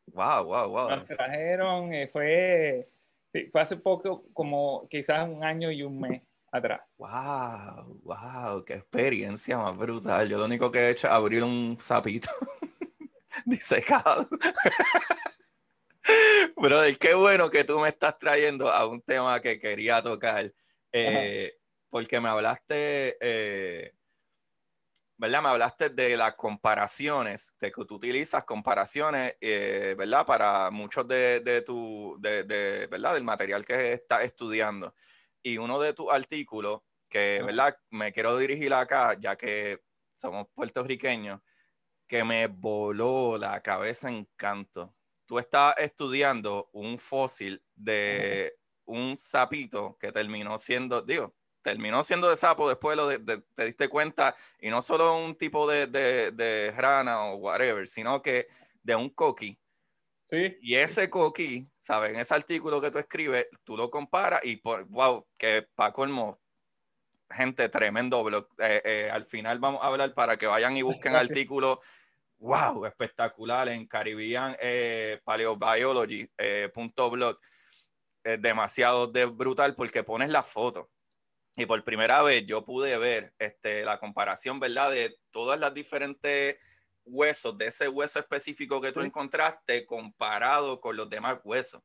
[0.07, 0.91] Wow, wow, wow.
[0.91, 2.89] Nos trajeron, eh, fue,
[3.29, 6.81] sí, fue hace poco, como quizás un año y un mes atrás.
[6.97, 10.29] Wow, wow, qué experiencia más brutal.
[10.29, 12.31] Yo lo único que he hecho es abrir un sapito
[13.45, 14.27] disecado.
[16.57, 20.53] Brother, qué bueno que tú me estás trayendo a un tema que quería tocar.
[20.93, 21.59] Eh,
[21.91, 23.96] porque me hablaste, eh,
[25.19, 25.43] ¿verdad?
[25.43, 30.27] Me hablaste de las comparaciones, de que tú utilizas comparaciones, eh, ¿verdad?
[30.27, 33.15] Para muchos de, de tu, de, de, ¿verdad?
[33.15, 34.95] Del material que estás estudiando.
[35.43, 37.77] Y uno de tus artículos, que, ¿verdad?
[37.91, 39.83] Me quiero dirigir acá, ya que
[40.15, 41.41] somos puertorriqueños,
[42.09, 44.95] que me voló la cabeza en canto.
[45.27, 51.35] Tú estás estudiando un fósil de un sapito que terminó siendo, digo,
[51.67, 53.19] terminó siendo de sapo después lo de,
[53.53, 58.47] te diste cuenta, y no solo un tipo de, de, rana o whatever, sino que
[58.85, 59.59] de un coqui.
[60.27, 60.57] Sí.
[60.61, 62.13] Y ese coqui, ¿sabes?
[62.13, 66.39] En ese artículo que tú escribes, tú lo comparas y, por, wow, que para colmo,
[67.29, 68.47] gente, tremendo blog.
[68.59, 71.81] Eh, eh, al final vamos a hablar para que vayan y busquen artículos,
[72.39, 76.31] wow, espectacular en Caribbean eh, Paleobiology,
[76.73, 77.41] punto blog.
[78.23, 80.91] Es demasiado de brutal porque pones la foto
[81.57, 84.91] y por primera vez yo pude ver este, la comparación, ¿verdad?
[84.91, 86.59] De todas las diferentes
[87.05, 91.83] huesos, de ese hueso específico que tú encontraste comparado con los demás huesos.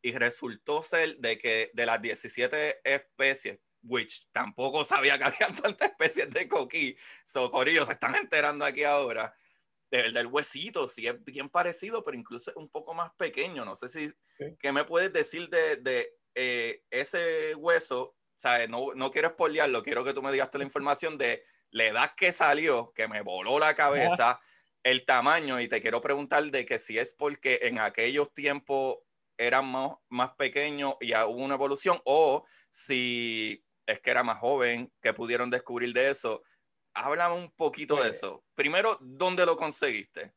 [0.00, 5.90] Y resultó ser de que de las 17 especies, which tampoco sabía que había tantas
[5.90, 9.34] especies de coquí, socorillos se están enterando aquí ahora,
[9.90, 13.64] del, del huesito, sí es bien parecido, pero incluso un poco más pequeño.
[13.64, 14.12] No sé si,
[14.60, 18.14] ¿qué me puedes decir de, de eh, ese hueso
[18.68, 22.32] no, no quiero spoilearlo, quiero que tú me digas la información de la edad que
[22.32, 24.40] salió, que me voló la cabeza,
[24.82, 28.98] el tamaño, y te quiero preguntar de que si es porque en aquellos tiempos
[29.36, 34.92] eran más, más pequeños y hubo una evolución, o si es que era más joven,
[35.00, 36.42] que pudieron descubrir de eso.
[36.94, 38.44] Háblame un poquito de pues eso.
[38.54, 40.32] Primero, ¿dónde lo conseguiste?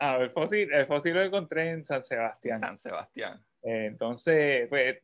[0.00, 2.60] Ah, el fósil, el fósil lo encontré en San Sebastián.
[2.60, 3.44] San Sebastián.
[3.62, 4.98] Eh, entonces, pues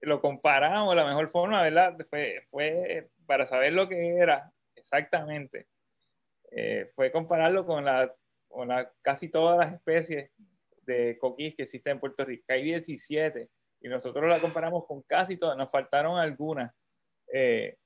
[0.00, 1.96] lo comparamos, la mejor forma, ¿verdad?
[2.08, 5.66] Fue, fue para saber lo que era exactamente,
[6.50, 8.14] eh, fue compararlo con, la,
[8.48, 10.30] con la, casi todas las especies
[10.82, 12.44] de coquís que existen en Puerto Rico.
[12.48, 13.48] Hay 17
[13.80, 16.72] y nosotros la comparamos con casi todas, nos faltaron algunas.
[17.32, 17.76] Eh,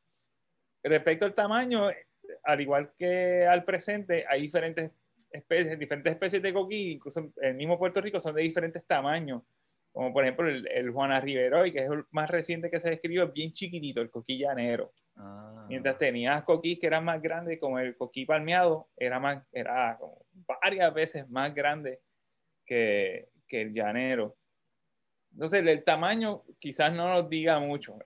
[0.82, 1.88] respecto al tamaño,
[2.42, 4.90] al igual que al presente, hay diferentes
[5.30, 9.42] especies, diferentes especies de coquí, incluso en el mismo Puerto Rico son de diferentes tamaños
[9.92, 13.24] como por ejemplo el, el Juana Riveroy, que es el más reciente que se describió,
[13.24, 14.92] es bien chiquitito, el coquí llanero.
[15.16, 15.66] Ah.
[15.68, 20.24] Mientras tenías coquís que eran más grandes, como el coquí palmeado, era, más, era como
[20.32, 22.00] varias veces más grande
[22.64, 24.36] que, que el llanero.
[25.32, 27.98] Entonces, el, tamaño quizás no nos diga mucho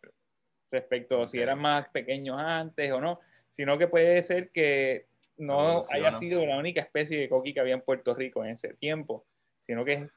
[0.71, 5.07] respecto a si eran más pequeños antes o no, sino que puede ser que
[5.37, 8.75] no haya sido la única especie de coquí que había en Puerto Rico en ese
[8.75, 9.27] tiempo,
[9.59, 10.11] sino que es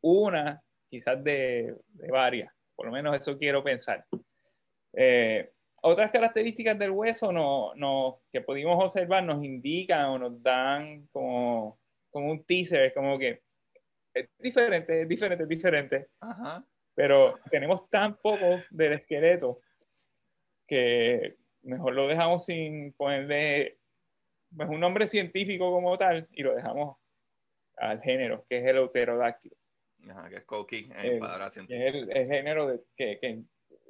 [0.00, 0.62] una
[0.94, 1.74] quizás de,
[2.08, 4.06] varias, por lo menos eso quiero pensar.
[4.92, 5.50] Eh,
[5.82, 11.80] otras características del hueso no, no, que pudimos observar nos indican o nos dan como,
[12.10, 13.42] como un teaser, como que
[14.14, 16.08] es diferente, es diferente, es diferente.
[16.94, 19.60] Pero tenemos tan poco del esqueleto
[20.68, 23.80] que mejor lo dejamos sin ponerle
[24.56, 26.98] pues, un nombre científico como tal y lo dejamos
[27.78, 29.56] al género, que es el euterodáctilo
[30.28, 31.94] que es coqui en palabras científicas.
[31.94, 33.42] Es el, género de, que, que,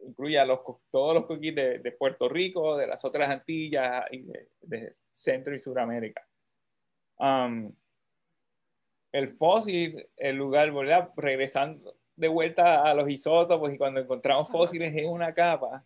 [0.06, 0.60] incluye a los,
[0.90, 4.24] todos los coquis de, de, Puerto Rico, de las otras Antillas y
[4.60, 6.26] de, Centro y Suramérica.
[7.18, 7.72] Um,
[9.12, 11.10] el fósil, el lugar, ¿verdad?
[11.16, 15.84] Regresando de vuelta a los isótopos y cuando encontramos fósiles en una capa,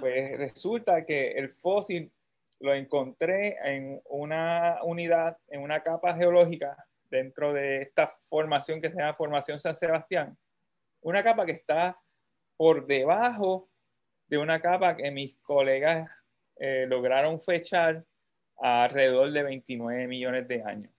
[0.00, 2.12] pues resulta que el fósil
[2.60, 6.76] lo encontré en una unidad, en una capa geológica
[7.14, 10.36] dentro de esta formación que se llama Formación San Sebastián,
[11.00, 11.96] una capa que está
[12.56, 13.70] por debajo
[14.26, 16.10] de una capa que mis colegas
[16.56, 18.04] eh, lograron fechar
[18.58, 20.92] alrededor de 29 millones de años.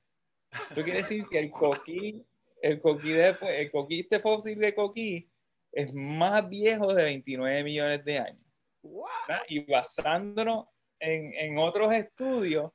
[0.72, 2.26] Eso quiere decir que el coquí,
[2.62, 5.30] el coquí, de, el coquí, este fósil de coquí
[5.74, 8.46] es más viejo de 29 millones de años.
[9.50, 12.72] Y basándonos en, en otros estudios,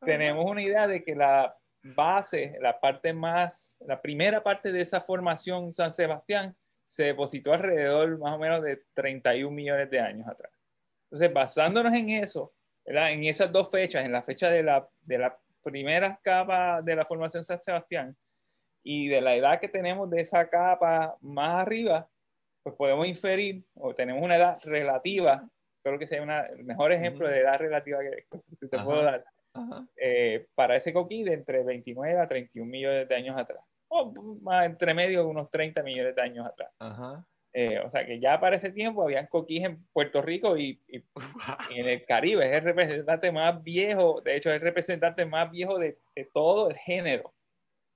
[0.00, 1.54] tenemos una idea de que la
[1.94, 8.18] base, la parte más, la primera parte de esa formación San Sebastián se depositó alrededor
[8.18, 10.52] más o menos de 31 millones de años atrás.
[11.04, 12.52] Entonces, basándonos en eso,
[12.84, 17.04] en esas dos fechas, en la fecha de la, de la primera capa de la
[17.04, 18.16] formación San Sebastián
[18.82, 22.08] y de la edad que tenemos de esa capa más arriba,
[22.62, 25.48] pues podemos inferir, o tenemos una edad relativa,
[25.82, 28.26] creo que sea el mejor ejemplo de edad relativa que,
[28.68, 29.24] te puedo dar,
[29.96, 34.66] eh, para ese coquí de entre 29 a 31 millones de años atrás, o más
[34.66, 36.70] entre medio de unos 30 millones de años atrás.
[37.58, 40.78] Eh, o sea que ya para ese tiempo habían coquís en Puerto Rico y,
[41.70, 42.46] en el Caribe.
[42.46, 45.98] Es el representante más viejo, de hecho, es el representante más viejo de,
[46.34, 47.32] todo el género.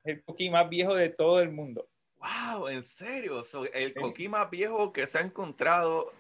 [0.02, 1.86] Es el coquí más viejo de todo el mundo.
[2.16, 2.68] ¡Wow!
[2.68, 3.42] ¿En serio?
[3.74, 6.10] el coquí más viejo que se ha encontrado,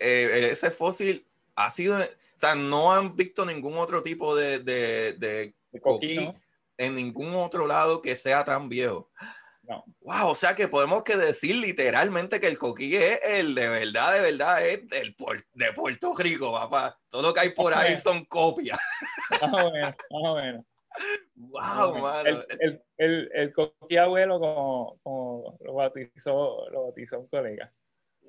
[0.00, 1.24] eh, ese fósil
[1.64, 2.04] ha sido, o
[2.34, 6.32] sea, no han visto ningún otro tipo de, de, coquí,
[6.76, 9.10] en ningún otro lado que sea tan viejo.
[10.00, 14.14] Wow, o sea que podemos que decir literalmente que el coquí es el de verdad,
[14.14, 15.14] de verdad, es el
[15.54, 16.98] de Puerto Rico, papá.
[17.08, 18.78] Todo lo que hay por ahí son copias.
[19.30, 20.64] Más o menos, más o menos.
[21.36, 22.42] Wow, mano.
[22.58, 27.72] El, el, el, coquí abuelo, como, como, lo, bautizó, lo bautizó un colega.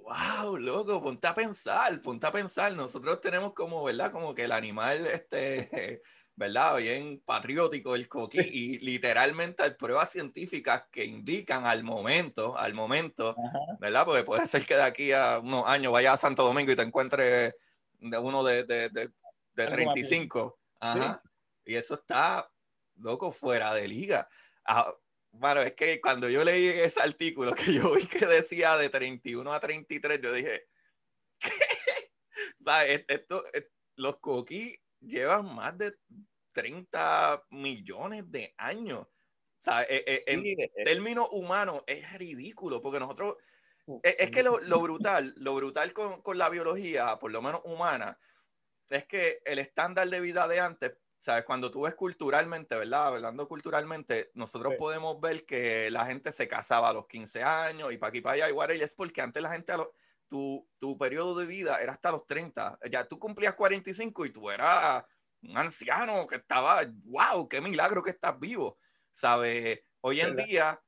[0.02, 2.74] Wow, loco, ponte a pensar, ponte a pensar.
[2.74, 4.12] Nosotros tenemos como, ¿verdad?
[4.12, 6.02] Como que el animal, este
[6.36, 6.78] ¿verdad?
[6.78, 13.36] Bien patriótico el coquí y literalmente hay pruebas científicas que indican al momento, al momento,
[13.80, 14.06] ¿verdad?
[14.06, 16.82] Porque puede ser que de aquí a unos años vaya a Santo Domingo y te
[16.82, 17.54] encuentres
[17.99, 19.12] de uno de, de, de,
[19.54, 20.58] de 35.
[20.80, 21.22] Ajá.
[21.64, 22.49] Y eso está,
[22.95, 24.28] loco, fuera de liga.
[24.66, 24.91] Ah,
[25.32, 29.53] bueno, es que cuando yo leí ese artículo que yo vi que decía de 31
[29.53, 30.67] a 33, yo dije,
[31.39, 33.05] ¿qué?
[33.07, 33.43] Esto,
[33.95, 35.93] los coquí llevan más de
[36.53, 39.01] 30 millones de años.
[39.01, 43.36] O sea, eh, eh, en eh, términos humanos es ridículo, porque nosotros,
[44.03, 48.19] es, que lo, brutal, lo brutal con, con, la biología, por lo menos humana,
[48.89, 51.45] es que el estándar de vida de antes, ¿sabes?
[51.45, 53.13] Cuando tú ves culturalmente, ¿verdad?
[53.13, 57.97] Hablando culturalmente, nosotros podemos ver que la gente se casaba a los 15 años y
[57.97, 59.72] para aquí para allá, igual, y es porque antes la gente,
[60.28, 64.49] tu, tu periodo de vida era hasta los 30, ya tú cumplías 45 y tú
[64.49, 65.05] eras
[65.43, 68.80] un anciano que estaba, wow, qué milagro que estás vivo,
[69.11, 69.80] ¿sabes?
[69.99, 70.82] Hoy en día,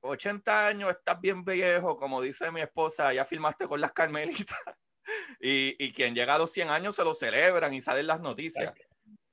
[0.00, 4.58] 80 años, estás bien viejo, como dice mi esposa, ya filmaste con las carmelitas,
[5.38, 8.72] y, y quien llega a los 100 años se lo celebran y salen las noticias,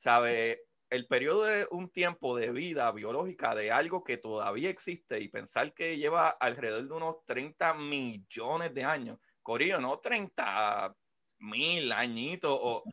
[0.02, 0.60] ¿sabes?
[0.90, 5.76] El periodo de un tiempo de vida biológica de algo que todavía existe y pensar
[5.76, 10.98] que lleva alrededor de unos 30 millones de años, Corillo, no 30
[11.38, 12.84] mil añitos o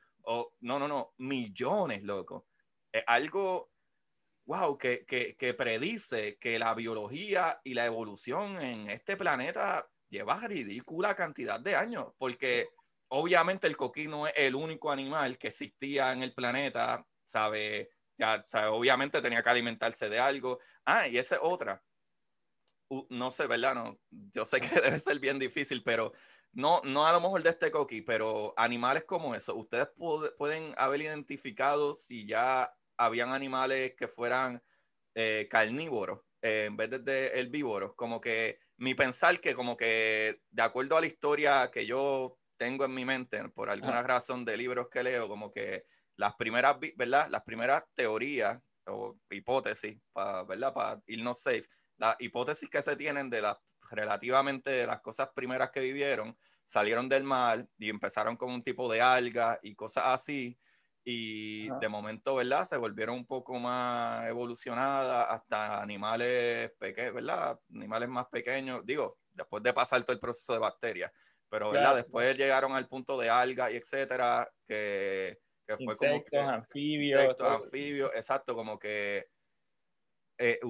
[0.60, 2.46] no, no, no, millones, loco.
[2.92, 3.70] Es algo,
[4.44, 10.46] wow, que, que, que, predice que la biología y la evolución en este planeta lleva
[10.46, 12.68] ridícula cantidad de años, porque
[13.08, 18.44] obviamente el coquí no es el único animal que existía en el planeta, sabe, ya,
[18.70, 20.58] obviamente tenía que alimentarse de algo.
[20.84, 21.82] Ah, y esa es otra.
[23.10, 23.74] no sé, ¿verdad?
[23.74, 26.12] No, yo sé que debe ser bien difícil, pero
[26.52, 29.88] no, no a lo mejor de este coqui, pero animales como eso, ustedes
[30.38, 34.62] pueden haber identificado si ya habían animales que fueran
[35.14, 40.62] eh, carnívoros eh, en vez de, herbívoros, como que mi pensar que como que de
[40.62, 44.88] acuerdo a la historia que yo tengo en mi mente, por alguna razón de libros
[44.90, 45.86] que leo, como que
[46.16, 47.28] las primeras, ¿verdad?
[47.30, 49.98] Las primeras teorías o hipótesis,
[50.46, 50.74] ¿verdad?
[50.74, 53.56] Para irnos safe, las hipótesis que se tienen de las
[53.90, 58.92] relativamente de las cosas primeras que vivieron, salieron del mar y empezaron con un tipo
[58.92, 60.58] de alga y cosas así.
[61.04, 62.66] Y de momento, ¿verdad?
[62.68, 67.58] Se volvieron un poco más evolucionadas hasta animales pequeños, ¿verdad?
[67.74, 71.10] Animales más pequeños, digo, después de pasar todo el proceso de bacterias.
[71.50, 71.96] Pero, ¿verdad?
[71.96, 76.38] Después llegaron al punto de alga y etcétera, que, que fue como que...
[76.38, 77.20] anfibios.
[77.20, 79.26] Insectos, anfibios, exacto, como que
[80.38, 80.60] eh,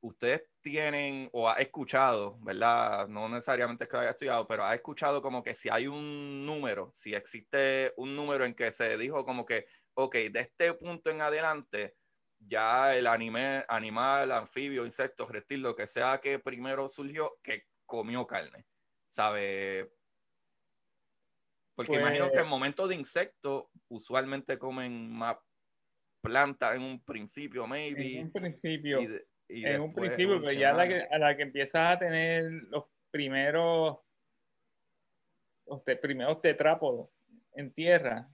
[0.00, 3.06] ustedes tienen o ha escuchado, ¿verdad?
[3.08, 6.90] No necesariamente es que haya estudiado, pero ha escuchado como que si hay un número,
[6.92, 11.20] si existe un número en que se dijo como que, ok, de este punto en
[11.20, 11.96] adelante,
[12.38, 18.26] ya el anime, animal, anfibio, insecto, reptil, lo que sea que primero surgió, que comió
[18.26, 18.66] carne.
[19.14, 19.92] ¿sabe?
[21.74, 25.36] Porque imagino que Pues en momentos de insectos usualmente comen más
[26.22, 28.18] plantas en un principio, maybe.
[28.18, 29.00] En un principio.
[29.00, 31.96] y de- y en un principio, pero ya a la, que, a la que empiezas
[31.96, 33.98] a tener los primeros,
[35.66, 37.10] los te- primeros tetrápodos
[37.54, 38.28] en tierra,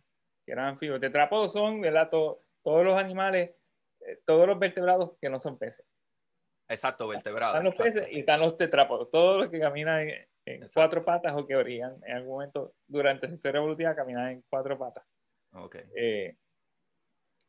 [0.47, 1.01] que eran anfibios.
[1.01, 2.09] Tetrápodos son, ¿verdad?
[2.11, 3.51] To- todos los animales,
[4.07, 5.85] eh, todos los vertebrados que no son peces.
[6.69, 7.55] Exacto, vertebrados.
[7.55, 10.07] Están los exacto, peces y están los tetrápodos, todos los que caminan
[10.55, 10.81] en, Exacto.
[10.81, 14.79] cuatro patas o que orían en algún momento durante su historia evolutiva caminan en cuatro
[14.79, 15.05] patas.
[15.53, 15.77] Ok.
[15.97, 16.37] Eh,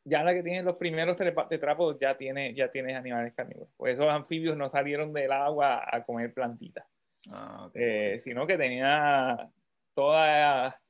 [0.03, 1.17] ya la que tiene los primeros
[1.49, 3.71] tetrápodos ya tiene, ya tiene animales carnívoros.
[3.77, 6.85] Pues esos anfibios no salieron del agua a comer plantitas,
[7.29, 9.47] Ah, ok, eh, sí, sino que tenía
[9.93, 10.81] toda,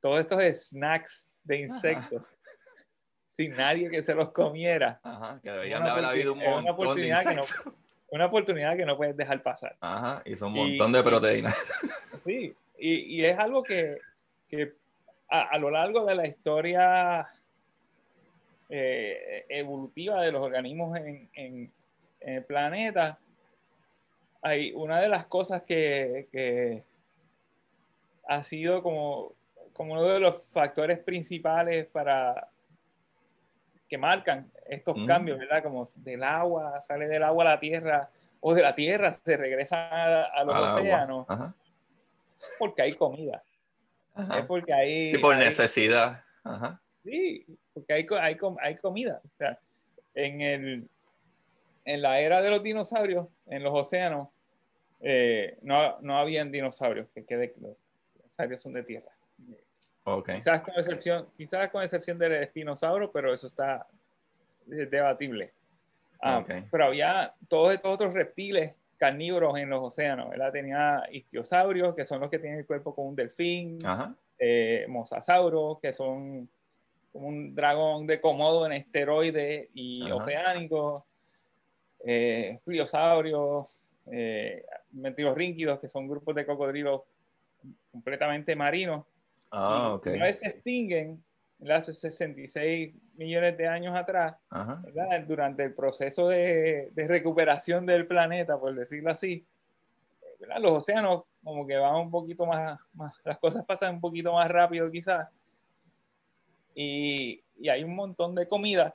[0.00, 2.22] todos estos snacks de insectos
[3.28, 5.00] sin nadie que se los comiera.
[5.02, 7.54] Ajá, que deberían de haber habido un montón de insectos.
[8.10, 9.76] Una oportunidad que no puedes dejar pasar.
[9.80, 11.54] Ajá, hizo un Y- montón de proteínas.
[12.24, 13.98] Sí, y, y es algo que,
[14.50, 14.74] que
[15.30, 17.26] a, a lo largo de la historia
[18.68, 21.72] eh, evolutiva de los organismos en, en-
[22.20, 23.18] en el planeta,
[24.42, 26.82] hay una de las cosas que, que
[28.26, 29.32] ha sido como,
[29.72, 32.48] como uno de los factores principales para
[33.88, 35.06] que marcan estos Mm.
[35.06, 35.62] cambios, ¿verdad?
[35.62, 38.10] Como del agua, sale del agua a la tierra,
[38.40, 41.54] o de la tierra se regresa a, a los océanos Ajá,
[42.58, 43.42] porque hay comida.
[44.14, 44.40] ajá.
[44.40, 45.08] Es porque hay.
[45.10, 46.22] Sí, por hay- necesidad.
[46.44, 46.80] Ajá.
[47.04, 49.20] Sí, porque hay, hay, hay comida.
[49.24, 49.58] O sea,
[50.14, 50.88] en, el,
[51.84, 54.28] en la era de los dinosaurios, en los océanos,
[55.00, 57.54] eh, no, no habían dinosaurios, que quede.
[57.60, 57.76] Los
[58.16, 59.10] dinosaurios son de tierra.
[60.16, 60.30] Ok.
[60.36, 63.86] Quizás con excepción, quizás con excepción del espinosaurio, pero eso está
[64.70, 65.52] eh, debatible.
[66.20, 66.50] Ah, Ok.
[66.70, 70.50] Pero había todos estos otros reptiles carnívoros en los océanos, ¿verdad?
[70.52, 74.14] Tenía istiosaurios, que son los que tienen el cuerpo como un delfín, Ajá.
[74.38, 76.48] eh, mosasauros, que son
[77.12, 80.16] como un dragón de Komodo en esteroide y Ajá.
[80.16, 81.06] oceánico,
[82.04, 87.02] eh, pliosaurios, eh, mentirorrínquidos, que son grupos de cocodrilos
[87.92, 89.04] completamente marinos.
[89.50, 90.08] Ah, ok.
[90.14, 91.22] Una vez se extinguen,
[91.58, 91.78] ¿verdad?
[91.78, 94.36] hace 66 millones de años atrás,
[95.26, 99.44] durante el proceso de, de recuperación del planeta, por decirlo así,
[100.38, 100.60] ¿verdad?
[100.60, 104.48] los océanos como que van un poquito más, más, las cosas pasan un poquito más
[104.50, 105.28] rápido quizás,
[106.74, 108.94] y, y hay un montón de comida,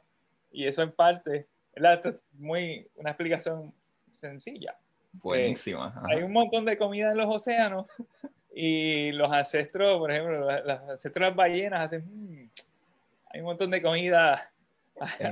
[0.52, 1.96] y eso en parte, ¿verdad?
[1.96, 3.74] Esto es muy, una explicación
[4.14, 4.78] sencilla.
[5.14, 5.88] Buenísima.
[5.88, 6.04] ajá.
[6.10, 7.88] Hay un montón de comida en los océanos
[8.54, 12.50] y los ancestros, por ejemplo, los ancestros de las ballenas hacen, "Mm,
[13.32, 14.52] hay un montón de comida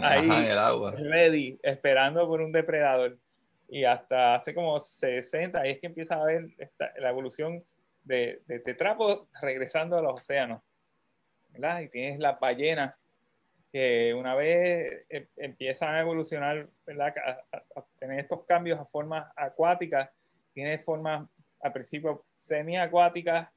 [0.04, 0.92] ahí el agua.
[0.92, 3.18] ready, esperando por un depredador.
[3.70, 7.64] Y hasta hace como 60, ahí es que empieza a ver esta- la evolución
[8.04, 10.62] de, de tetrápodos regresando a los océanos.
[11.52, 11.82] ¿verdad?
[11.82, 12.96] Y tienes las ballenas
[13.72, 17.14] que una vez eh, empiezan a evolucionar, ¿verdad?
[17.26, 20.10] A, a- a tener estos cambios a formas acuáticas,
[20.54, 21.28] tiene formas
[21.62, 23.50] al principio semiacuáticas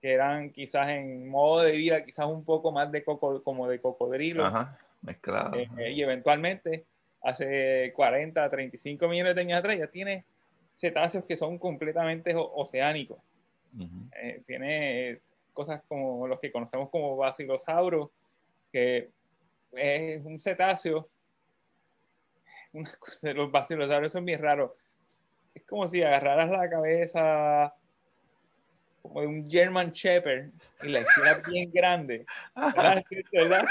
[0.00, 3.80] que eran quizás en modo de vida, quizás un poco más de coco, como de
[3.80, 4.44] cocodrilo.
[4.44, 4.78] Ajá.
[5.00, 5.58] Mezclado.
[5.58, 6.84] Eh, y eventualmente,
[7.22, 10.24] hace 40, 35 millones de años atrás, ya tiene
[10.76, 13.18] cetáceos que son completamente oceánicos.
[13.78, 14.08] Ujú.
[14.20, 15.20] Eh, tiene
[15.52, 18.10] cosas como los que conocemos como basilosaurus,
[18.72, 19.10] que
[19.72, 21.08] es un cetáceo.
[22.74, 24.72] Una cosa- los basilosaurios son bien raros.
[25.54, 27.74] Es como si agarraras la cabeza
[29.04, 30.50] como de un German Shepherd
[30.82, 32.24] y la hicieras bien grande.
[32.56, 33.04] ¿verdad?
[33.32, 33.66] ¿verdad?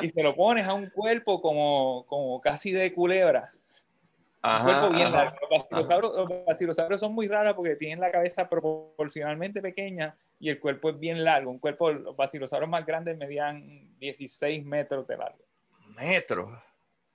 [0.00, 3.52] y se lo pones a un cuerpo como, como casi de culebra.
[3.52, 5.36] Un Ajá, cuerpo bien largo.
[5.70, 10.98] Los basilosaurios son muy raros porque tienen la cabeza proporcionalmente pequeña y el cuerpo es
[11.00, 11.50] bien largo.
[11.50, 15.44] Un cuerpo, los basilosaurios más grandes medían 16 metros de largo.
[15.96, 16.62] Metro.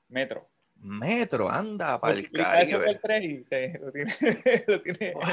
[0.09, 0.52] Metro.
[0.83, 3.43] Metro, anda para el eso Caribe.
[3.49, 4.13] te- lo tiene,
[4.67, 5.23] lo tiene Wow.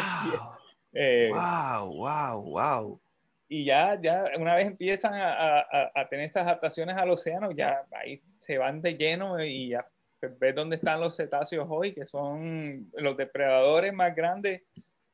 [0.92, 3.00] eh, Wow, wow, wow.
[3.48, 7.84] y ya, ya una vez empiezan a, a- a tener estas adaptaciones al océano, ya
[7.92, 9.86] ahí se van de lleno y ya
[10.20, 14.62] pues, ves dónde están los cetáceos hoy, que son los depredadores más grandes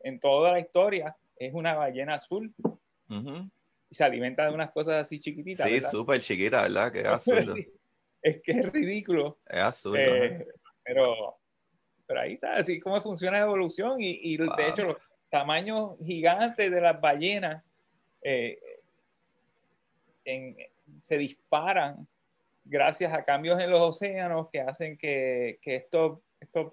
[0.03, 1.16] en toda la historia.
[1.39, 2.53] Es una ballena azul
[3.89, 5.68] y se alimenta de unas cosas así chiquititas.
[5.68, 6.93] Sí, súper chiquita, ¿verdad?
[7.07, 7.55] Absurdo.
[8.27, 9.39] Es que es ridículo.
[9.47, 9.99] Es absurdo.
[9.99, 10.47] Eh,
[10.83, 11.37] pero,
[12.07, 14.57] pero ahí está, así como funciona la evolución y, y Wow.
[14.57, 14.97] de hecho los
[15.31, 17.62] tamaños gigantes de las ballenas
[18.22, 18.59] eh,
[20.24, 20.57] en-
[21.01, 22.07] se disparan
[22.64, 26.72] gracias a cambios en los océanos que hacen que, que estos, estos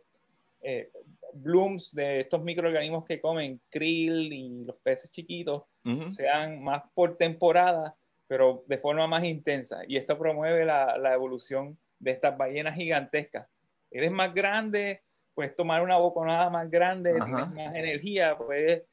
[0.61, 0.91] eh,
[1.33, 5.63] blooms de estos microorganismos que comen krill y los peces chiquitos
[6.09, 7.95] sean más por temporada,
[8.33, 9.83] pero de forma más intensa.
[9.87, 13.47] Y esto promueve la, la evolución de estas ballenas gigantescas.
[13.91, 15.03] Eres más grande,
[15.35, 18.85] puedes tomar una boconada más grande, tienes más energía, puedes,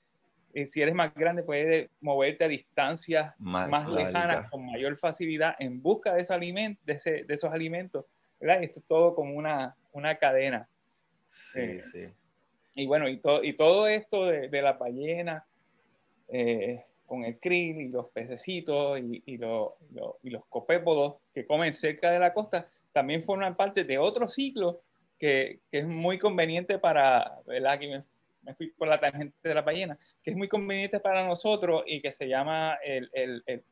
[0.53, 5.81] eh, si eres más grande, puedes moverte a distancias más, lejanas con mayor facilidad en
[5.81, 8.05] busca de, ese alimento, de, ese, de esos alimentos.
[8.39, 8.63] ¿verdad?
[8.63, 10.69] esto es todo como una, una cadena.
[11.25, 12.15] Sí, eh, sí.
[12.75, 15.47] Y bueno, y, todo y todo esto de, de la ballena,
[16.29, 22.09] eh, con el krill y los pececitos y, y, y los copépodos que comen cerca
[22.09, 24.83] de la costa, también forman parte de otro ciclo
[25.19, 27.73] que, que es muy conveniente para, ¿verdad?
[27.73, 31.83] Aquí me, fui por la tangente de la ballena, que es muy conveniente para nosotros
[31.85, 33.65] y que se llama, el, el, el,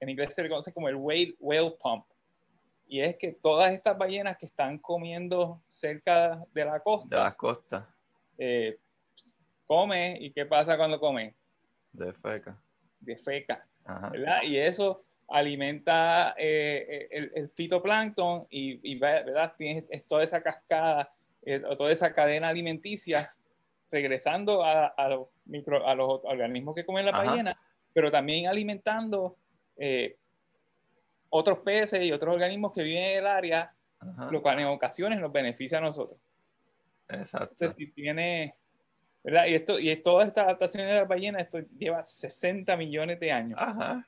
[0.00, 2.04] en inglés se le conoce como el whale, whale pump.
[2.88, 7.16] Y es que todas estas ballenas que están comiendo cerca de la costa.
[7.16, 7.94] De la costa.
[8.36, 8.80] Eh,
[9.64, 11.32] come, ¿y qué pasa cuando comen?
[11.92, 12.60] De feca.
[13.00, 13.66] De feca.
[14.12, 14.42] ¿verdad?
[14.44, 19.54] Y eso alimenta eh, eh, el, fitoplancton y, ¿verdad?
[19.56, 23.34] Tienes toda esa cascada, eh, toda esa cadena alimenticia
[23.90, 27.60] regresando a, los, micro, a los organismos que comen la ballena,
[27.92, 29.36] pero también alimentando
[31.28, 33.74] otros peces y otros organismos que viven en el área,
[34.30, 36.20] lo cual en ocasiones nos beneficia a nosotros.
[37.08, 37.74] Exacto.
[37.94, 38.54] tiene,
[39.22, 39.46] ¿verdad?
[39.46, 43.58] Y, esto, y toda esta adaptación de la ballena, esto lleva 60 millones de años.
[43.60, 44.04] Ajá.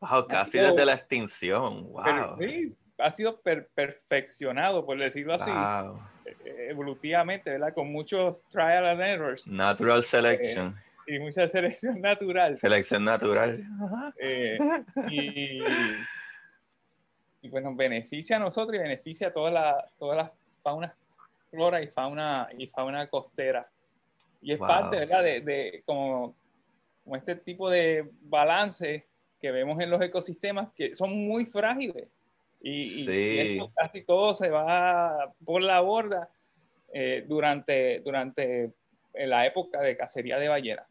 [0.00, 1.84] Wow, casi desde la extinción.
[1.90, 2.38] Wow.
[2.38, 5.50] sí, ha sido perfeccionado, por decirlo así,
[6.24, 7.74] eh, evolutivamente, ¿verdad?
[7.74, 9.48] Con muchos trial and errors.
[9.48, 10.74] Natural selection.
[11.06, 12.54] Eh, y mucha selección natural.
[12.56, 13.62] Selección natural.
[14.18, 14.58] Eh,
[15.08, 15.62] y,
[17.42, 20.32] y, bueno, beneficia a nosotros y beneficia a toda la, todas las
[20.62, 21.05] faunas,
[21.56, 23.66] flora y fauna, y fauna costera.
[24.42, 25.22] Y es parte, ¿verdad?
[25.22, 26.34] De, de como,
[27.02, 29.06] como este tipo de balance
[29.40, 32.08] que vemos en los ecosistemas que son muy frágiles.
[32.60, 36.28] Y, casi todo se va por la borda
[36.92, 38.72] eh, durante, durante
[39.14, 40.86] la época de cacería de ballenas.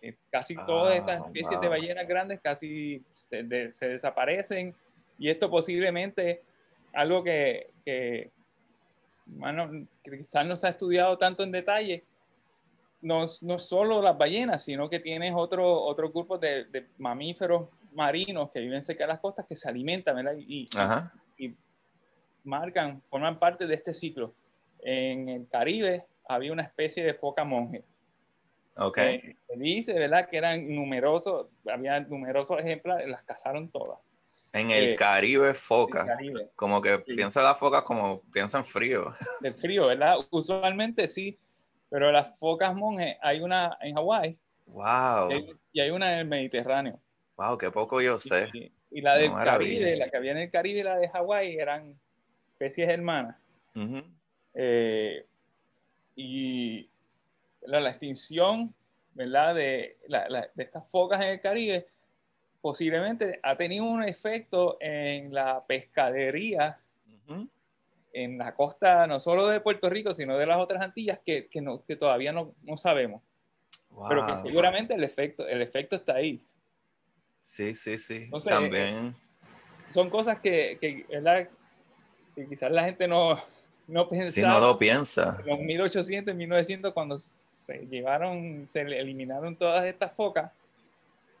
[0.00, 4.74] Eh, casi todas ah, estas especies de ballenas grandes casi se, desaparecen
[5.18, 6.42] y esto posiblemente
[6.92, 8.30] algo que, que,
[10.02, 12.04] que quizás no se ha estudiado tanto en detalle,
[13.02, 18.50] no, no solo las ballenas, sino que tienes otro, otro grupo de, de, mamíferos marinos
[18.50, 20.34] que viven cerca de las costas que se alimentan ¿verdad?
[20.36, 20.66] Y,
[21.38, 21.54] y,
[22.44, 24.34] marcan, forman parte de este ciclo.
[24.80, 27.84] En el Caribe había una especie de foca monje.
[28.76, 28.98] Ok.
[28.98, 30.28] Eh, dice, ¿verdad?
[30.28, 33.98] Que eran numerosos, había numerosos ejemplares, las cazaron todas.
[34.58, 36.06] En el eh, Caribe, foca.
[36.54, 39.12] Como que piensa la foca como piensa en frío.
[39.42, 40.16] El frío, ¿verdad?
[40.30, 41.38] Usualmente sí
[41.88, 44.38] pero las focas monjes, hay una en Hawái.
[44.66, 45.30] Wow.
[45.72, 47.00] Y hay, una en el Mediterráneo.
[47.36, 48.48] Wow, qué poco yo sé.
[48.90, 51.98] Y, la del Caribe, la que había en el Caribe y la de Hawái eran
[52.52, 53.36] especies hermanas.
[54.54, 55.26] Eh,
[56.16, 56.90] y
[57.62, 58.74] la, extinción,
[59.12, 59.54] ¿verdad?
[59.54, 61.86] De, de estas focas en el Caribe
[62.60, 66.80] posiblemente ha tenido un efecto en la pescadería
[68.16, 71.60] en la costa no solo de Puerto Rico, sino de las otras Antillas que, que,
[71.60, 73.22] no, que todavía no, no sabemos.
[74.08, 76.42] Pero que seguramente el efecto, el efecto está ahí.
[77.38, 78.30] Sí, sí, sí.
[78.46, 79.14] También.
[79.90, 81.06] son cosas que, que,
[82.34, 83.38] que, quizás la gente no,
[83.86, 84.30] no piensa.
[84.30, 85.38] Si no lo piensa.
[85.40, 90.52] En los 1800, 1900, cuando se llevaron, se eliminaron todas estas focas,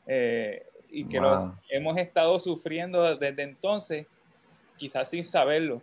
[0.06, 4.06] eh, y que lo hemos estado sufriendo desde entonces,
[4.76, 5.82] quizás sin saberlo.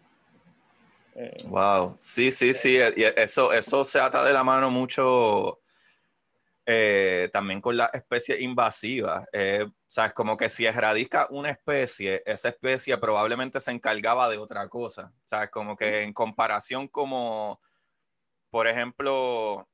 [1.45, 5.60] Wow, sí, sí, sí, y eso, eso se ata de la mano mucho
[6.66, 9.28] eh, también con las especies invasivas.
[9.34, 14.68] Eh, sabes, como que si erradica una especie, esa especie probablemente se encargaba de otra
[14.70, 15.14] cosa.
[15.26, 17.62] Sabes, como que en comparación como,
[18.49, 19.68] por ejemplo,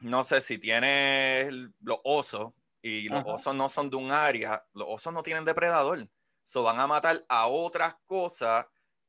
[0.00, 2.52] no sé si tienes los osos
[2.86, 6.06] y los osos no son de un área, los osos no tienen depredador,
[6.42, 8.66] so van a matar a otras cosas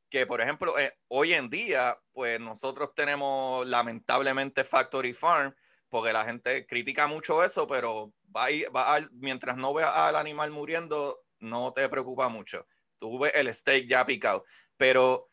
[0.10, 5.54] que, por ejemplo, eh, hoy en día, pues nosotros tenemos lamentablemente Factory Farm,
[5.90, 11.20] porque la gente critica mucho eso, pero va, va mientras no veas al animal muriendo,
[11.40, 12.66] no te preocupa mucho.
[12.98, 14.46] Tú ves el steak ya picado.
[14.78, 15.30] Pero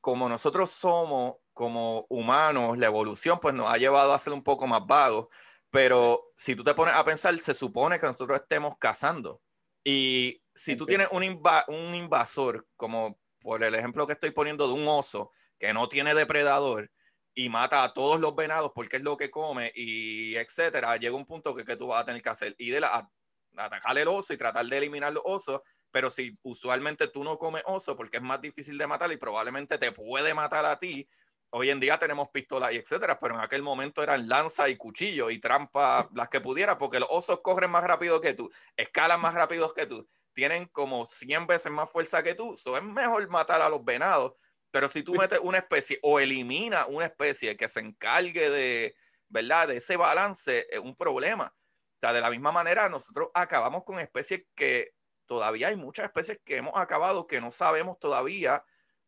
[0.00, 4.66] como nosotros somos como humanos, la evolución pues nos ha llevado a ser un poco
[4.66, 5.28] más vagos.
[5.70, 9.42] Pero si tú te pones a pensar, se supone que nosotros estemos cazando.
[9.84, 14.74] Y si tú tienes un, un invasor como por el ejemplo que estoy poniendo de
[14.74, 16.90] un oso que no tiene depredador
[17.34, 21.26] y mata a todos los venados porque es lo que come y etcétera, llega un
[21.26, 23.08] punto que, que tú vas a tener que hacer y de la,
[23.56, 25.60] atacar el oso y tratar de eliminar los osos,
[25.90, 29.78] pero si usualmente tú no comes oso porque es más difícil de matar y probablemente
[29.78, 31.08] te puede matar a ti,
[31.50, 35.30] hoy en día tenemos pistolas y etcétera, pero en aquel momento eran lanza y cuchillo
[35.30, 39.34] y trampa las que pudiera porque los osos corren más rápido que tú, escalan más
[39.34, 43.62] rápido que tú, tienen como 100 veces más fuerza que tú, eso es mejor matar
[43.62, 44.34] a los venados
[44.76, 48.94] pero si tú metes una especie o elimina una especie que se encargue de,
[49.28, 49.68] ¿verdad?
[49.68, 51.46] De ese balance, es un problema.
[51.46, 54.92] O sea, de la misma manera, nosotros acabamos con especies que
[55.24, 58.64] todavía hay muchas especies que hemos acabado que no sabemos todavía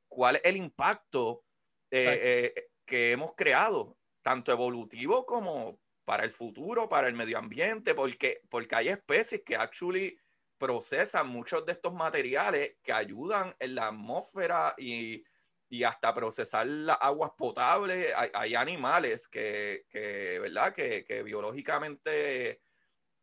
[0.09, 1.45] cuál es el impacto
[1.91, 7.95] eh, eh, que hemos creado, tanto evolutivo como para el futuro, para el medio ambiente,
[7.95, 10.18] porque, porque hay especies que actually
[10.57, 15.24] procesan muchos de estos materiales que ayudan en la atmósfera y
[15.68, 18.12] y hasta procesar las aguas potables.
[18.34, 20.72] Hay, animales que, que, ¿verdad?
[20.72, 22.62] Que, que, biológicamente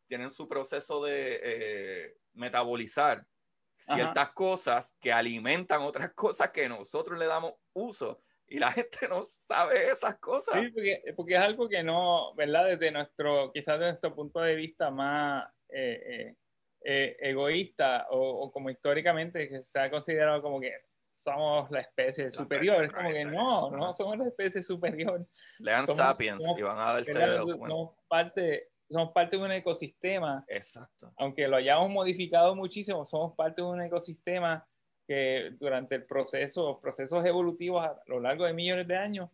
[0.07, 3.25] tienen su proceso de eh, metabolizar
[3.73, 8.21] ciertas cosas que alimentan otras cosas que nosotros le damos uso.
[8.47, 10.61] Y la gente no sabe esas cosas.
[10.61, 12.65] Sí, porque, porque es algo que no, ¿verdad?
[12.65, 16.35] Desde nuestro, quizás desde nuestro punto de vista más eh,
[16.83, 20.71] eh, egoísta o, o, como históricamente que se ha considerado como que
[21.15, 22.83] somos la especie superior.
[22.85, 25.25] es como que no, no somos la especie superior.
[25.59, 30.43] Lean Sapiens y van a darse somos parte, somos parte de un ecosistema.
[30.47, 31.13] Exacto.
[31.17, 34.67] Aunque lo hayamos modificado muchísimo, somos parte de un ecosistema
[35.07, 39.29] que durante el proceso, procesos evolutivos a lo largo de millones de años,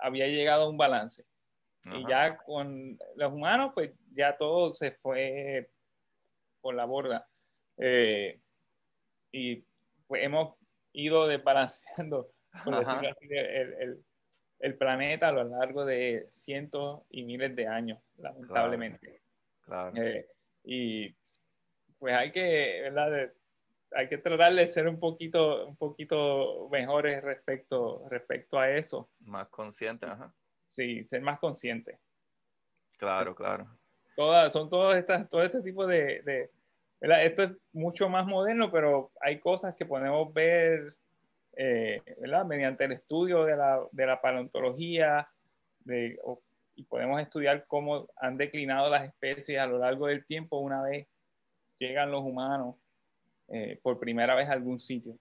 [0.00, 1.24] había llegado a un balance.
[1.92, 5.70] Y ya con los humanos, pues ya todo se fue
[6.60, 7.26] por la borda.
[7.78, 8.38] Eh,
[9.32, 9.64] y
[10.06, 10.56] pues hemos
[10.92, 12.32] ido desbalanceando,
[14.58, 19.22] el, planeta a lo largo de cientos y miles de años, lamentablemente.
[19.94, 20.26] Eh,
[20.64, 21.14] y
[21.98, 23.32] pues hay que, ¿verdad?
[23.92, 29.10] Hay que tratar de ser un poquito, un poquito mejores respecto, respecto a eso.
[29.20, 30.32] Más consciente, ajá.
[30.68, 31.98] Sí, ser más consciente.
[32.96, 33.66] Claro, claro.
[34.14, 36.50] Todas, son todas estas, todo este tipo de,
[37.00, 40.96] esto es mucho más moderno, pero hay cosas que podemos ver
[41.56, 42.02] eh,
[42.46, 45.28] mediante el estudio de la, de la paleontología
[46.74, 51.08] y podemos estudiar cómo han declinado las especies a lo largo del tiempo una vez
[51.78, 52.76] llegan los humanos
[53.50, 55.18] eh, por primera vez a algún sitio.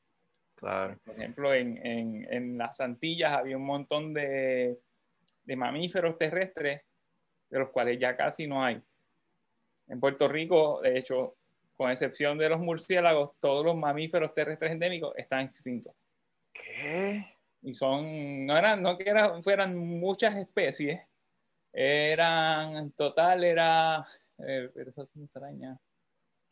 [0.56, 0.98] Claro.
[1.06, 4.78] Por ejemplo, en, en, en las Antillas había un montón de,
[5.44, 6.82] de mamíferos terrestres,
[7.50, 8.82] de los cuales ya casi no hay.
[9.88, 11.38] En Puerto Rico, de hecho,
[11.76, 15.96] con excepción de los murciélagos, todos los mamíferos terrestres endémicos están extintos.
[16.54, 17.26] ¿Qué?
[17.62, 21.02] Y son, no eran, no que eran, fueran muchas especies,
[21.74, 24.06] eran, en total era,
[24.38, 25.80] eh, pero eso es extraña.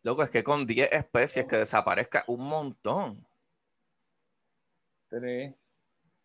[0.03, 3.27] Loco, es que con 10 especies que desaparezca un montón.
[5.09, 5.53] Tres,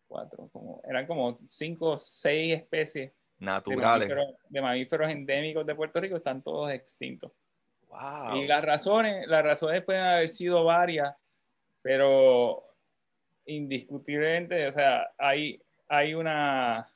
[0.07, 4.13] cuatro, como, eran como cinco o seis especies naturales
[4.49, 7.31] de mamíferos endémicos de Puerto Rico, están todos extintos.
[7.87, 8.37] Wow.
[8.37, 11.15] Y las razones, las razones pueden haber sido varias,
[11.81, 12.63] pero
[13.45, 16.87] indiscutiblemente, o sea, hay, hay una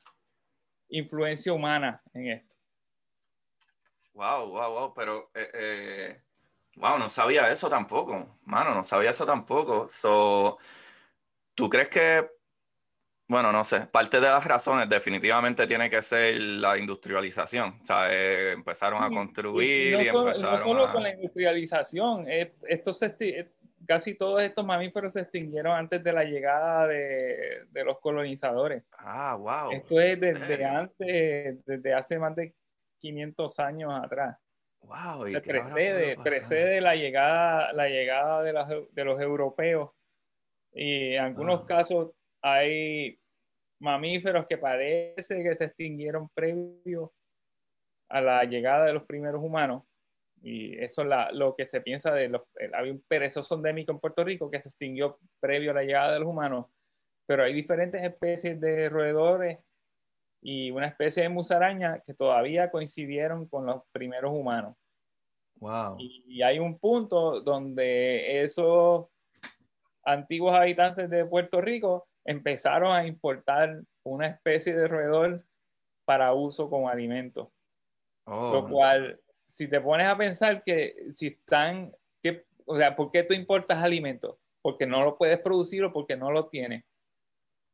[0.88, 2.54] influencia humana en esto.
[4.14, 6.22] Wow, wow, wow, pero eh, eh,
[6.78, 9.88] wow, no sabía eso tampoco, mano, no sabía eso tampoco.
[9.88, 10.58] So,
[11.54, 12.38] ¿Tú crees que
[13.28, 17.78] bueno, no sé, parte de las razones definitivamente tiene que ser la industrialización.
[17.78, 22.92] O sea, eh, empezaron a construir y, empezaron no solo con la industrialización, esto
[23.86, 28.84] casi todos estos mamíferos se extinguieron antes de la llegada de, de los colonizadores.
[28.92, 29.72] Ah, wow.
[29.72, 32.54] Esto es desde antes, desde hace más de
[32.98, 34.38] 500 años atrás.
[34.82, 39.90] Wow, ¿y precede, precede la llegada, la llegada de, los, de los europeos.
[40.72, 43.18] Y en algunos casos hay
[43.80, 47.12] mamíferos que parece que se extinguieron previo
[48.10, 49.84] a la llegada de los primeros humanos.
[50.40, 52.42] Y eso es lo que se piensa de los...
[52.72, 56.20] Había un perezoso endémico en Puerto Rico que se extinguió previo a la llegada de
[56.20, 56.66] los humanos,
[57.26, 59.58] pero hay diferentes especies de roedores
[60.40, 64.76] y una especie de musaraña que todavía coincidieron con los primeros humanos.
[65.56, 65.96] Wow.
[65.98, 69.06] Y, y hay un punto donde esos
[70.04, 75.44] antiguos habitantes de Puerto Rico empezaron a importar una especie de roedor
[76.04, 77.52] para uso como alimento.
[78.24, 83.10] Oh, lo cual, si te pones a pensar que si están, que, o sea, ¿por
[83.10, 84.38] qué tú importas alimento?
[84.62, 86.84] Porque no lo puedes producir o porque no lo tienes.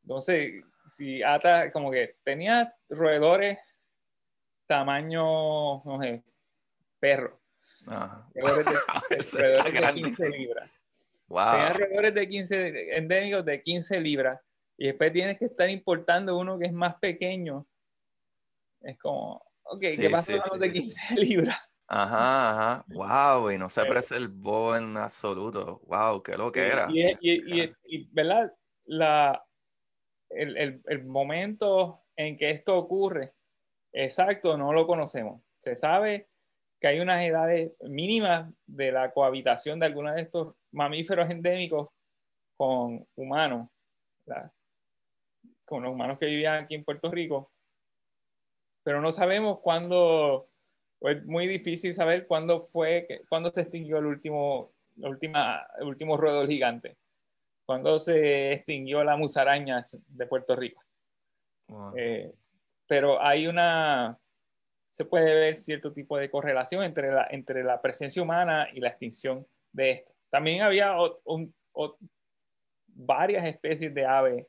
[0.03, 3.59] Entonces, si ata, como que tenía roedores
[4.66, 6.23] tamaño, no sé,
[6.98, 7.40] perro.
[7.89, 8.28] Ajá.
[8.35, 8.73] Roedores de,
[9.11, 10.28] roedores está de 15 grandísimo.
[10.36, 10.70] libras.
[11.28, 11.51] Wow.
[11.52, 14.40] Tenía roedores de 15, endémicos de 15 libras.
[14.77, 17.66] Y después tienes que estar importando uno que es más pequeño.
[18.81, 20.59] Es como, ok, Sí, ¿qué pasa sí, con los sí.
[20.59, 21.59] de 15 libras?
[21.86, 22.85] Ajá, ajá.
[22.89, 25.81] Wow, y no se preservó en absoluto.
[25.86, 26.89] Wow, qué lo que era.
[26.90, 28.52] Y, y- y- y, ¿verdad?
[28.86, 29.44] La,
[30.36, 33.35] el, el- el momento en que esto ocurre,
[33.93, 35.43] exacto, no lo conocemos.
[35.61, 36.28] Se sabe
[36.81, 41.89] que hay unas edades mínimas de la cohabitación de algunos de estos mamíferos endémicos
[42.56, 43.69] con humanos,
[45.66, 47.51] con los humanos que vivían aquí en Puerto Rico,
[48.85, 50.51] pero no sabemos cuándo,
[51.01, 56.19] es muy difícil saber cuándo fue, cuándo se extinguió el último, la última, el último
[56.47, 56.98] gigante,
[57.66, 60.82] cuándo se extinguió la musaraña de Puerto Rico.
[61.69, 61.95] Wow.
[61.97, 62.32] Eh,
[62.86, 64.19] pero hay una,
[64.89, 68.89] se puede ver cierto tipo de correlación entre la, entre la presencia humana y la
[68.91, 70.12] extinción de esto.
[70.31, 71.97] También había o- un- o-
[72.86, 74.47] varias especies de aves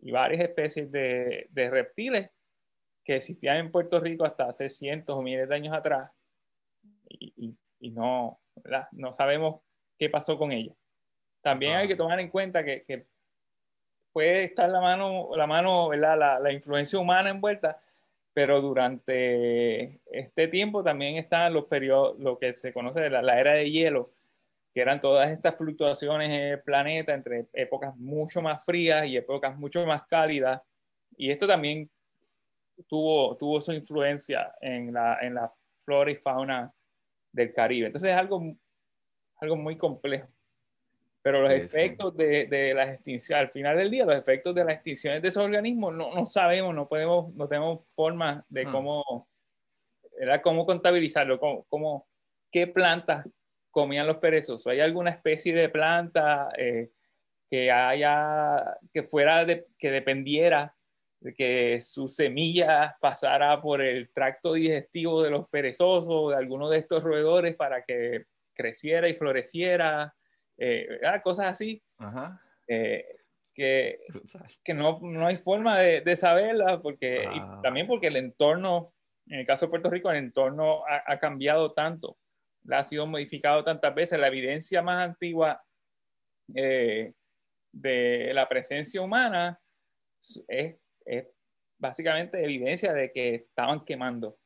[0.00, 2.30] y varias especies de, de reptiles
[3.04, 6.10] que existían en Puerto Rico hasta hace cientos o miles de años atrás
[7.08, 8.86] y, y- y no, ¿verdad?
[8.92, 9.62] no sabemos
[9.98, 10.76] qué pasó con ellos.
[11.48, 13.06] También hay que tomar en cuenta que, que
[14.12, 16.18] puede estar la mano, la mano, ¿verdad?
[16.18, 17.80] La, la influencia humana envuelta,
[18.34, 23.40] pero durante este tiempo también están los periodos, lo que se conoce de la, la
[23.40, 24.10] era de hielo,
[24.74, 29.56] que eran todas estas fluctuaciones en el planeta entre épocas mucho más frías y épocas
[29.56, 30.60] mucho más cálidas.
[31.16, 31.90] Y esto también
[32.86, 36.70] tuvo, tuvo su influencia en la, en la flora y fauna
[37.32, 37.86] del Caribe.
[37.86, 38.42] Entonces es algo,
[39.40, 40.28] algo muy complejo.
[41.22, 41.66] Pero los Sí, sí.
[41.78, 45.28] efectos de, de las extinciones, al final del día, los efectos de las extinciones de
[45.28, 48.72] esos organismos no, no sabemos, no podemos, no tenemos forma de Hmm.
[48.72, 49.28] cómo,
[50.18, 50.40] ¿verdad?
[50.42, 52.08] cómo contabilizarlo, cómo, cómo-
[52.50, 53.26] qué plantas
[53.70, 54.66] comían los perezosos.
[54.68, 56.90] ¿Hay alguna especie de planta eh,
[57.50, 60.74] que haya, que fuera, de, que dependiera
[61.20, 66.70] de que sus semillas pasara por el tracto digestivo de los perezosos o de alguno
[66.70, 70.14] de estos roedores para que creciera y floreciera?
[70.58, 71.22] Eh, ¿verdad?
[71.22, 71.82] Cosas así.
[71.98, 72.40] Ajá.
[72.66, 73.04] eh,
[73.54, 73.98] que,
[74.62, 77.62] que no, no hay forma de, de saberla, porque, y Wow.
[77.62, 78.92] también porque el entorno,
[79.26, 82.18] en el caso de Puerto Rico, el entorno ha, ha cambiado tanto,
[82.70, 84.18] ha sido modificado tantas veces.
[84.20, 85.60] La evidencia más antigua
[86.54, 87.14] eh,
[87.72, 89.60] de la presencia humana
[90.46, 91.26] es, es
[91.78, 94.38] básicamente evidencia de que estaban quemando.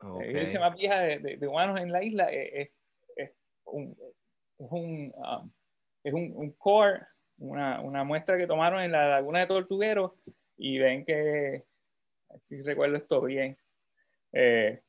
[0.00, 0.18] Ok.
[0.20, 2.70] La evidencia más vieja de, de- de humanos en la isla es, es-
[3.16, 3.30] es
[3.64, 3.96] un,
[4.64, 5.50] es un, um,
[6.04, 7.00] es un, un core,
[7.38, 10.16] una, una muestra que tomaron en la laguna de Tortuguero
[10.56, 11.64] y ven que,
[12.40, 13.58] si recuerdo esto bien,
[14.32, 14.82] eh,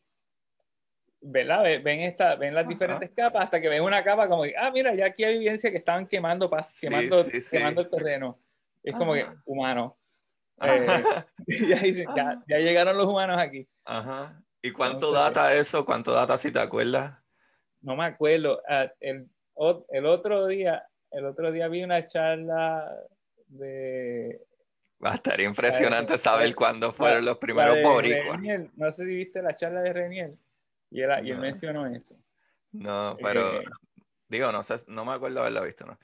[1.21, 1.63] ¿verdad?
[1.63, 2.69] Ve- Ven, esta, ven las Ajá.
[2.73, 5.71] diferentes capas hasta que ven una capa como que, ah, mira, ya aquí hay evidencia
[5.71, 7.57] que estaban quemando, Sí, quemando, sí, sí.
[7.57, 8.39] quemando el terreno.
[8.83, 9.41] Es como que Ajá.
[9.45, 9.97] humano.
[10.61, 11.27] Eh, Ajá.
[11.47, 13.67] ya, dicen, ya, ya llegaron los humanos aquí.
[13.85, 14.41] Ajá.
[14.61, 15.85] ¿Y cuánto Entonces- data eso?
[15.85, 17.17] ¿Cuánto data si te acuerdas?
[17.81, 18.61] no me acuerdo.
[18.69, 22.91] Ah, El, o- el otro día, el otro día vi una charla
[23.47, 24.41] de
[25.03, 28.39] Va a estar impresionante saber cuándo fueron los primeros boricuas.
[28.75, 30.37] No sé si viste la charla de Reniel.
[30.89, 32.15] Y él, y él mencionó eso.
[32.71, 33.65] No, pero Eh,
[34.27, 35.99] digo, no sé, no me acuerdo haberla visto, ¿no?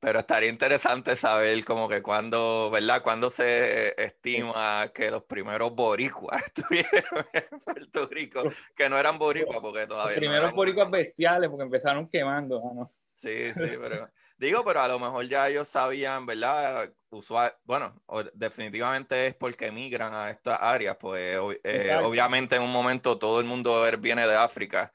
[0.00, 3.02] Pero estaría interesante saber como que cuándo, ¿verdad?
[3.02, 9.60] Cuándo se estima que los primeros boricuas estuvieron en Puerto Rico, que no eran boricuas
[9.60, 12.60] porque los todavía no primeros eran boricuas bestiales porque empezaron quemando.
[12.74, 12.92] no.
[13.12, 14.06] Sí, sí, pero
[14.38, 16.94] digo, pero a lo mejor ya ellos sabían, ¿verdad?
[17.10, 18.02] Usual, bueno,
[18.32, 23.46] definitivamente es porque emigran a estas áreas, pues eh, obviamente en un momento todo el
[23.46, 24.92] mundo er- viene de África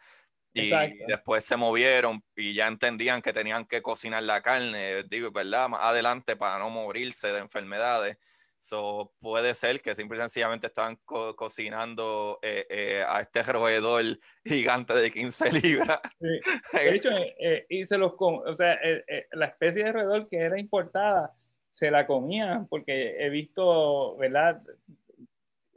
[0.56, 1.03] y Exacto.
[1.07, 5.68] después se movieron y ya entendían que tenían que cocinar la carne, digo, ¿verdad?
[5.68, 8.18] Más adelante para no morirse de enfermedades.
[8.57, 14.06] So, puede ser que simple y sencillamente estaban co- cocinando eh, eh, a este roedor
[14.45, 15.99] gigante de 15 libras.
[16.19, 16.40] Sí.
[16.73, 20.30] De hecho, eh, eh, y se los o sea, eh, eh, la especie de roedor
[20.30, 21.34] que era importada
[21.69, 24.61] se la comían porque he visto, ¿verdad?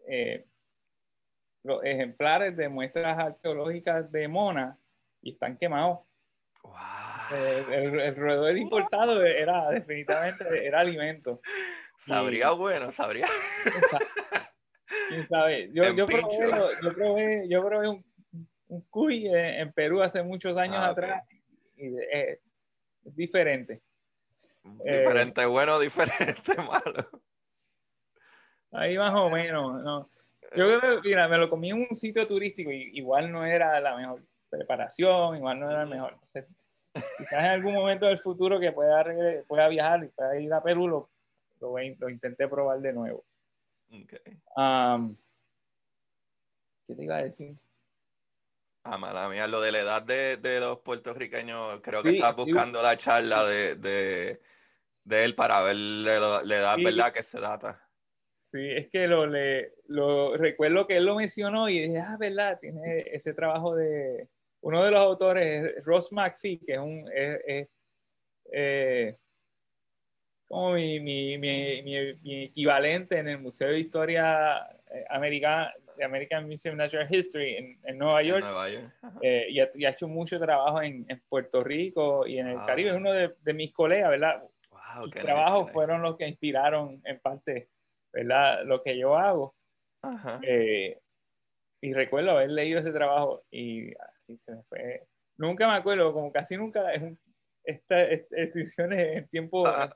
[0.08, 0.47] Eh,
[1.62, 4.78] los ejemplares de muestras arqueológicas de Mona
[5.22, 6.00] y están quemados.
[6.62, 6.74] Wow.
[7.32, 11.40] Eh, el, el roedor importado era definitivamente era alimento.
[11.96, 13.26] Sabría bueno, sabría.
[15.72, 16.22] Yo, yo, probé,
[16.82, 18.04] yo probé, yo probé un,
[18.68, 21.22] un cuy en, en Perú hace muchos años Ah, atrás
[21.76, 22.40] y eh,
[23.04, 23.82] es diferente.
[24.84, 27.22] Eh, Diferente bueno, diferente malo.
[28.72, 30.10] Ahí más o menos, ¿no?
[30.54, 33.80] Yo creo que, mira, me lo comí en un sitio turístico y igual no era
[33.80, 36.18] la mejor preparación, igual no era el mejor.
[36.22, 39.04] quizás en algún momento del futuro que pueda,
[39.46, 41.10] pueda viajar y pueda ir a Perú, lo,
[41.60, 43.24] lo, intenté probar de nuevo.
[43.88, 44.38] Okay.
[46.86, 47.56] ¿Qué te iba a decir?
[48.84, 52.80] Ah, mala mía, lo de la edad de, de los puertorriqueños, creo que estás buscando
[52.80, 54.40] la charla de, de,
[55.04, 56.14] de, él para ver la,
[56.56, 57.12] edad, ¿verdad?
[57.12, 57.87] Que se data.
[58.50, 62.58] Sí, es que lo, le, lo recuerdo que él lo mencionó y dije, ah, ¿verdad?
[62.58, 64.26] Tiene ese trabajo de
[64.62, 67.68] uno de los autores, Ross McPhee, que es un es,
[68.50, 69.16] eh,
[70.46, 76.48] como mi, mi, mi, mi, equivalente en el Museo de Historia eh, Americana, de American
[76.48, 78.46] Museum of Natural History en, en Nueva York.
[79.20, 82.56] Eh, y, ha, y, ha, hecho mucho trabajo en, en Puerto Rico y en el
[82.64, 82.90] Caribe.
[82.90, 84.42] Es uno de, de, mis colegas, ¿verdad?
[84.70, 87.68] Wow, Sus trabajos fueron los que inspiraron en parte
[88.12, 88.64] ¿verdad?
[88.64, 89.54] Lo que yo hago.
[90.42, 90.98] Eh,
[91.80, 95.06] y recuerdo haber leído ese trabajo y así se me fue.
[95.36, 97.20] Nunca me acuerdo, como casi nunca, es
[97.64, 99.66] esta, ediciones en tiempo...
[99.66, 99.88] Ah,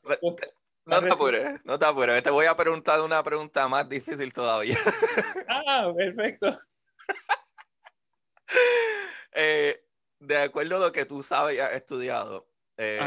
[0.85, 2.23] no te apures, no te apures.
[2.23, 4.77] Te voy a preguntar una pregunta más difícil todavía.
[5.49, 6.59] ah, perfecto.
[9.35, 9.83] Eh,
[10.19, 13.01] de acuerdo a lo que tú sabes y has estudiado, eh,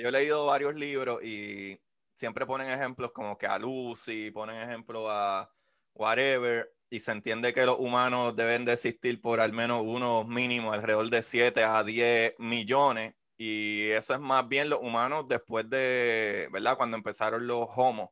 [0.00, 1.76] yo he leído varios libros y
[2.22, 5.50] siempre ponen ejemplos como que a Lucy, ponen ejemplos a
[5.92, 10.72] whatever, y se entiende que los humanos deben de existir por al menos unos mínimos,
[10.72, 16.48] alrededor de 7 a 10 millones, y eso es más bien los humanos después de,
[16.52, 16.76] ¿verdad?
[16.76, 18.10] Cuando empezaron los homos.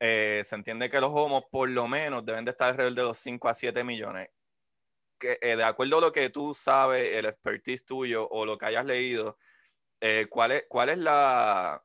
[0.00, 3.18] Eh, se entiende que los homos por lo menos deben de estar alrededor de los
[3.18, 4.30] 5 a 7 millones.
[5.18, 8.66] Que, eh, de acuerdo a lo que tú sabes, el expertise tuyo o lo que
[8.66, 9.36] hayas leído,
[10.00, 11.84] eh, ¿cuál, es, ¿cuál es la,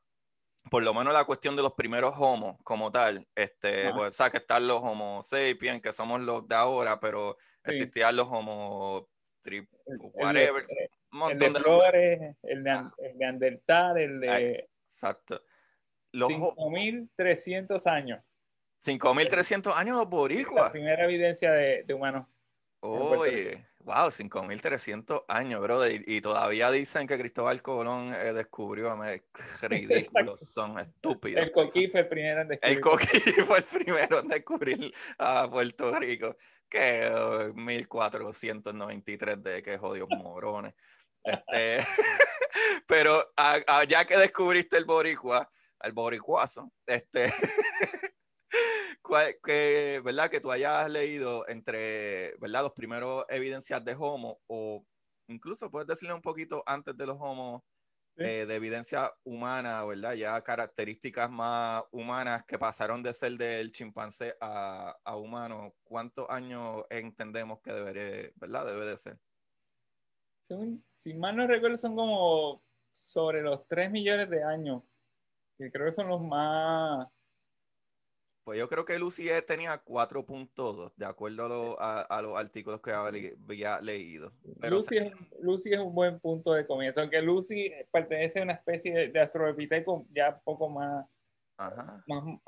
[0.70, 4.38] por lo menos la cuestión de los primeros homos como tal, este, pues, sabes que
[4.38, 9.68] están los homo sapiens, que somos los de ahora, pero existían los homo strip,
[10.14, 14.68] whatever, el, un montón de, flores, el, el, neandertal, el de...
[14.84, 15.42] Exacto.
[16.12, 18.22] 5.300 años.
[18.82, 20.64] 5.300 años los boricuas.
[20.64, 22.26] La primera evidencia de, de humanos.
[22.80, 25.86] Oye, Wow, 5.300 años, bro.
[25.86, 28.96] Y, todavía dicen que Cristóbal Colón eh, descubrió.
[29.62, 31.42] Ridículos, son estúpidos.
[31.42, 32.76] El coquí fue el primero en descubrir.
[32.76, 33.06] El coquí
[33.46, 36.34] fue el primero en descubrir a Puerto Rico.
[36.66, 40.72] Que 1493 de que jodidos morones.
[41.22, 41.84] Este,
[42.86, 43.32] pero
[43.86, 45.50] ya que descubriste el boricua,
[45.82, 47.30] el boricuazo, este,
[49.42, 50.30] que, ¿verdad?
[50.30, 52.62] que tú hayas leído entre ¿verdad?
[52.62, 54.84] los primeros evidencias de Homo o
[55.28, 57.64] incluso puedes decirle un poquito antes de los Homo
[58.16, 60.14] eh, de evidencia humana, ¿verdad?
[60.14, 65.74] Ya características más humanas que pasaron de ser del chimpancé a, a humano.
[65.82, 68.66] ¿Cuántos años entendemos que debería, ¿verdad?
[68.66, 69.18] Debe de ser.
[70.94, 72.62] si mal no recuerdo, son como
[72.92, 74.84] sobre los 3 millones de años,
[75.58, 77.08] que creo que son los más
[78.44, 84.32] pues yo creo que Lucy tenía 4.2, de acuerdo a, los artículos que había leído.
[84.60, 84.98] Lucy,
[85.72, 89.84] es, un buen punto de comienzo, aunque Lucy pertenece a una especie de, de
[90.14, 91.06] ya un poco más,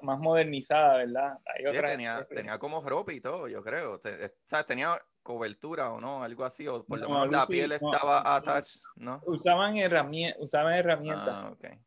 [0.03, 1.39] más, modernizada, ¿verdad?
[1.59, 3.95] sí, tenía, tenía, como ropa y todo, yo creo.
[3.95, 4.01] o
[4.45, 8.83] sea, tenía cobertura o no, algo así, o por lo menos la piel estaba attached,
[8.97, 9.23] ¿no?
[9.27, 11.29] Usaban, herramientas, usaban herramientas.
[11.29, 11.79] Ah, okay.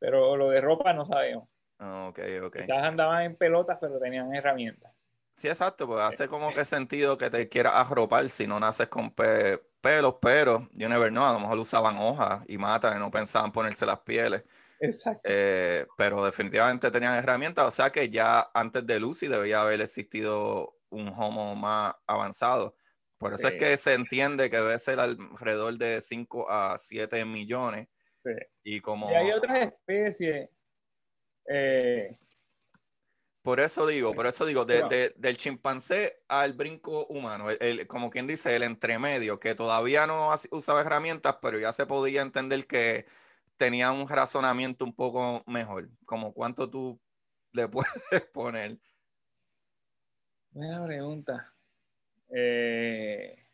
[0.00, 1.48] Pero lo de ropa no sabemos.
[1.78, 2.56] Ah, ok, ok.
[2.62, 4.92] Quizás andaban en pelotas, pero tenían herramientas.
[5.32, 9.12] Sí, exacto, pues hace como que sentido que te quieras arropar si no naces con
[9.12, 13.50] pelos, pero yo never know, a lo mejor usaban hojas y matas y no pensaban
[13.50, 14.44] ponerse las pieles.
[14.78, 15.22] Exacto.
[15.24, 20.78] Eh, pero definitivamente tenían herramientas, o sea que ya antes de Lucy debía haber existido
[20.90, 22.76] un Homo más avanzado.
[23.18, 27.88] Por eso es que se entiende que debe ser alrededor de 5 a 7 millones.
[28.18, 28.30] Sí.
[28.62, 29.10] Y como...
[29.10, 30.48] Y hay otras especies
[31.48, 32.14] eh,
[33.44, 38.56] por eso digo, por eso digo, del chimpancé al brinco humano, el, como quien dice,
[38.56, 43.04] el entremedio, que todavía no usaba herramientas, pero ya se podía entender que
[43.58, 45.90] tenía un razonamiento un poco mejor.
[46.06, 46.98] Como cuánto tú
[47.52, 48.78] le puedes poner.
[50.50, 51.54] Buena pregunta.
[52.30, 53.46] Eh...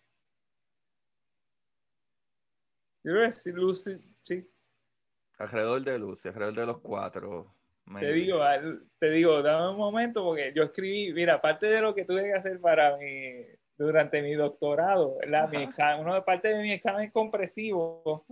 [3.02, 4.48] Yo creo que Lucy, sí.
[5.38, 7.59] Alrededor de Lucy, alrededor de los cuatro.
[7.98, 8.40] Te digo,
[8.98, 12.34] te digo, dame un momento porque yo escribí, mira, aparte de lo que tuve que
[12.34, 13.44] hacer para mi,
[13.76, 15.18] durante mi doctorado.
[15.50, 18.24] Mi examen, uno de parte de mi examen compresivo,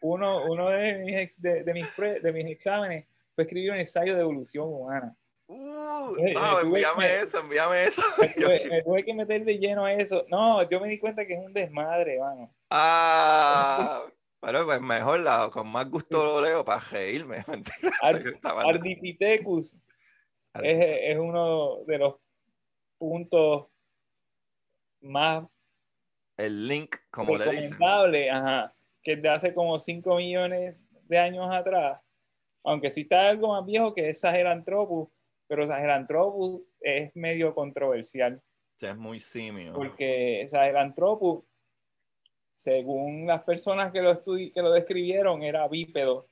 [0.00, 4.68] uno, uno de, mis, de, mis de mis exámenes fue escribir un ensayo de evolución
[4.68, 5.14] humana.
[5.46, 6.32] dude.
[6.32, 8.02] No, envíame eso, envíame eso.
[8.70, 10.24] Me tuve, que meter de lleno a eso.
[10.28, 12.52] No, yo me di cuenta que es un desmadre, mano.
[12.70, 14.04] Ah,
[14.40, 17.44] pero pues mejor la, con más gusto lo leo para reírme.
[18.44, 19.76] Ardipithecus
[20.54, 20.78] es,
[21.12, 22.14] es uno de los
[22.98, 23.66] puntos
[25.02, 25.44] más
[26.40, 27.78] el link, como le dicen.
[28.32, 30.76] Ajá, que de hace como 5 millones
[31.06, 32.00] de años atrás,
[32.64, 35.08] aunque sí está algo más viejo que es Sahelanthropus,
[35.46, 38.42] pero Sahelanthropus es medio controversial.
[38.80, 39.72] es muy simio.
[39.74, 41.44] Porque Sahelanthropus,
[42.60, 46.26] según las personas que lo, que lo describieron, era bípedo.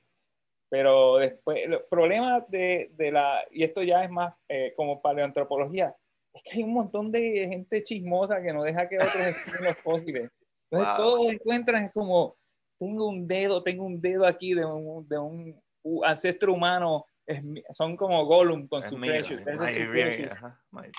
[0.69, 5.95] Pero después, el problema de, de la, y esto ya es más eh, como paleoantropología,
[6.31, 9.77] es que hay un montón de gente chismosa que no deja que otros estén los
[9.77, 10.29] fósiles.
[10.69, 12.37] Entonces todos encuentran, es como,
[12.77, 15.59] tengo un dedo, tengo un dedo aquí de un, de un
[16.05, 17.41] ancestro humano, es,
[17.71, 19.43] son como Gollum con su precious.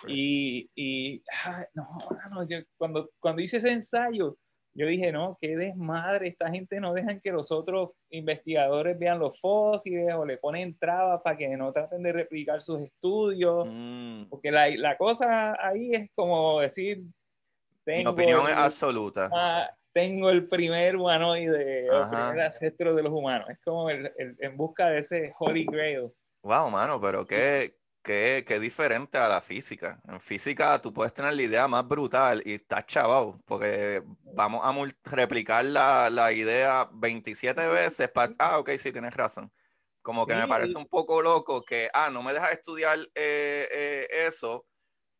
[0.08, 1.22] Y, y
[1.74, 1.88] no,
[2.32, 4.36] no, yo, cuando, cuando hice ese ensayo,
[4.74, 9.40] yo dije, no, qué desmadre, esta gente no dejan que los otros investigadores vean los
[9.40, 14.26] fósiles o le ponen trabas para que no traten de replicar sus estudios, mm.
[14.30, 17.02] porque la, la, cosa ahí es como decir,
[17.84, 18.12] tengo...
[18.12, 19.28] Mi opinión es absoluta.
[19.92, 24.56] tengo el primer humanoide, el primer ancestro de los humanos, es como el, el, en
[24.56, 26.12] busca de ese Holy Grail.
[26.42, 30.00] Wow, mano, pero qué, qué, qué, diferente a la física.
[30.08, 34.02] En física tú puedes tener la idea más brutal y estás chavado, porque
[34.34, 38.32] vamos a replicar la, la idea 27 veces para...
[38.38, 39.52] Ah, ok, sí, tienes razón.
[40.02, 44.08] Como que me parece un poco loco que, ah, no me dejas estudiar eh, eh,
[44.26, 44.66] eso.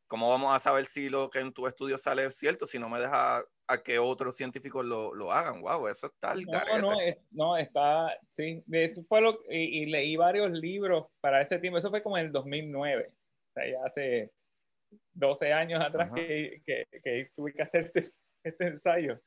[0.06, 2.98] ¿Cómo vamos a saber si lo que en tu estudio sale cierto si no me
[2.98, 5.60] dejas a que otros científicos lo, lo hagan.
[5.60, 6.96] Wow, eso está el No, no,
[7.30, 8.64] no, está, sí.
[8.70, 11.78] Eso fue lo, y, leí varios libros para ese tiempo.
[11.78, 13.12] Eso fue como en el 2009.
[13.12, 14.32] O sea, ya hace
[15.12, 19.20] 12 años atrás que, que, que, tuve que hacer este, este ensayo.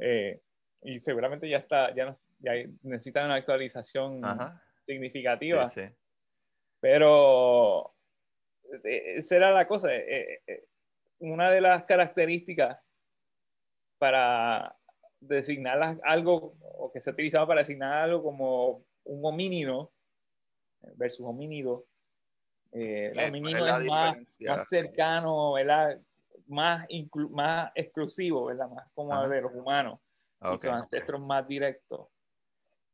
[0.00, 0.40] Eh,
[0.82, 2.52] y seguramente ya está, ya, no, ya
[2.82, 4.20] necesita una actualización
[4.84, 5.68] significativa.
[5.68, 5.94] Sí, sí.
[6.80, 7.94] Pero
[8.82, 9.94] eh, esa era la cosa.
[9.94, 10.42] Eh,
[11.20, 12.83] una de las características
[13.98, 14.76] para
[15.20, 19.92] designar algo, o que se utilizaba para designar algo como un homínido
[20.96, 21.86] versus homínido.
[22.72, 25.54] Eh, el homínido es, más, cercano,
[26.46, 26.86] Más,
[27.30, 28.68] más exclusivo, ¿verdad?
[28.68, 30.00] Más como de los humanos.
[30.52, 32.08] y sus ancestros más directos.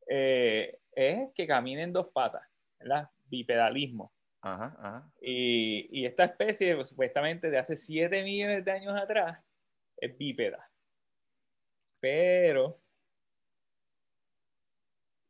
[0.07, 2.43] Eh, es que caminen en dos patas,
[2.79, 3.09] ¿verdad?
[3.27, 4.13] Bipedalismo.
[5.21, 9.39] Y, y, esta especie, supuestamente de hace 7 millones de años atrás,
[9.99, 10.70] es bípeda
[12.01, 12.81] pero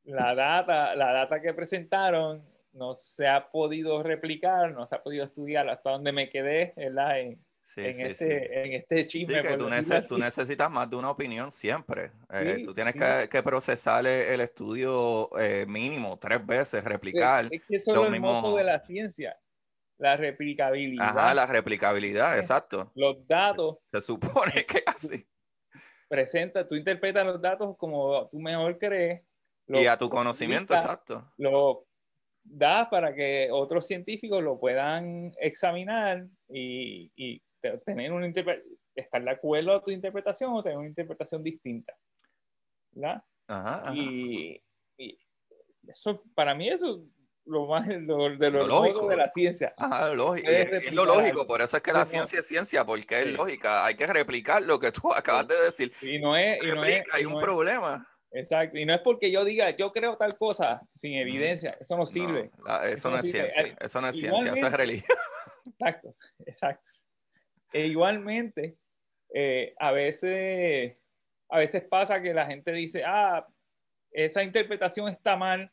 [0.05, 5.25] la data, la data que presentaron no se ha podido replicar, no se ha podido
[5.25, 7.21] estudiar hasta donde me quedé, ¿verdad?
[7.21, 7.45] En,
[7.77, 9.43] en, este, en este chisme.
[9.43, 9.57] que
[10.09, 12.13] tú, necesitas más de una opinión siempre.
[12.33, 17.49] Eh, tú tienes que, que, procesar el estudio eh, mínimo tres veces, replicar.
[17.51, 19.39] Es, que eso es el modo de la ciencia,
[19.99, 21.09] la replicabilidad.
[21.09, 22.91] Ajá, la replicabilidad, exacto.
[22.95, 23.79] Los datos.
[23.87, 25.27] Se supone que así
[26.11, 29.23] presenta, tú interpretas los datos como tú mejor crees.
[29.69, 31.33] y a tu conocimiento, exacto.
[31.39, 31.87] Lo
[32.43, 37.41] das para que otros científicos lo puedan examinar y, y
[37.85, 38.27] tener una
[38.95, 41.95] estar de acuerdo a tu interpretación o tener una interpretación distinta.
[42.91, 43.23] ¿verdad?
[43.47, 44.61] Ajá, Y,
[44.99, 45.17] y,
[45.87, 47.05] eso, para mí eso
[47.51, 49.75] lo más lo, de lo, lógico de la ciencia.
[50.15, 50.49] lógico.
[50.49, 53.85] Es, lo lógico, por eso es que la ciencia es ciencia, porque es lógica.
[53.85, 55.93] Hay que replicar lo que tú acabas de decir.
[56.01, 56.63] Y no es.
[56.63, 58.07] Y no es hay un problema.
[58.33, 58.79] Exacto.
[58.79, 61.77] Y no es porque yo diga, yo creo tal cosa sin evidencia.
[61.81, 62.53] Eso no sirve.
[62.85, 63.77] eso, no es ciencia.
[63.81, 64.53] Eso no es ciencia.
[64.53, 65.19] Eso es religión.
[65.67, 66.15] Exacto.
[66.47, 66.89] Exacto.
[67.73, 68.77] E igualmente,
[69.35, 70.97] eh, a veces.
[71.53, 73.45] A veces pasa que la gente dice, ah,
[74.13, 75.73] esa interpretación está mal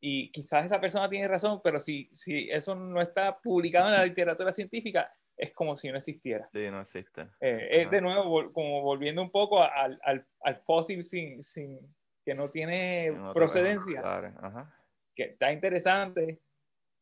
[0.00, 4.04] y quizás esa persona tiene razón, pero si, si eso no está publicado en la
[4.04, 6.48] literatura científica, es como si no existiera.
[6.52, 7.22] Sí, no existe.
[7.40, 11.78] Eh, es de nuevo como volviendo un poco al, al, al fósil sin, sin,
[12.24, 14.00] que no tiene procedencia.
[14.00, 14.74] Ajá.
[15.14, 16.40] Que está interesante,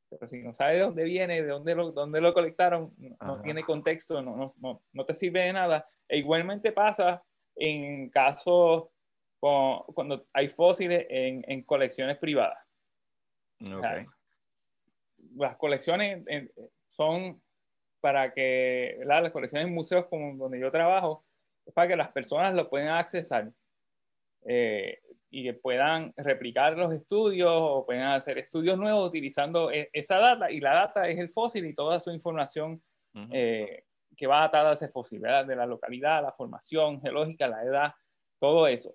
[0.08, 3.62] pero si no sabe de dónde viene, de dónde lo, dónde lo colectaron, no, tiene
[3.62, 5.88] contexto, no, no, no, te sirve de nada.
[6.08, 7.24] E igualmente pasa
[7.56, 8.88] en casos
[9.40, 12.63] cuando hay fósiles en, en colecciones privadas
[15.36, 16.50] las colecciones eh,
[16.90, 17.42] son
[18.00, 21.24] para que las colecciones en museos como donde yo trabajo
[21.64, 23.50] es para que las personas lo puedan accesar.
[24.46, 25.00] eh,
[25.34, 30.48] y que puedan replicar los estudios o puedan hacer estudios nuevos utilizando e, esa data
[30.48, 32.80] y la data es el fósil y toda su información
[33.32, 33.82] eh,
[34.16, 35.44] que va atada a ese fósil, ¿verdad?
[35.44, 37.94] de la localidad, la formación geológica, la edad,
[38.38, 38.94] todo eso.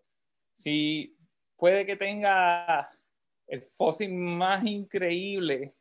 [0.54, 1.18] Si
[1.58, 2.90] puede que tenga
[3.50, 5.74] el fósil más increíble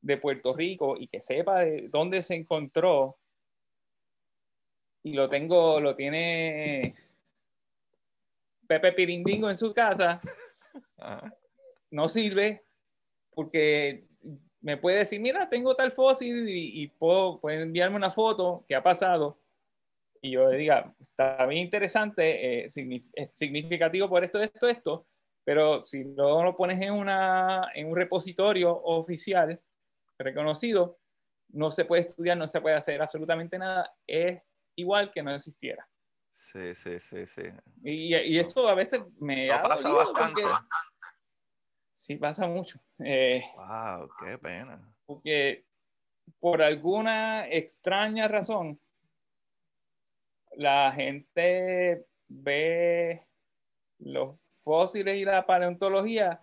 [0.00, 3.18] de Puerto Rico y que sepa de dónde se encontró
[5.04, 6.94] y lo tengo, lo tiene
[8.66, 10.20] Pepe Pirindingo en su casa,
[11.90, 12.60] no sirve
[13.30, 14.06] porque
[14.60, 18.82] me puede decir, mira, tengo tal fósil y, puedo, puede enviarme una foto que ha
[18.82, 19.38] pasado
[20.20, 25.06] y yo le diga, está bien interesante, eh, es significativo por esto, esto, esto,
[25.44, 29.60] pero si no lo pones en, una, en un repositorio oficial
[30.18, 30.98] reconocido,
[31.48, 34.40] no se puede estudiar, no se puede hacer absolutamente nada, es
[34.76, 35.88] igual que no existiera.
[36.30, 37.42] Sí, sí, sí, sí.
[37.82, 40.42] Y, y eso a veces me eso pasa bastante.
[41.92, 42.80] sí, pasa mucho.
[42.98, 44.80] Eh, wow, qué pena.
[45.04, 45.66] Porque
[46.38, 48.80] por alguna extraña razón,
[50.56, 53.26] la gente ve
[53.98, 56.42] los fósiles y la paleontología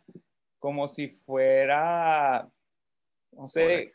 [0.60, 2.48] como si fuera,
[3.32, 3.90] no sé,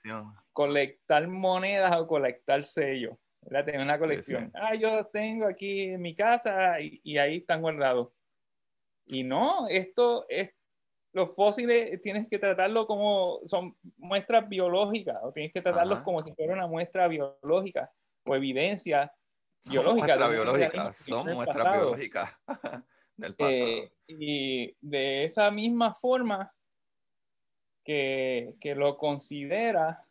[0.52, 3.16] colectar monedas o colectar sellos.
[3.46, 4.50] Tener una colección.
[4.54, 8.08] Ah, yo tengo aquí en mi casa y, ahí están guardados.
[9.04, 10.50] Y no, esto es,
[11.12, 16.32] los fósiles tienes que tratarlo como son muestras biológicas, o tienes que tratarlos como si
[16.32, 17.92] fuera una muestra biológica
[18.24, 19.12] o evidencia
[19.68, 20.14] biológica.
[20.14, 22.40] Son biológicas, son muestras biológicas
[23.16, 23.66] del pasado.
[23.66, 26.52] Eh, y de esa misma forma
[27.84, 30.06] que, que lo considera,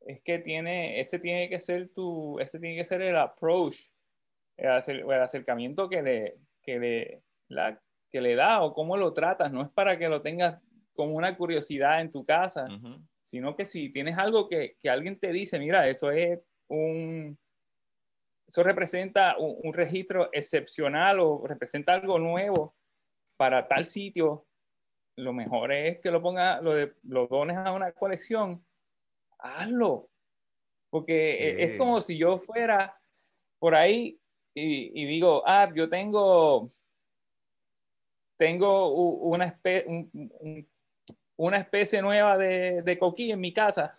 [0.00, 3.76] es que tiene, ese tiene que ser tu, ese tiene que ser el approach,
[4.56, 7.80] el, acercamiento que le, que le, la,
[8.10, 10.60] que le da o cómo lo tratas, no es para que lo tengas
[10.94, 12.66] como una curiosidad en tu casa,
[13.22, 17.38] sino que si tienes algo que, que, alguien te dice, mira, eso es un,
[18.48, 22.74] eso representa un, registro excepcional o representa algo nuevo
[23.36, 24.46] para tal sitio,
[25.16, 28.64] lo mejor es que lo ponga, lo, de, lo dones a una colección
[29.38, 30.08] hazlo.
[30.88, 32.98] Porque e, es como si yo fuera
[33.58, 34.18] por ahí
[34.54, 36.68] y, digo, ah, yo tengo,
[38.38, 38.88] tengo
[39.28, 40.16] una, especie,
[41.36, 43.97] una especie nueva de, de coquí en mi casa.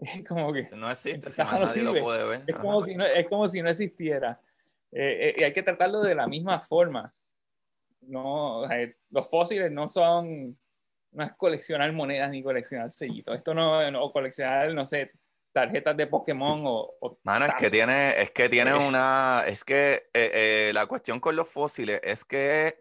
[0.28, 2.44] como que no existe, si nadie lo puede ver.
[2.46, 4.40] Es como, si no, es como si no existiera.
[4.92, 7.14] Eh, eh, y hay que tratarlo de la misma forma.
[8.02, 8.64] No,
[9.10, 10.56] los fósiles no son
[11.12, 13.36] no es coleccionar monedas ni coleccionar sellitos.
[13.36, 15.12] Esto no, o coleccionar, no sé,
[15.52, 17.18] tarjetas de Pokémon o...
[17.24, 21.36] Mano, es que tiene, es que tiene una, es que eh, eh, la cuestión con
[21.36, 22.80] los fósiles es que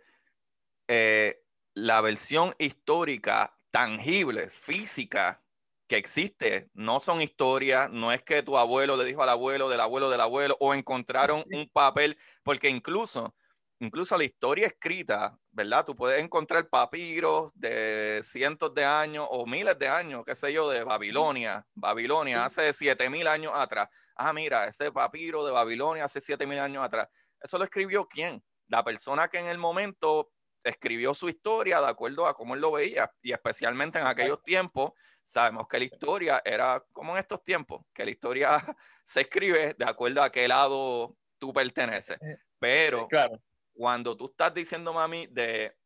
[0.87, 1.43] eh,
[1.73, 5.41] la versión histórica, tangible, física,
[5.89, 9.81] que existe, no son historias, no es que tu abuelo le dijo al abuelo, del
[9.81, 13.35] abuelo, del abuelo, o encontraron un papel, porque incluso
[13.81, 15.85] incluso la historia escrita, ¿verdad?
[15.85, 20.69] Tú puedes encontrar papiros de cientos de años o miles de años, qué sé yo,
[20.69, 23.89] de Babilonia, Babilonia, hace siete mil años atrás.
[24.15, 27.07] Ah, mira, ese papiro de Babilonia hace siete mil años atrás.
[27.41, 28.43] ¿Eso lo escribió quién?
[28.67, 30.29] La persona que en el momento
[30.63, 34.91] escribió su historia de acuerdo a cómo él lo veía y especialmente en aquellos tiempos
[35.29, 38.49] sabemos que la historia era como en estos tiempos, que la historia
[39.05, 42.17] se escribe de acuerdo a qué lado tú perteneces.
[42.19, 43.39] Eh, Pero claro.
[43.73, 45.77] cuando tú estás diciendo, mami, de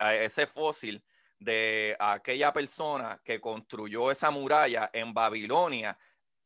[0.00, 1.02] ese fósil
[1.38, 5.96] de aquella persona que construyó esa muralla en Babilonia,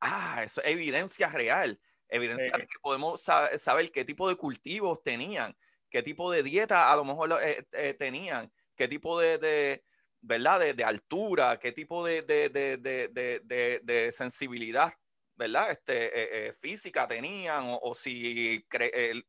[0.00, 5.56] ah, eso es evidencia real, evidencia de que podemos saber, qué tipo de cultivos tenían,
[5.88, 9.82] qué tipo de dieta a lo mejor eh, eh, tenían, qué tipo de,
[10.22, 10.74] ¿verdad?
[10.74, 14.92] De, altura, qué tipo de, de, sensibilidad
[15.40, 15.70] ¿verdad?
[15.70, 18.62] Este, eh, eh, física tenían o, si,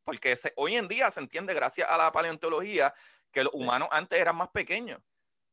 [0.03, 2.93] porque hoy en día se entiende gracias a la paleontología
[3.31, 4.99] que los humanos antes eran más pequeños,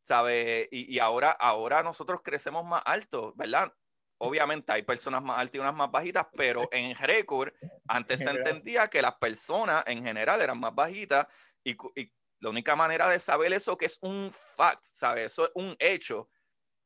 [0.03, 0.67] ¿sabes?
[0.73, 3.73] Y, ahora, ahora nosotros crecemos más altos, ¿verdad?
[4.19, 7.53] Obviamente hay personas más altas y unas más bajitas, pero en récord
[7.87, 11.29] antes se entendía que las personas en general eran más bajitas
[11.63, 15.27] y, y la única manera de saber eso que es un fact, ¿sabes?
[15.27, 16.29] Eso es un hecho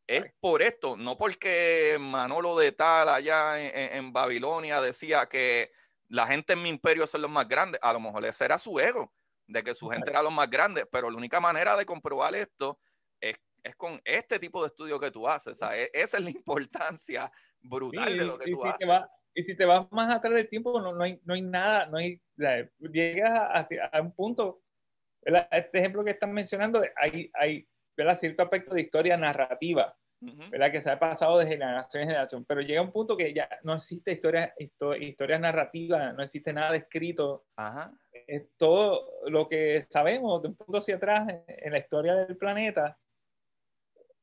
[0.07, 5.70] es por esto, no porque Manolo de Tal allá en, Babilonia decía que
[6.09, 8.79] la gente en mi imperio son los más grandes, a lo mejor ese era su
[8.79, 9.12] ego,
[9.47, 12.79] de que su gente era los más grandes, pero la única manera de comprobar esto
[13.20, 13.37] es,
[13.77, 17.31] con este tipo de estudio que tú haces, e, esa es la importancia
[17.61, 18.89] brutal de lo que tú haces.
[19.35, 21.99] y si te vas más atrás del tiempo, no, no, hay, no hay nada, no
[21.99, 22.20] hay,
[22.81, 24.62] llegas a, a un punto
[25.23, 27.69] este ejemplo que están mencionando, hay, hay
[28.16, 29.97] cierto aspecto de historia narrativa,
[30.51, 30.70] ¿verdad?
[30.70, 33.74] que se ha pasado de generación en generación, pero llega un punto que ya no
[33.74, 34.55] existe historia,
[35.01, 37.44] historia narrativa, no existe nada escrito.
[37.57, 37.93] Ajá.
[38.57, 42.99] todo lo que sabemos de un punto hacia atrás en la historia del planeta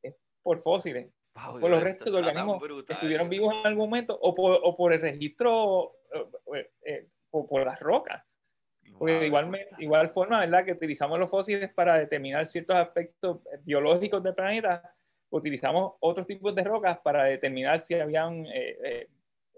[0.02, 1.12] es por fósiles.
[1.34, 4.94] por los restos de organismos que estuvieron vivos en algún momento o por, o por
[4.94, 8.24] el registro eh, eh, o por las rocas.
[9.00, 10.66] Porque de igual, igual forma, ¿verdad?
[10.66, 14.94] Que utilizamos los fósiles para determinar ciertos aspectos biológicos del planeta,
[15.30, 19.10] utilizamos otros tipos de rocas para determinar si habían eh, eh,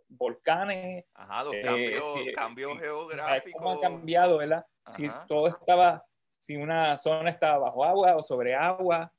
[0.08, 1.06] volcanes.
[1.16, 3.54] Ajá, los cambios, cambios geográficos.
[3.54, 4.64] ¿Cómo ha cambiado, verdad?
[4.88, 9.12] Si todo estaba, si una zona estaba bajo agua o sobre agua.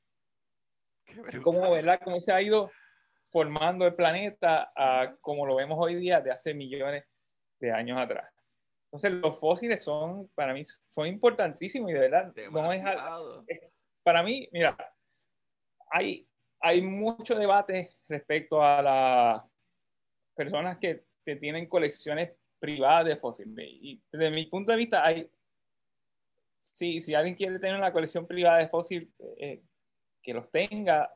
[1.43, 1.99] Cómo, ¿verdad?
[2.01, 2.71] Cómo se ha ido
[3.29, 7.03] formando el planeta a como lo vemos hoy día de hace millones
[7.59, 8.32] de años atrás.
[8.93, 12.83] Entonces, los fósiles son, para mí, son importantísimos y de verdad, no es,
[14.03, 14.77] para mí, mira,
[15.89, 16.29] hay,
[16.59, 19.43] hay mucho debate respecto a las
[20.35, 23.67] personas que, que, tienen colecciones privadas de fósiles.
[23.67, 25.27] Y desde mi punto de vista, hay,
[26.59, 29.63] si, si alguien quiere tener una colección privada de fósiles, eh,
[30.21, 31.11] que los tenga,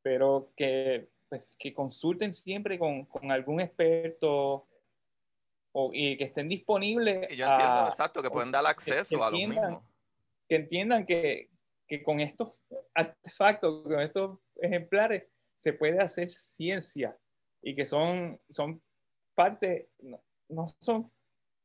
[0.00, 4.68] pero que, pues, que consulten siempre con, con algún experto
[5.92, 7.30] y que estén disponibles.
[7.30, 9.82] Y yo entiendo, exacto, que pueden dar acceso a los mismos.
[10.48, 11.50] Que entiendan que,
[11.86, 12.62] que, con estos
[12.94, 15.24] artefactos, con estos ejemplares,
[15.54, 17.16] se puede hacer ciencia
[17.62, 18.82] y que son, son
[19.34, 19.90] parte,
[20.48, 21.10] no, son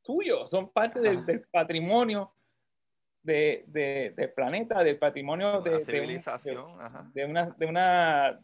[0.04, 2.34] tuyos, son parte del, del patrimonio
[3.24, 6.78] de, de, del planeta, del patrimonio de, civilización,
[7.14, 8.40] de, una, de, una,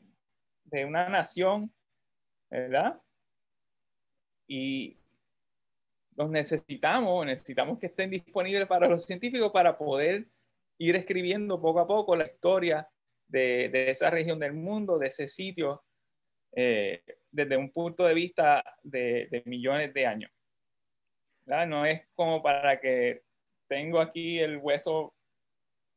[0.65, 1.73] de una nación,
[2.49, 2.99] ¿verdad?
[4.47, 4.97] Y,
[6.17, 10.27] los necesitamos, necesitamos que estén disponibles para los científicos para poder
[10.77, 12.87] ir escribiendo poco a poco la historia
[13.27, 15.83] de, de esa región del mundo, de ese sitio,
[16.55, 20.31] eh, desde un punto de vista de, de millones de años.
[21.45, 23.23] No es como para que
[23.67, 25.15] tengo aquí el hueso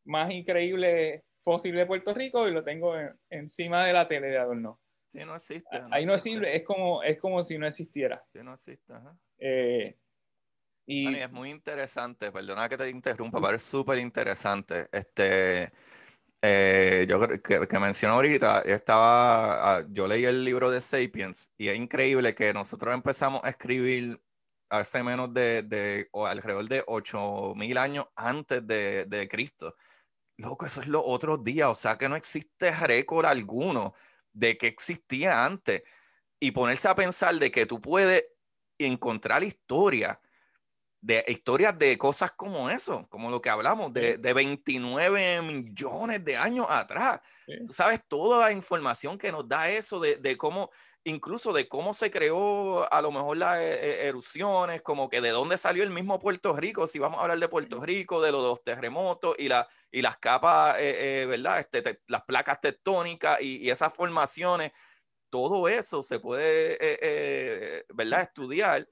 [0.04, 2.94] más increíble fósil de Puerto Rico y lo tengo
[3.30, 4.80] encima de la tele de adorno.
[5.08, 5.78] Sí, no existe.
[5.92, 8.24] Ahí no sirve, es como, es como si no existiera.
[8.32, 8.92] Sí, no existe.
[9.38, 9.96] Eh,
[10.86, 14.88] y es muy interesante, perdona que te interrumpa, pero es súper interesante.
[14.92, 15.72] Este,
[16.42, 21.68] eh, yo que, que mencioné ahorita, estaba, ah, yo leí el libro de Sapiens y
[21.68, 24.22] es increíble que nosotros empezamos a escribir
[24.70, 29.74] hace menos de, de o alrededor de 8000 años antes de, de Cristo.
[30.38, 33.94] Loco, eso es los otros días, o sea que no existe récord alguno
[34.32, 35.82] de que existía antes.
[36.40, 38.22] Y ponerse a pensar de que tú puedes
[38.78, 40.20] encontrar historia
[41.06, 46.36] de historias de cosas como eso, como lo que hablamos, de, de 29 millones de
[46.36, 47.20] años atrás.
[47.64, 50.68] Tú sabes toda la información que nos da eso, de, de, cómo,
[51.04, 55.30] incluso de cómo se creó a lo mejor las e, e, erupciones, como que de
[55.30, 58.42] dónde salió el mismo Puerto Rico, si vamos a hablar de Puerto Rico, de los
[58.42, 61.60] dos terremotos y, la, y las capas, eh, eh, ¿verdad?
[61.60, 64.72] Este, las placas tectónicas y, y, esas formaciones,
[65.30, 68.22] todo eso se puede, eh, ¿verdad?
[68.22, 68.88] Estudiar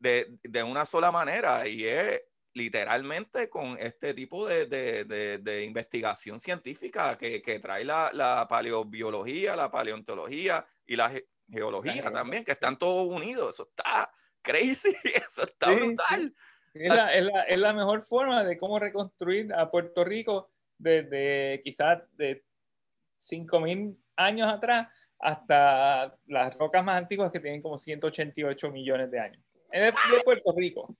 [0.00, 2.22] de, de, una sola manera y es
[2.52, 9.54] literalmente con este tipo de, de, de investigación científica que, que trae la, la, paleobiología,
[9.54, 11.12] la paleontología y la
[11.48, 13.54] geología también, que están todos unidos.
[13.54, 14.10] Eso está
[14.42, 16.34] crazy, eso está brutal.
[16.74, 21.60] Es, la, es, la, es, la, mejor forma de cómo reconstruir a Puerto Rico desde
[21.62, 22.44] quizás de
[23.18, 29.49] 5.000 años atrás hasta las rocas más antiguas que tienen como 188 millones de años
[29.72, 30.96] es de Puerto Rico.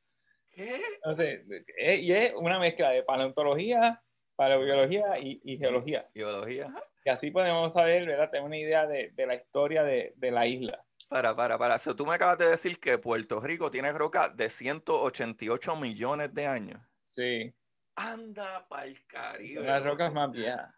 [0.51, 0.81] ¿Qué?
[0.97, 1.41] Entonces,
[1.79, 4.03] eh, y es una mezcla de paleontología,
[4.37, 6.05] paleobiología y, y geología.
[6.15, 6.73] Geología.
[7.05, 8.31] Y así podemos saber, ¿verdad?
[8.31, 10.85] Tener una idea de, de la historia de, de, la isla.
[11.09, 11.79] Para, para, para.
[11.79, 16.47] So, tú me acabas de decir que Puerto Rico tiene roca de 188 millones de
[16.47, 16.81] años.
[17.07, 17.55] Sí.
[17.97, 19.55] Anda para el Caribe.
[19.55, 20.75] Son las rocas más viejas.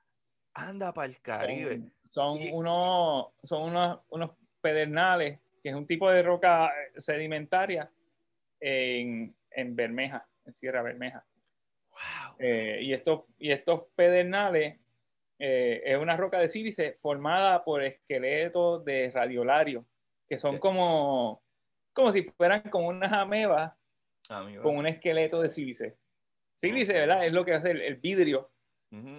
[0.54, 1.78] Anda para el Caribe.
[2.06, 7.90] Son, son unos, son unos, unos pedernales que es un tipo de roca sedimentaria
[8.60, 11.24] en, en Bermeja, en Sierra Bermeja.
[11.90, 12.36] Wow.
[12.38, 14.80] Eh, y, estos, y estos pedernales
[15.38, 19.86] eh, es una roca de sílice formada por esqueletos de radiolario,
[20.26, 21.42] que son como,
[21.92, 23.72] como si fueran como unas amebas
[24.62, 25.96] con un esqueleto de sílice.
[26.54, 27.26] Sílice, ¿verdad?
[27.26, 28.50] Es lo que hace el, vidrio,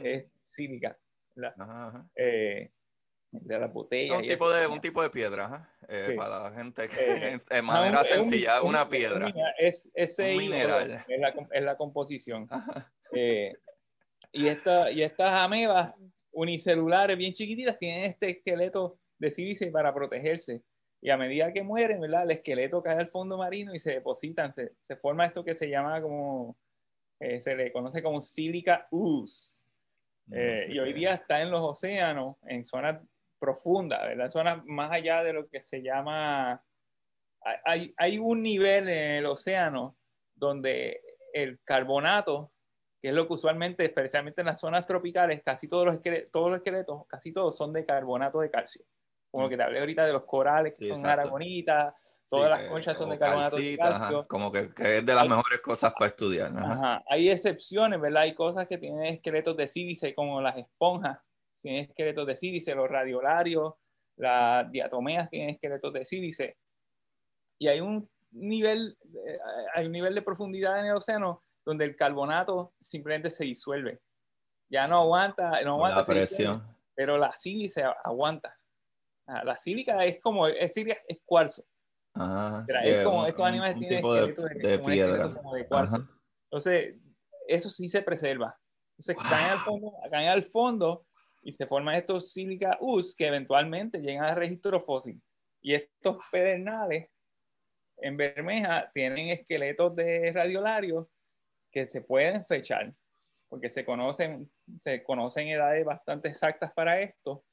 [0.01, 0.97] es sílica.
[1.35, 1.55] ¿verdad?
[1.59, 2.71] Ajá, Eh,
[3.41, 4.17] de la botella.
[4.17, 8.03] Un, tipo de, un tipo de piedra, eh, para la gente que eh, de manera
[8.03, 9.33] sencilla, una piedra.
[9.57, 10.91] Es, es, un mineral.
[10.91, 12.47] Es la, es la composición.
[13.15, 13.55] Eh,
[14.31, 15.93] y, esta, y estas amebas
[16.31, 20.63] unicelulares bien chiquititas tienen este esqueleto de sílice para protegerse.
[20.99, 22.23] Y a medida que mueren, ¿verdad?
[22.23, 25.69] El esqueleto cae al fondo marino y se depositan, se, se forma esto que se
[25.69, 26.57] llama como,
[27.19, 29.63] eh, se le conoce como silica ooze.
[30.31, 33.01] Eh, y hoy día está en los océanos, en zonas
[33.43, 34.29] profundas, ¿verdad?
[34.29, 36.63] Zonas más allá de lo que se llama...
[37.65, 39.97] Hay, hay un nivel en el océano
[40.33, 41.01] donde
[41.33, 42.53] el carbonato
[43.01, 46.51] que es lo que usualmente, especialmente en las zonas tropicales, casi todos los, esqueletos, todos
[46.51, 48.85] los esqueletos, casi todos son de carbonato de calcio.
[49.29, 51.93] Como lo que te hablé ahorita de los corales, que son aragonitas,
[52.29, 54.25] todas las conchas son de carbonato de calcio.
[54.25, 56.53] Como que, es de las mejores cosas para estudiar.
[57.09, 58.21] Hay excepciones, ¿verdad?
[58.21, 61.19] Hay cosas que tienen esqueletos de sílice, como las esponjas,
[61.63, 63.73] tienen esqueletos de sílice, los radiolarios,
[64.17, 66.57] las diatomeas tienen esqueletos de sílice.
[67.57, 69.39] Y hay un nivel, eh,
[69.73, 74.01] hay un nivel de profundidad en el océano donde el carbonato simplemente se disuelve.
[74.69, 76.77] Ya no aguanta, no aguanta la presión.
[76.93, 78.57] pero la sílice aguanta.
[79.25, 81.63] Ah, la sílica es como, es, es cuarzo.
[82.15, 85.29] Ajá, es como estos animales un tipo de, de, piedra.
[85.29, 86.07] de cuarzo.
[86.51, 86.95] Entonces,
[87.47, 88.59] eso sí se preserva.
[88.97, 91.05] Entonces, caen, al fondo, caen al fondo
[91.43, 95.21] y se forman estos sílica us que eventualmente llegan al registro fósil.
[95.61, 97.09] Y estos pedernales
[97.97, 101.07] en Bermeja tienen esqueletos de radiolarios
[101.71, 102.93] que se pueden fechar,
[103.49, 104.49] porque se conocen,
[104.79, 107.43] se conocen edades bastante exactas para esto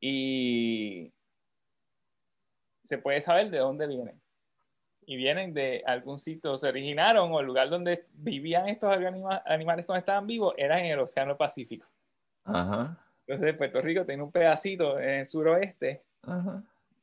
[0.00, 1.12] y
[2.82, 4.20] se puede saber de dónde vienen.
[5.06, 8.94] Y vienen de algún sitio, se originaron o el lugar donde vivían estos
[9.44, 11.86] animales cuando estaban vivos era en el Océano Pacífico.
[12.44, 16.04] Entonces Puerto Rico tiene un pedacito en el suroeste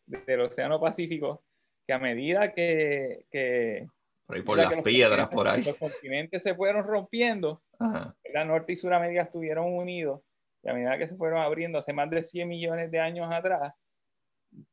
[0.05, 1.43] del Océano Pacífico
[1.85, 3.87] que a medida que, que
[4.27, 5.63] por ahí por las piedras, por ahí.
[5.63, 10.21] Los continentes se fueron rompiendo, la Norte y Suramérica estuvieron unidos,
[10.63, 13.73] y a medida que se fueron abriendo hace más de 100 millones de años atrás,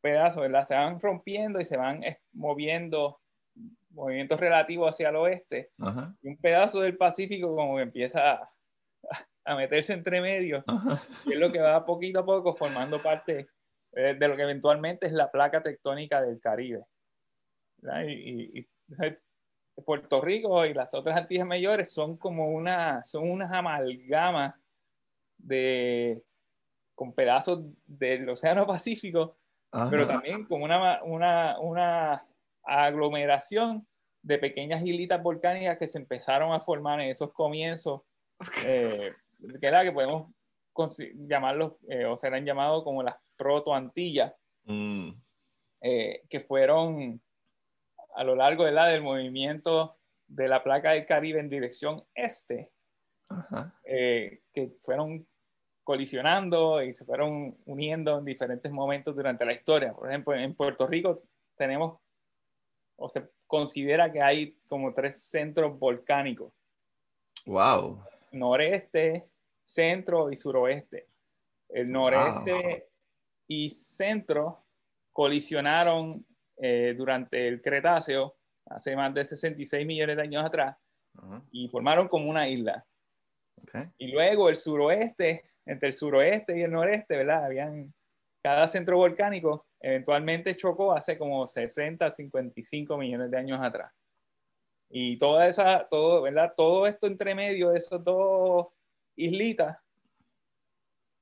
[0.01, 0.65] pedazos, ¿verdad?
[0.65, 3.21] Se van rompiendo y se van moviendo
[3.91, 5.71] movimientos relativos hacia el oeste.
[6.23, 8.54] Y un pedazo del Pacífico como que empieza a,
[9.45, 10.65] a meterse entre medio,
[11.27, 13.47] y es lo que va poquito a poco formando parte
[13.93, 16.85] eh, de lo que eventualmente es la placa tectónica del Caribe.
[18.07, 18.69] Y, y,
[19.85, 24.55] Puerto Rico y las otras Antillas mayores son como una, son unas amalgamas
[25.37, 26.23] de,
[26.95, 29.37] con pedazos del Océano Pacífico,
[29.91, 32.25] pero también como una, una, una
[32.63, 33.87] aglomeración
[34.23, 38.03] de pequeñas islitas volcánicas que se empezaron a formar en esos comienzos,
[38.67, 39.11] eh,
[39.61, 40.33] que era que podemos
[41.29, 44.33] llamarlos, eh, o serán llamados como las proto-Antillas,
[44.65, 45.11] mm.
[45.83, 47.21] eh, que fueron
[48.15, 49.97] a lo largo de la, del movimiento
[50.27, 52.73] de la placa del Caribe en dirección este,
[53.85, 55.27] eh, que fueron
[55.83, 59.93] colisionando y se fueron uniendo en diferentes momentos durante la historia.
[59.93, 61.23] Por ejemplo, en Puerto Rico
[61.57, 61.99] tenemos,
[62.97, 66.53] o se considera que hay como tres centros volcánicos.
[67.45, 68.03] Wow.
[68.35, 69.29] Noreste,
[69.65, 71.09] centro y suroeste.
[71.69, 72.89] El noreste
[73.49, 74.65] y centro
[75.13, 78.37] colisionaron eh, durante el Cretáceo,
[78.67, 80.77] hace más de 66 millones de años atrás,
[81.53, 82.85] y formaron como una isla.
[83.99, 87.45] Y luego el suroeste, entre el suroeste y el noreste, ¿verdad?
[87.45, 87.95] Habían
[88.45, 93.91] cada centro volcánico eventualmente chocó hace como 60, 55 millones de años atrás.
[94.89, 96.55] Y toda esa, todo, ¿verdad?
[96.57, 98.69] Todo esto entre medio de esos dos
[99.17, 99.79] islitas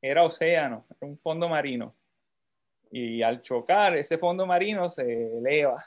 [0.01, 1.95] era océano, un fondo marino
[2.93, 5.85] y al chocar ese fondo marino se eleva.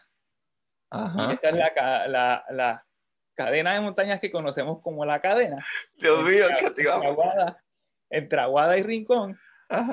[1.32, 2.86] esta es la, la, la,
[3.36, 5.64] cadena de montañas que conocemos como la cadena.
[5.96, 7.64] Dios mío, qué entre, Aguada,
[8.10, 9.38] entre Aguada y Rincón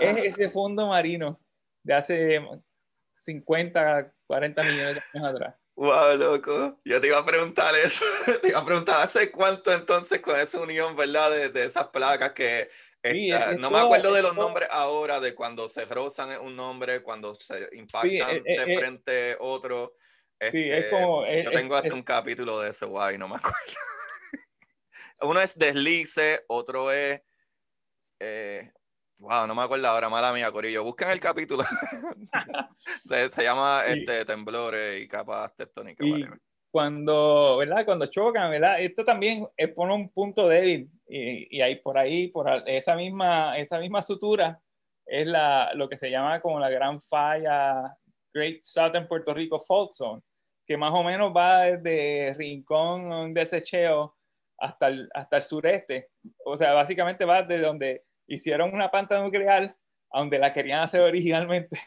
[0.01, 1.41] es ese fondo marino
[1.83, 2.41] de hace
[3.11, 5.55] 50, 40 millones de años atrás.
[5.75, 6.81] Wow, loco.
[6.85, 8.05] Yo te iba a preguntar eso.
[8.43, 12.33] te iba a preguntar, ¿hace cuánto entonces con esa unión, verdad, de, de esas placas
[12.33, 12.69] que
[13.59, 17.69] no me acuerdo de los nombres ahora, de cuando se rozan un nombre, cuando se
[17.73, 19.97] impactan eh, de eh, frente otro.
[20.41, 21.27] sí, es este, como.
[21.27, 23.57] yo tengo hasta un capítulo de ese, guay, no me acuerdo.
[25.23, 27.21] Uno es deslice, otro es.
[28.21, 28.71] Eh,
[29.23, 30.85] wow, no me acuerdo ahora, mala mía, Corillo.
[30.85, 31.63] Busquen el capítulo.
[33.33, 36.07] se, llama este, Temblores y Capas Tectónicas
[36.73, 37.85] cuando, ¿verdad?
[37.85, 38.81] Cuando chocan, ¿verdad?
[38.81, 39.47] Esto también
[39.77, 44.59] pone un punto débil y, y ahí por ahí, por esa misma, esa misma sutura,
[45.05, 47.95] es la, lo que se llama como la gran falla
[48.33, 50.23] Great Southern Puerto Rico Fault Zone,
[50.67, 54.17] que más o menos va desde Rincón, Desecheo,
[54.59, 56.11] hasta el, hasta el sureste.
[56.47, 58.05] O sea, básicamente va de donde
[58.35, 59.77] hicieron una planta nuclear
[60.11, 61.79] a donde la querían hacer originalmente.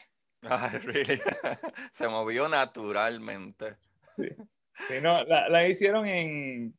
[1.91, 3.77] Se movió naturalmente.
[4.15, 4.29] Sí.
[5.01, 6.77] no, la, la, hicieron en,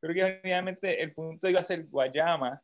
[0.00, 2.62] creo que originalmente el punto iba a ser Guayama.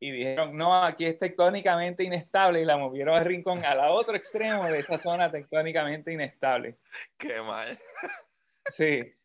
[0.00, 4.64] Y dijeron, no, aquí es tectónicamente inestable y la movieron al rincón, al otro extremo
[4.68, 6.78] de esa zona tectónicamente inestable.
[7.18, 7.76] Qué mal.
[8.70, 9.17] Sí.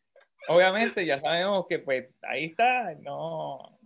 [0.48, 3.78] Obviamente ya sabemos que pues ahí está, no,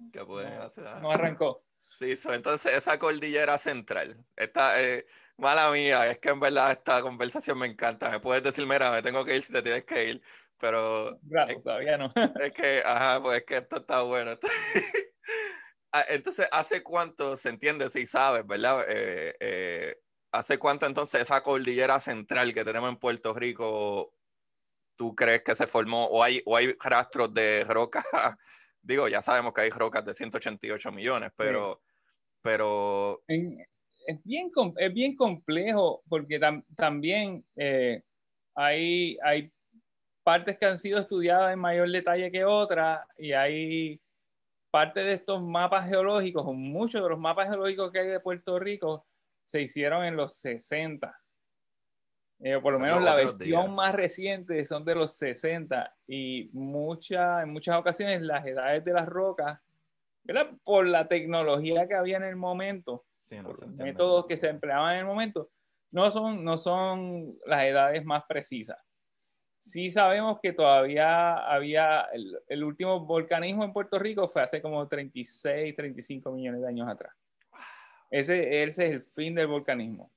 [1.01, 1.63] no, arrancó.
[1.77, 5.07] Sí, entonces esa cordillera central, esta, eh,
[5.39, 8.11] mala mía, es que en verdad esta conversación me encanta.
[8.11, 10.23] Me puedes decir, mira, me tengo que ir si te tienes que ir,
[10.59, 11.19] pero...
[11.29, 12.13] Claro, todavía no.
[12.41, 14.39] Es que, ajá, pues es que esto está bueno.
[15.91, 18.85] Ah, entonces, ¿hace cuánto se entiende, si sabes, verdad?
[18.89, 19.97] Eh, eh,
[20.33, 24.13] ¿Hace cuánto entonces esa cordillera central que tenemos en Puerto Rico
[24.99, 28.05] tú crees que se formó o hay, o hay rastros de rocas?
[28.83, 31.81] Digo, ya sabemos que hay rocas de 188 millones, pero...
[32.43, 33.23] pero...
[33.27, 36.41] Es bien, es bien complejo porque
[36.77, 38.03] también eh,
[38.55, 39.53] hay, hay
[40.23, 44.01] partes que han sido estudiadas en mayor detalle que otras y hay
[44.71, 48.59] parte de estos mapas geológicos, o muchos de los mapas geológicos que hay de Puerto
[48.59, 49.07] Rico,
[49.43, 51.19] se hicieron en los 60.
[52.41, 57.53] Eh, por lo menos la versión más reciente son de los 60 y mucha, en
[57.53, 59.61] muchas ocasiones las edades de las rocas,
[60.63, 63.05] por la tecnología que había en el momento,
[63.43, 65.51] los métodos que se empleaban en el momento,
[65.91, 68.79] no son, no son las edades más precisas.
[69.59, 74.87] Sí sabemos que todavía había el, el último volcanismo en Puerto Rico fue hace como
[74.87, 77.13] 36, 35 millones de años atrás.
[78.11, 80.13] Ese, ese es el fin del volcanismo.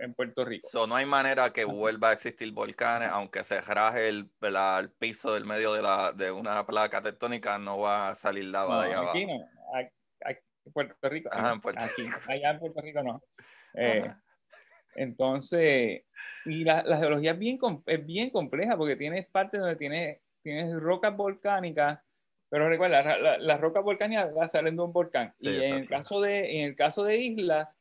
[0.00, 0.66] En, Puerto Rico.
[0.68, 5.34] So, no hay manera que vuelva a existir volcanes, aunque se raje el, el piso
[5.34, 9.10] del medio de, la, de una placa tectónica, no va a salir lava de allá
[9.10, 9.46] aquí No.
[10.24, 11.28] Aquí, en Puerto Rico.
[11.32, 13.22] Ajá, en Puerto aquí, allá en Puerto Rico no.
[13.78, 14.10] Eh,
[14.94, 16.04] entonces,
[16.46, 20.74] y la, la, geología es bien, es bien compleja porque tienes partes donde tienes, tienes
[20.80, 22.00] rocas volcánicas,
[22.48, 25.34] pero recuerda, las rocas volcánicas salen de un volcán.
[25.40, 27.76] y en el, caso de, en el caso de islas,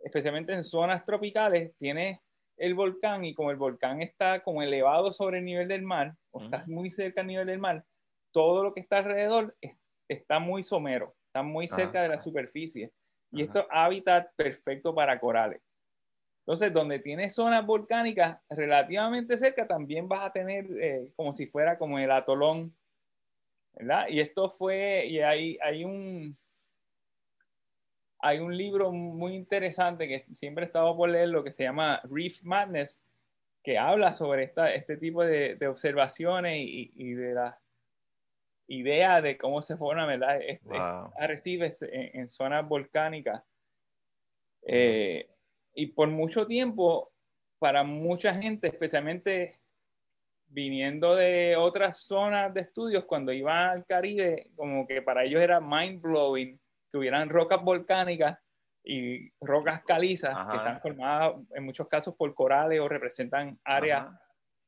[0.00, 2.20] especialmente en zonas tropicales, tienes
[2.56, 6.42] el volcán y como el volcán está como elevado sobre el nivel del mar, o
[6.42, 7.84] estás muy cerca al nivel del mar,
[8.32, 9.56] todo lo que está alrededor
[10.08, 12.92] está muy somero, está muy cerca de la superficie.
[13.32, 15.60] Y esto es hábitat perfecto para corales.
[16.46, 21.76] Entonces, donde tienes zonas volcánicas relativamente cerca, también vas a tener eh, como si fuera
[21.76, 22.74] como el atolón,
[23.72, 24.06] ¿verdad?
[24.08, 26.36] Y esto fue, y hay, hay un,
[28.18, 32.00] hay un libro muy interesante que siempre he estado por leer, lo que se llama
[32.04, 33.02] Reef Madness,
[33.62, 37.60] que habla sobre esta, este tipo de, de observaciones y, y, de la
[38.68, 40.40] idea de cómo se forman ¿verdad?
[40.40, 40.76] Este,
[41.18, 43.42] arrecifes en, en, zonas volcánicas.
[44.62, 45.28] Eh,
[45.74, 47.12] y por mucho tiempo,
[47.58, 49.60] para mucha gente, especialmente
[50.48, 55.60] viniendo de otras zonas de estudios, cuando iban al Caribe, como que para ellos era
[55.60, 56.58] mind blowing
[56.90, 58.38] que hubieran rocas volcánicas
[58.84, 64.08] y rocas calizas que están formadas en muchos casos por corales o representan áreas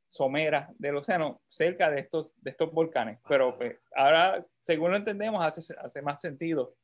[0.08, 3.20] someras del océano cerca de estos, de estos volcanes.
[3.28, 6.74] Pero pues, ahora, según lo entendemos, hace, hace más sentido.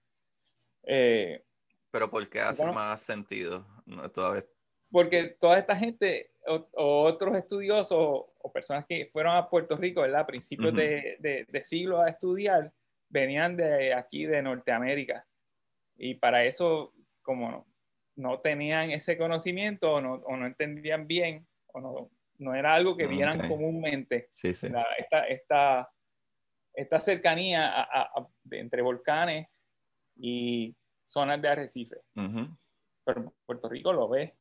[0.85, 1.43] Eh,
[1.91, 3.67] Pero ¿por qué hace más sentido?
[3.87, 4.45] No, todavía...
[4.93, 10.21] Porque toda esta gente o, otros estudiosos o, personas que fueron a Puerto Rico ¿verdad?
[10.21, 12.73] a principios de, de, de siglo a estudiar,
[13.15, 15.25] venían de aquí, de Norteamérica.
[15.97, 16.93] Y para eso,
[17.23, 17.65] como
[18.17, 22.97] no, tenían ese conocimiento o no, o no, entendían bien, o no, no era algo
[22.97, 24.27] que vieran comúnmente.
[24.31, 24.67] Sí, sí.
[24.99, 25.93] esta, esta,
[26.75, 27.87] esta, cercanía
[28.51, 29.47] entre volcanes
[30.17, 30.75] y
[31.05, 31.97] zonas de arrecife.
[33.05, 34.35] Pero Puerto Rico lo ve.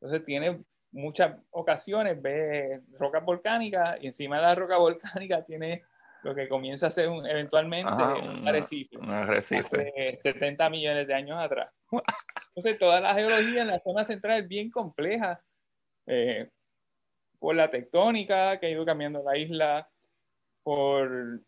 [0.00, 5.82] Entonces tiene muchas ocasiones, ve rocas volcánicas y encima de la roca volcánica tiene
[6.26, 8.98] lo que comienza a ser eventualmente un arrecife.
[8.98, 10.18] Un arrecife.
[10.20, 11.72] 70 millones de años atrás.
[12.48, 15.40] Entonces, toda la geología en la zona central es bien compleja
[16.06, 16.50] eh,
[17.38, 19.88] por la tectónica que ha ido cambiando la isla,
[20.64, 21.42] por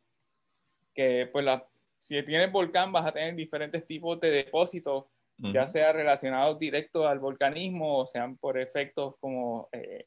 [0.94, 1.66] que pues la,
[1.98, 5.06] si tienes volcán vas a tener diferentes tipos de depósitos,
[5.38, 10.06] ya sea relacionados directos al volcanismo o sean por efectos como eh,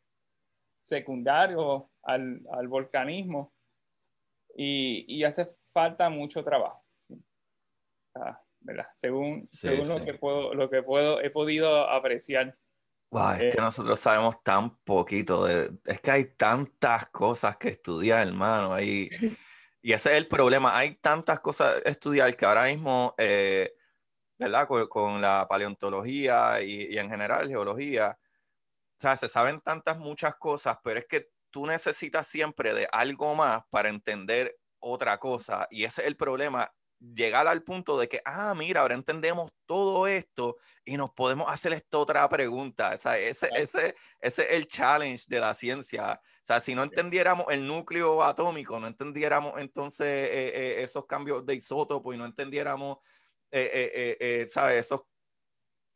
[0.78, 3.54] secundarios al, al volcanismo
[4.56, 6.84] y, hace falta mucho trabajo.
[8.16, 8.88] Ah, ¿verdad?
[8.94, 12.58] Según, según Lo, que puedo, lo que puedo, he podido apreciar.
[13.10, 15.46] Wow, es que Eh, nosotros sabemos tan poquito.
[15.46, 18.74] De, es que hay tantas cosas que estudiar, hermano.
[18.74, 19.10] Hay,
[19.82, 20.78] y ese es el problema.
[20.78, 23.74] Hay tantas cosas estudiar que ahora mismo, eh,
[24.38, 24.68] ¿verdad?
[24.68, 30.36] Con, con la paleontología y, y en general geología, o sea, se saben tantas muchas
[30.36, 35.68] cosas, pero es que tú necesitas siempre de algo más para entender otra cosa.
[35.70, 36.74] Y ese es el problema.
[37.00, 41.74] Llegar al punto de que, ah, mira, ahora entendemos todo esto y nos podemos hacer
[41.74, 42.92] esta otra pregunta.
[42.94, 46.14] O sea, ese, ese, ese es el challenge de la ciencia.
[46.24, 51.44] O sea, si no entendiéramos el núcleo atómico, no entendiéramos entonces eh, eh, esos cambios
[51.46, 52.98] de isótopo y no entendiéramos,
[53.52, 54.78] eh, eh, eh, eh, ¿sabes?
[54.86, 55.02] Esos,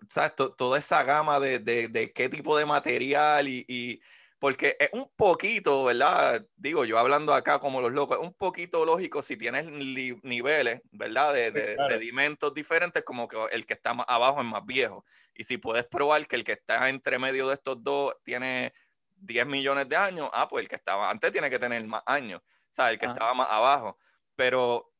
[0.09, 0.35] ¿sabes?
[0.35, 3.99] To- toda esa gama de, de- de qué tipo de material y, y-
[4.45, 6.45] porque es un poquito, ¿verdad?
[6.55, 11.33] Digo, yo hablando acá como los locos, es un poquito lógico si tienes niveles, ¿verdad?
[11.33, 11.95] De, Sí, de claro.
[11.95, 15.03] sedimentos diferentes, como que el que está más abajo es más viejo.
[15.33, 18.71] Y si puedes probar que el que está entre medio de estos dos tiene
[19.15, 22.41] 10 millones de años, ah, pues el que estaba antes tiene que tener más años,
[22.43, 23.13] o sea, el que Ajá.
[23.15, 23.97] estaba más abajo.
[24.35, 24.93] Pero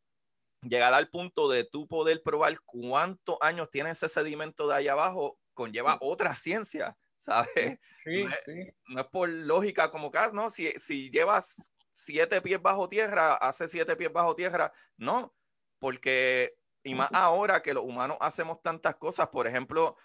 [0.64, 5.40] llegar al punto de tú poder probar cuántos años tiene ese sedimento de ahí abajo
[5.54, 7.80] conlleva otra ciencia, ¿sabes?
[8.04, 8.54] Sí, No es- sí.
[8.88, 13.68] No es por lógica como que, no, si, si llevas siete pies bajo tierra, hace
[13.68, 15.34] siete pies bajo tierra, no,
[15.80, 19.96] porque, y más ahora que los humanos hacemos tantas cosas, por ejemplo,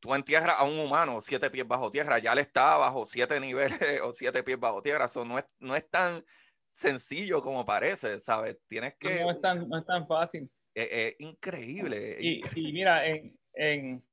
[0.00, 3.78] tú entierras a un humano siete pies bajo tierra, ya le está bajo siete niveles
[4.02, 6.24] o siete pies bajo tierra, eso no es, no es tan
[6.70, 8.58] sencillo como parece, ¿sabes?
[8.66, 9.22] Tienes que...
[9.22, 10.50] No es tan, no es tan fácil.
[10.74, 12.16] Es, es increíble.
[12.20, 14.04] Y, y mira, en, en,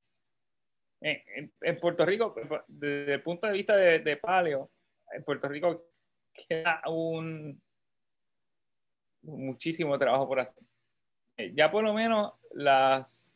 [1.01, 2.35] en, en Puerto Rico,
[2.67, 4.69] desde el punto de vista de, de paleo,
[5.11, 5.85] en Puerto Rico
[6.47, 7.61] queda un
[9.21, 10.63] muchísimo trabajo por hacer.
[11.38, 13.34] Eh, Ya por lo menos las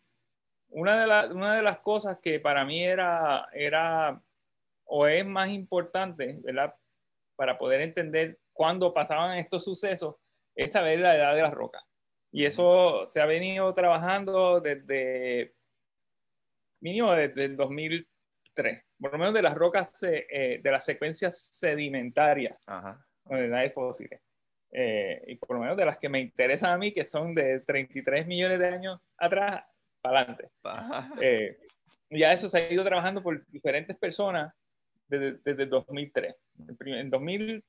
[0.69, 4.21] una de, las una de las cosas que para mí era, era
[4.85, 6.75] o es más importante, ¿verdad?
[7.35, 10.15] Para poder entender cuándo pasaban estos sucesos,
[10.55, 11.83] es saber la edad de las rocas.
[12.31, 15.53] Y eso se ha venido trabajando desde
[16.83, 22.61] mínimo desde el 2003, por lo menos de las rocas, eh, de las secuencias sedimentarias
[22.67, 23.03] Ajá.
[23.25, 24.21] de edad de fósiles.
[24.69, 27.61] Eh, y por lo menos de las que me interesan a mí, que son de
[27.61, 29.63] 33 millones de años atrás
[30.01, 30.49] para adelante.
[31.21, 31.57] Eh,
[32.09, 34.53] ya eso se ha ido trabajando por diferentes personas
[35.07, 36.35] desde, desde 2003.
[36.85, 37.63] En 2003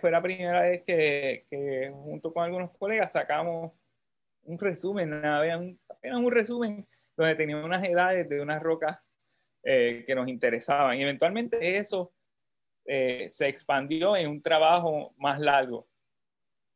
[0.00, 3.72] fue la primera vez que, que junto con algunos colegas sacamos
[4.48, 9.06] un resumen, había un, apenas un resumen donde teníamos unas edades de unas rocas
[9.62, 10.96] eh, que nos interesaban.
[10.96, 12.12] Y eventualmente eso
[12.86, 15.86] eh, se expandió en un trabajo más largo.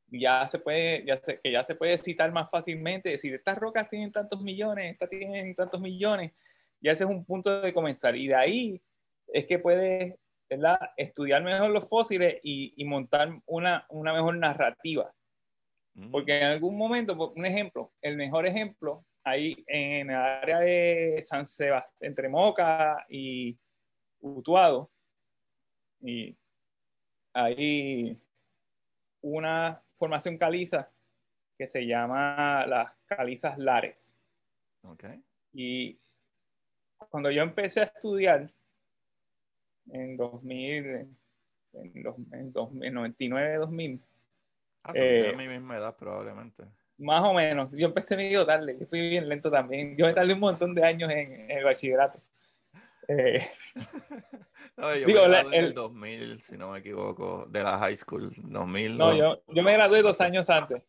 [0.08, 3.88] Ya se puede, ya se, que ya se puede citar más fácilmente, decir, estas rocas
[3.88, 6.32] tienen tantos millones, estas tienen tantos millones.
[6.80, 8.14] Ya ese es un punto de comenzar.
[8.16, 8.82] Y de ahí
[9.28, 10.14] es que puedes
[10.50, 10.78] ¿verdad?
[10.98, 15.10] estudiar mejor los fósiles y, y montar una, una mejor narrativa.
[16.10, 21.44] Porque en algún momento, un ejemplo, el mejor ejemplo, ahí en el área de San
[21.44, 23.58] Sebastián, entre Moca y
[24.20, 24.90] Utuado,
[26.00, 26.36] y
[27.34, 28.18] hay
[29.20, 30.90] una formación caliza
[31.56, 34.14] que se llama las calizas lares.
[34.82, 35.22] Okay.
[35.52, 35.98] Y
[37.10, 38.50] cuando yo empecé a estudiar
[39.90, 44.02] en 2000, en, los, en, dos, en 99, 2000,
[44.84, 46.64] Ah, eh, mi misma edad probablemente.
[46.98, 47.72] Más o menos.
[47.72, 48.76] Yo empecé medio tarde.
[48.78, 49.96] Yo fui bien lento también.
[49.96, 52.20] Yo me tardé un montón de años en, en el bachillerato.
[53.08, 53.42] Eh,
[54.76, 57.78] no, yo digo, me gradué el, en el 2000, si no me equivoco, de la
[57.78, 58.32] high school.
[58.36, 58.96] 2000.
[58.96, 60.82] No, yo, yo me gradué dos años antes.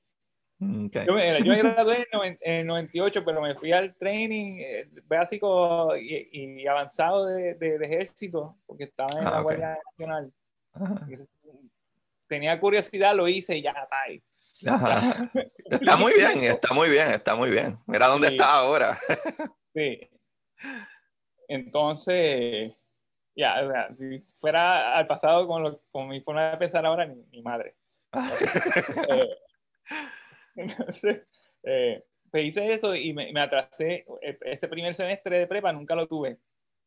[0.60, 1.06] Okay.
[1.06, 5.96] Yo, me, yo me gradué en, en 98, pero me fui al training eh, básico
[5.98, 9.44] y, y avanzado de, de, de, ejército, porque estaba en ah, la okay.
[9.44, 10.34] Guardia Nacional.
[10.74, 11.08] Ajá.
[12.34, 14.24] Tenía curiosidad, lo hice y ya, bye.
[14.68, 15.30] Ajá.
[15.70, 17.78] Está muy bien, está muy bien, está muy bien.
[17.86, 18.34] Mira dónde sí.
[18.34, 18.98] está ahora.
[19.76, 20.00] Sí.
[21.48, 22.74] Entonces,
[23.36, 27.08] ya, o sea, si fuera al pasado con, lo, con mi forma de pensar ahora,
[27.08, 27.76] ni, mi madre.
[29.10, 29.30] eh,
[30.56, 31.24] entonces,
[31.64, 34.06] eh, pues hice eso y me, me, atrasé.
[34.42, 36.38] Ese primer semestre de prepa nunca lo tuve.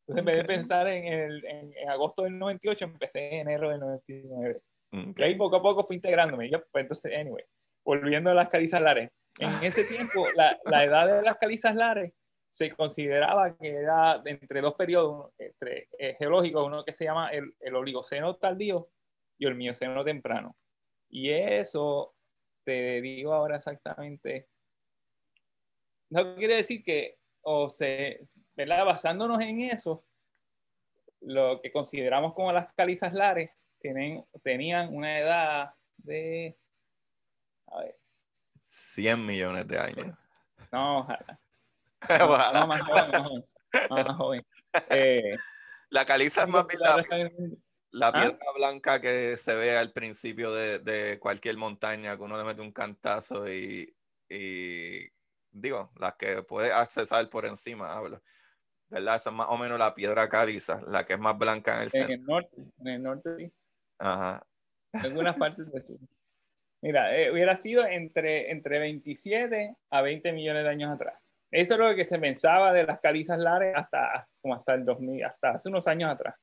[0.07, 3.71] Entonces, en vez de pensar en, el, en, en agosto del 98, empecé en enero
[3.71, 4.63] del 99.
[4.93, 5.15] Okay.
[5.17, 6.51] Y ahí poco a poco fui integrándome.
[6.51, 7.45] Yo, pues entonces, anyway,
[7.85, 9.11] volviendo a las calizas lares.
[9.39, 12.15] En ese tiempo, la, la, edad de las calizas lares
[12.51, 17.55] se consideraba que era entre dos periodos entre, eh, geológicos, uno que se llama el,
[17.61, 18.89] el, oligoceno tardío
[19.39, 20.57] y el mioceno temprano.
[21.11, 22.15] Y eso,
[22.65, 24.49] te digo ahora exactamente,
[26.11, 28.21] no quiere decir que o se,
[28.57, 28.85] ¿verdad?
[28.85, 30.05] Basándonos en eso,
[31.21, 33.51] lo que consideramos como las calizas lares
[33.81, 36.59] tienen, tenían una edad de,
[37.69, 37.99] a ver,
[38.61, 40.17] 100 millones de años.
[40.73, 41.41] No, ojalá.
[42.53, 43.45] No, más joven,
[43.91, 44.47] más joven.
[44.91, 45.35] Eh,
[45.91, 47.05] la caliza es más bien la,
[47.91, 48.13] la ¿Ah?
[48.13, 52.61] piedra blanca que se ve al principio de, de, cualquier montaña, que uno le mete
[52.61, 53.97] un cantazo y,
[54.29, 55.09] y
[55.51, 58.23] digo, las que puede accesar por encima, hablo.
[58.89, 59.17] ¿Verdad?
[59.17, 61.91] Esa es más o menos la piedra caliza, la que es más blanca en el
[61.91, 62.15] centro.
[62.15, 63.53] En el norte, en el norte sí.
[63.99, 64.47] Ajá.
[64.93, 66.09] En algunas partes de Chile.
[66.83, 71.21] Mira, eh, hubiera sido entre, entre 27 a 20 millones de años atrás.
[71.51, 75.25] Eso es lo que se pensaba de las calizas lares hasta, como hasta el 2000,
[75.25, 76.35] hasta hace unos años atrás.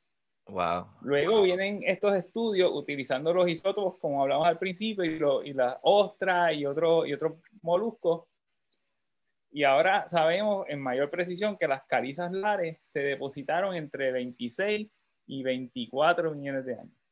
[0.48, 0.88] Wow.
[1.02, 5.78] Luego vienen estos estudios utilizando los isótopos, como hablamos al principio, y, lo, y las
[5.82, 8.26] ostras y, otro, y otros moluscos.
[9.52, 14.90] Y ahora sabemos en mayor precisión que las calizas lares se depositaron entre 26
[15.28, 17.03] y 24 millones de años.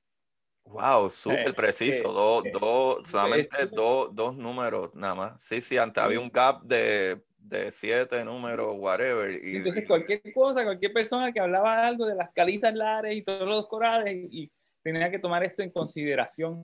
[0.71, 2.43] Wow, súper preciso.
[2.45, 5.43] Eh, dos, eh, solamente dos, dos números nada más.
[5.43, 9.31] Sí, sí, antes había un gap de de siete números, whatever.
[9.43, 13.47] Y, Entonces, cualquier cosa, cualquier persona que hablaba algo de las calizas lares y todos
[13.47, 14.51] los corales, y,
[14.83, 16.63] tenía que tomar esto en consideración.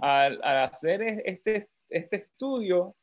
[0.00, 2.94] al, hacer este, este estudio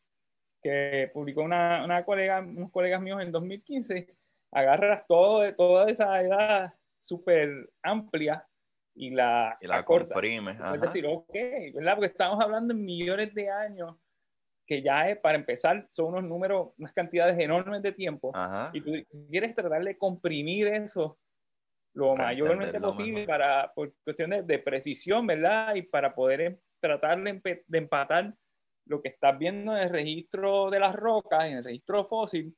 [0.64, 4.08] que publicó una, una, colega, unos colegas míos en 2015,
[4.54, 8.48] agarras todo, toda esa edad súper amplia
[9.02, 10.52] y la, y la, comprime.
[10.52, 11.34] Es decir, ok,
[11.74, 11.96] ¿verdad?
[11.96, 13.96] Porque estamos hablando en millones de años
[14.68, 18.32] que ya es, para empezar, son unos números, unas cantidades enormes de tiempo,
[18.72, 18.92] y tú
[19.28, 21.18] quieres tratar de comprimir eso
[21.94, 25.74] lo mayormente posible para, por cuestiones de, precisión, ¿verdad?
[25.74, 28.36] Y para poder em, tratar de, empatar
[28.86, 32.56] lo que estás viendo en el registro de las rocas, en el registro fósil,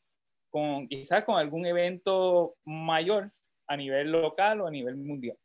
[0.51, 3.31] con quizás con algún evento mayor
[3.65, 5.37] a nivel local o a nivel mundial.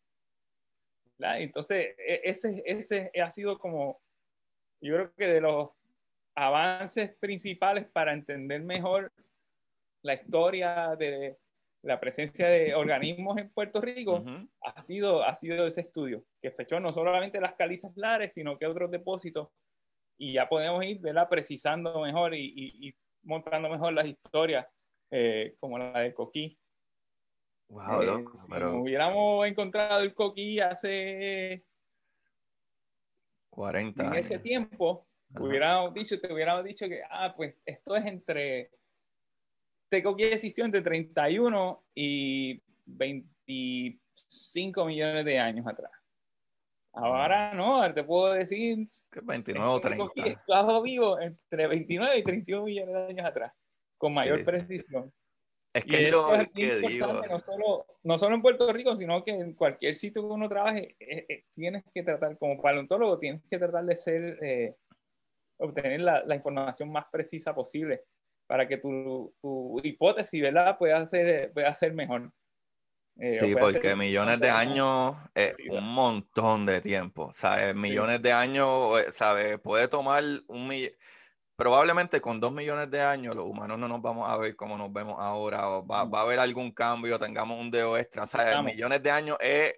[1.19, 4.01] Entonces, e, ese, ese ha sido como,
[4.81, 5.71] yo creo que de los
[6.35, 9.13] avances principales para entender mejor
[10.03, 11.37] la historia de
[11.83, 14.25] la presencia de organismos en Puerto Rico
[14.63, 18.67] ha, sido, ha sido ese estudio, que fechó no solamente las calizas lares, sino que
[18.67, 19.49] otros depósitos,
[20.19, 21.29] y ya podemos ir ¿verdad?
[21.29, 24.67] precisando mejor y, y, mostrando mejor las historias,
[25.11, 26.59] eh, como la de Coquí.
[27.69, 31.65] Wow, eh, si hubiéramos encontrado el Coquí hace
[33.51, 38.71] 40 en ese tiempo, Hubiéramos dicho, te hubiéramos dicho que, ah, pues esto es entre,
[39.91, 45.93] que existió entre 31 y 25 millones de años atrás.
[46.93, 50.07] Ahora no, te puedo decir que 29 o 30.
[50.25, 53.53] Estado vivo entre 29 y 31 millones de años atrás,
[53.99, 55.13] con mayor precisión.
[55.79, 57.07] Es que lo que digo.
[57.07, 60.97] No solo, no solo, en Puerto Rico, sino que en cualquier sitio que uno trabaje,
[61.01, 64.77] eh, eh, tienes que tratar, como paleontólogo, tienes que tratar de ser eh,
[65.59, 68.03] obtener la, la, información más precisa posible
[68.47, 70.79] para que tu, tu hipótesis ¿verdad?
[70.79, 72.33] Pueda, ser, pueda ser mejor.
[73.21, 77.75] Eh, sí, porque millones de años es un montón de tiempo, ¿sabes?
[77.75, 79.59] Millones de años, eh, ¿sabes?
[79.59, 80.93] Puede tomar un millón,
[81.59, 84.93] probablemente con dos millones de años los humanos no nos vamos a ver como nos
[84.93, 88.63] vemos ahora, o va, va a haber algún cambio, tengamos un dedo extra, ¿sabes?
[88.63, 89.75] Millones de años es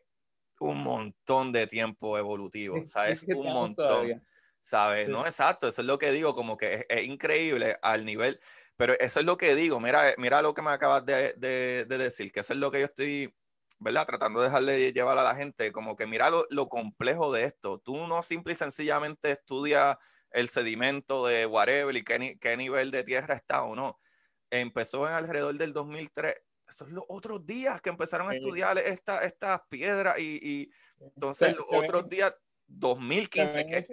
[0.60, 3.26] un montón de tiempo evolutivo, ¿sabes?
[3.26, 4.22] Es un montón.
[4.60, 5.08] ¿sabes?
[5.08, 8.38] No, exacto, eso es lo que digo, como que es, increíble al nivel,
[8.76, 12.30] pero eso es lo que digo, mira, mira lo que me acabas de, de, decir,
[12.30, 13.34] que eso es lo que yo estoy,
[13.78, 14.04] ¿verdad?
[14.04, 17.78] Tratando de dejarle llevar a la gente, como que mira lo, lo complejo de esto,
[17.78, 19.96] tú no simple y sencillamente estudias
[20.32, 23.98] el sedimento de whatever y qué, qué nivel de tierra está o no.
[24.50, 26.34] Empezó en alrededor del 2003,
[26.68, 30.70] esos son los otros días que empezaron a estudiar estas esta piedras y, y
[31.00, 32.34] entonces los otros días,
[32.66, 33.86] 2015, que,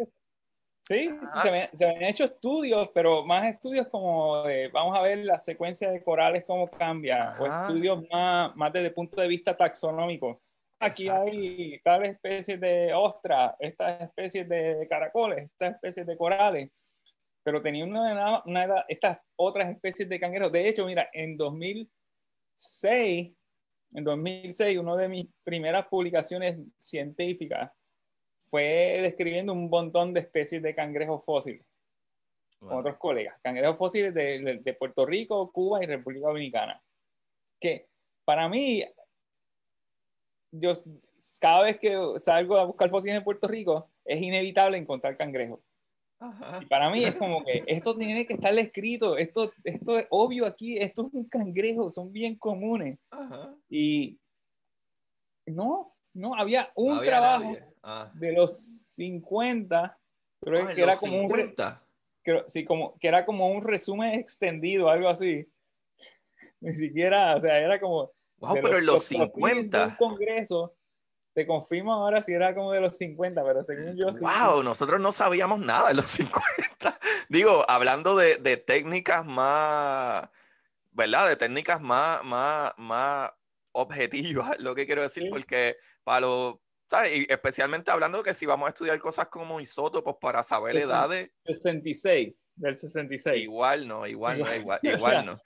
[0.88, 5.92] Sí, se, han hecho estudios, pero más estudios como de, vamos a ver la secuencia
[5.92, 10.42] de corales cómo cambia, o estudios más, más desde el punto de vista taxonómico.
[10.80, 16.70] Aquí hay tales especies de ostras, estas especies de caracoles, estas especies de corales,
[17.44, 20.52] pero tenía una, una, estas otras especies de cangueros.
[20.52, 23.34] De hecho, mira, en 2006,
[23.94, 27.72] en 2006, una de mis primeras publicaciones científicas
[28.38, 31.66] fue describiendo un montón de especies de cangrejos fósiles
[32.60, 36.82] con otros colegas, cangrejos fósiles de, de, Puerto Rico, Cuba y República Dominicana.
[37.60, 37.88] Que
[38.26, 38.84] para mí,
[40.52, 40.72] yo
[41.40, 45.60] cada vez que salgo a buscar fósiles en Puerto Rico, es inevitable encontrar cangrejos.
[46.62, 50.48] Y para mí es como que esto tiene que estar escrito, esto, esto es obvio
[50.48, 52.98] aquí, esto es un cangrejo, son bien comunes.
[53.70, 54.20] Y
[55.46, 57.54] no, no, había un trabajo
[57.84, 58.12] ah.
[58.16, 58.58] de los
[58.96, 59.98] 50,
[60.42, 61.84] creo que era como 50.
[62.26, 65.48] un sí, como que era como un resumen extendido, algo así.
[66.62, 69.88] Ni siquiera, o sea, era como Wow, pero en los, 50.
[69.88, 70.76] Un congreso
[71.34, 74.08] te confirmo ahora si era como de los 50, pero según yo.
[74.08, 74.64] ¡Wow!
[74.64, 77.00] nosotros no sabíamos nada de los 50.
[77.30, 80.30] Digo, hablando de, de, técnicas más.
[80.92, 81.30] ¿Verdad?
[81.30, 83.32] De técnicas más, más, más
[83.72, 86.56] objetivas, lo que quiero decir, porque para los.
[86.90, 87.20] ¿sabes?
[87.20, 91.30] Y especialmente hablando de que si vamos a estudiar cosas como isótopos para saber edades.
[91.46, 93.44] 66, del 66.
[93.44, 95.40] Igual no, igual no, igual, igual no.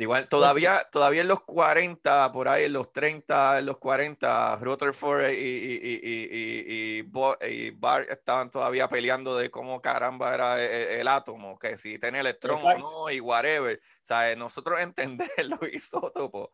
[0.00, 5.30] Igual, todavía, todavía en los 40, por ahí en los 30, en los 40, Rutherford
[5.30, 11.08] y, y, y, y, Bart estaban todavía peleando de cómo caramba era e, e, el,
[11.08, 13.80] átomo, que si tiene electrón o no, y whatever.
[14.00, 14.36] ¿Sabes?
[14.36, 16.50] Nosotros entendemos los isótopos,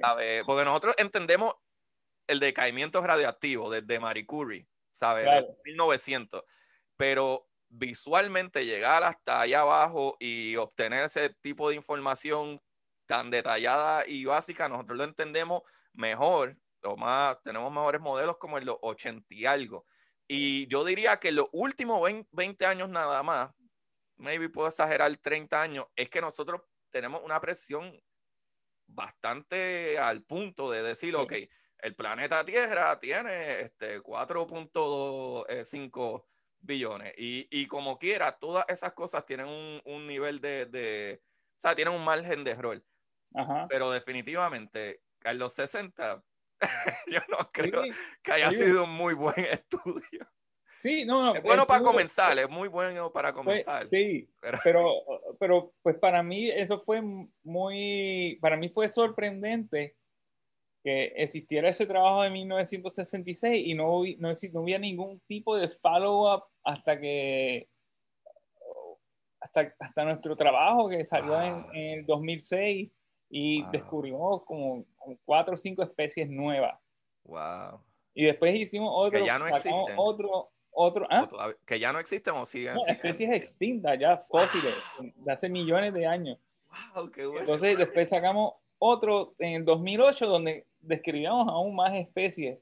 [0.00, 0.44] ¿sabes?
[0.44, 1.54] Porque nosotros entendemos
[2.28, 5.28] el decaimiento radioactivo desde Marie Curie, ¿sabes?
[5.64, 6.44] 1900.
[6.96, 12.60] Pero visualmente llegar hasta allá abajo y obtener ese tipo de información
[13.06, 15.62] tan detallada y básica, nosotros lo entendemos
[15.92, 19.86] mejor, o más, tenemos mejores modelos como en los 80 y algo.
[20.28, 22.00] Y yo diría que los últimos
[22.30, 23.50] 20 años nada más,
[24.16, 27.98] maybe puedo exagerar 30 años, es que nosotros tenemos una presión
[28.86, 31.32] bastante al punto de decir, ok,
[31.78, 36.24] el planeta Tierra tiene este 4.5
[36.58, 41.60] billones y, y, como quiera, todas esas cosas tienen un, un nivel de, de, o
[41.60, 42.82] sea, tienen un margen de error.
[43.68, 46.22] Pero definitivamente, en los 60,
[47.06, 47.82] yo no creo
[48.22, 50.26] que haya sido un muy buen estudio.
[50.76, 53.88] Sí, no, Es bueno para comenzar, es muy bueno para comenzar.
[53.88, 54.28] sí,
[54.62, 54.92] pero...
[55.40, 57.02] pero, pues para mí eso fue
[57.42, 59.96] muy, para mí fue sorprendente
[60.84, 66.44] que existiera ese trabajo de 1966 y no, no, no había ningún tipo de follow-up
[66.62, 67.68] hasta que
[69.40, 72.90] hasta, hasta nuestro trabajo que salió en, en, el 2006
[73.28, 74.84] y descubrimos como,
[75.24, 76.78] cuatro o cinco especies nuevas.
[77.24, 77.80] Wow.
[78.14, 79.18] Y después hicimos otro.
[79.18, 79.74] Que ya no existen.
[79.96, 81.54] Otro, otro, ¿ah?
[81.64, 82.74] Que ya no existen o siguen.
[82.74, 84.74] No, especies extintas, ya fósiles,
[85.16, 86.38] de hace millones de años.
[86.94, 87.40] Wow, qué bueno.
[87.40, 92.58] Entonces, después sacamos otro en el 2008 donde describíamos aún más especies.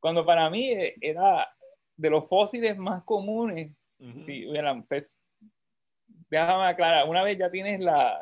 [0.00, 1.48] Cuando para mí eh, era
[1.96, 3.70] de los fósiles más comunes.
[4.18, 5.16] Sí, eran pez,
[6.40, 8.18] déjame aclarar, una vez ya tienes la,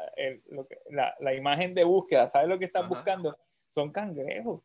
[0.91, 3.37] la, la, imagen de búsqueda, ¿sabes lo que estás buscando?
[3.69, 4.63] Son cangrejos.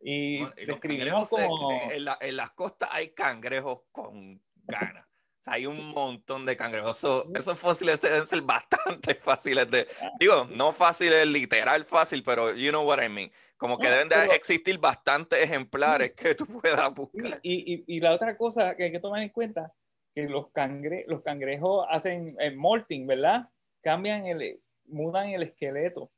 [0.00, 1.70] Y, describimos como...
[1.90, 5.06] En, en, las costas hay cangrejos con ganas.
[5.06, 6.98] O sea, hay un montón de cangrejos.
[7.34, 9.86] esos fósiles deben ser bastante fáciles de...
[10.18, 13.30] Digo, no fáciles literal fácil, pero you know what I mean.
[13.56, 17.38] Como que deben de existir bastantes ejemplares que tú puedas buscar.
[17.42, 19.72] Y, y, y, la otra cosa que hay que tomar en cuenta
[20.12, 23.48] que los, cangre los cangrejos hacen el molting, ¿verdad?
[23.82, 26.10] Cambian el, mudan el esqueleto.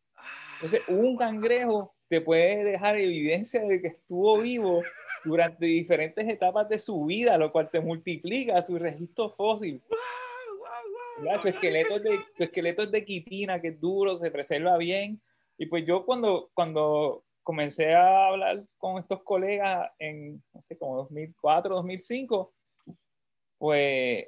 [0.57, 4.83] Entonces, un cangrejo te puede dejar evidencia de que estuvo vivo
[5.25, 9.83] durante diferentes etapas de su vida, lo cual te multiplica su registro fósil.
[11.41, 15.21] Su, esqueleto es de, su esqueleto es de quitina, que es duro, se preserva bien.
[15.57, 20.97] Y pues yo cuando, cuando comencé a hablar con estos colegas en, no sé, como
[20.97, 22.54] 2004, 2005,
[23.59, 24.27] pues,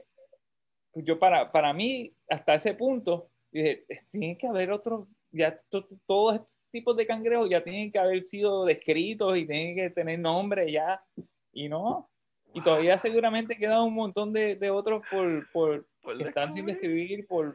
[0.95, 5.61] yo para, para mí, hasta ese punto, dije, tiene que haber otro, ya
[6.07, 10.19] todos estos tipos de cangrejos ya tienen que haber sido descritos y tienen que tener
[10.19, 11.05] nombre ya,
[11.53, 12.11] y no.
[12.55, 15.87] Y todavía seguramente quedan un montón de, de otros por, por,
[16.17, 17.55] que están sin describir, por, o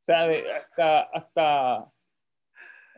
[0.00, 1.92] sea, hasta, hasta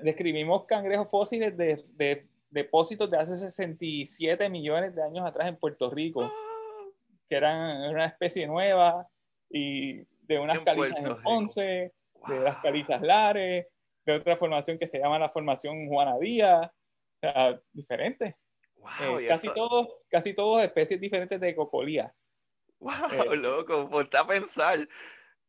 [0.02, 5.90] describimos cangrejos fósiles de, de, depósitos de hace 67 millones de años atrás en Puerto
[5.90, 6.30] Rico.
[7.28, 9.06] Que eran una especie nueva
[9.50, 11.92] y de unas calizas en Ponce,
[12.28, 13.66] de las calizas Lares,
[14.04, 18.34] de otra formación que se llama la formación Juana Díaz, o sea, diferentes.
[19.00, 22.14] Eh, casi, todos, casi todos especies diferentes de cocolía.
[22.78, 23.90] ¡Wow, eh, loco!
[23.90, 24.88] Ponte a pensar.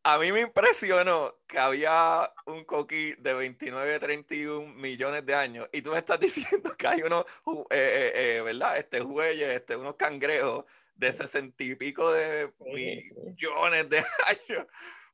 [0.03, 5.81] A mí me impresionó que había un coquí de 29, 31 millones de años y
[5.81, 7.25] tú me estás diciendo que hay unos,
[7.69, 8.77] eh, ¿verdad?
[8.77, 10.65] Este jueyes, este, unos cangrejos
[10.99, 13.97] de sesenta y pico de millones de
[14.27, 14.67] años.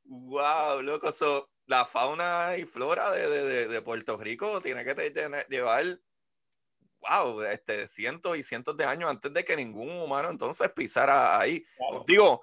[0.04, 1.12] ¡Wow, loco!
[1.12, 6.00] So, la fauna y flora de, de, de Puerto Rico tiene que tener, llevar,
[7.00, 11.64] wow, este, cientos y cientos de años antes de que ningún humano entonces pisara ahí.
[12.06, 12.42] Digo,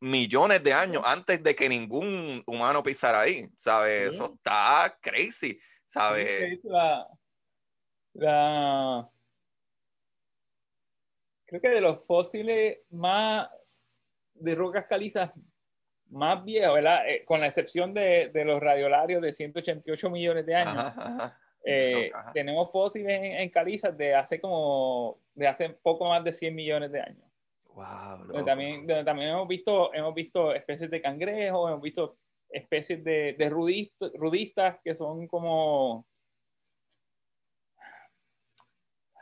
[0.00, 4.14] millones de años antes de que ningún humano pisara ahí, ¿sabes?
[4.14, 6.58] Eso está crazy, ¿sabes?
[8.14, 9.08] la,
[11.50, 13.48] creo que de los fósiles más
[14.34, 15.32] de rocas calizas
[16.08, 17.08] más viejos, ¿verdad?
[17.08, 20.94] Eh, con la excepción de, de, los radiolarios de 188 millones de años.
[21.62, 26.90] Eh, tenemos fósiles en, calizas de hace como, de hace poco más de 100 millones
[26.90, 27.30] de años.
[27.66, 32.16] Wow, también, también hemos visto, hemos visto especies de cangrejos, hemos visto
[32.48, 36.06] especies de, de rudistas que son como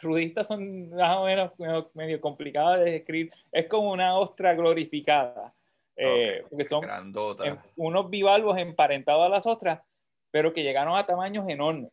[0.01, 1.53] rudistas son más o menos
[1.95, 3.31] medio complicadas de describir.
[3.53, 5.55] Es como una ostra glorificada.
[6.01, 6.85] Eh, porque son
[7.77, 9.81] unos bivalvos emparentados a las ostras,
[10.31, 11.91] pero que llegaron a tamaños enormes.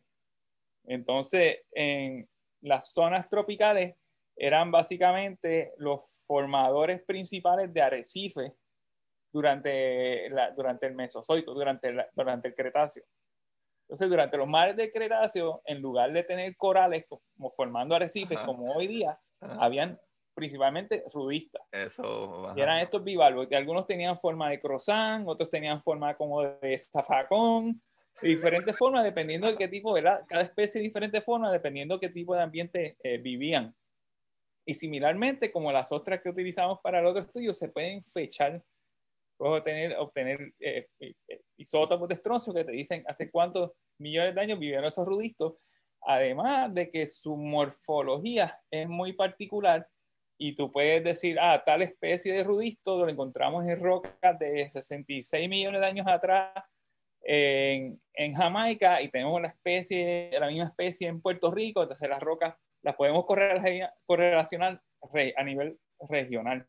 [0.86, 2.28] Entonces, en
[2.60, 3.96] las zonas tropicales
[4.36, 8.52] eran básicamente los formadores principales de arrecifes
[9.32, 13.04] durante, la, durante el Mesozoico, durante, durante el Cretáceo.
[13.86, 18.74] Entonces, durante los mares del Cretáceo, en lugar de tener corales como formando arrecifes como
[18.74, 20.00] hoy día, habían
[20.34, 21.62] principalmente rudistas.
[21.70, 22.52] Eso.
[22.56, 26.76] Y eran estos bivalvos, que algunos tenían forma de croissant, otros tenían forma como de
[26.76, 27.80] zafacón,
[28.20, 30.24] de diferentes formas, dependiendo de qué tipo, ¿verdad?
[30.26, 33.74] Cada especie de diferente forma, dependiendo de qué tipo de ambiente eh, vivían.
[34.66, 38.64] Y similarmente, como las ostras que utilizamos para el otro estudio, se pueden fechar
[39.36, 44.34] puedes obtener, obtener eh, eh, eh, isótopos de estroncio que te dicen hace cuántos millones
[44.34, 45.54] de años vivieron esos rudistos,
[46.02, 49.88] además de que su morfología es muy particular
[50.38, 55.48] y tú puedes decir, ah, tal especie de rudisto lo encontramos en rocas de 66
[55.48, 56.52] millones de años atrás
[57.22, 62.20] en, en, Jamaica y tenemos la especie, la misma especie en Puerto Rico, entonces las
[62.20, 63.24] rocas las podemos
[64.06, 64.80] correlacionar
[65.36, 66.66] a nivel regional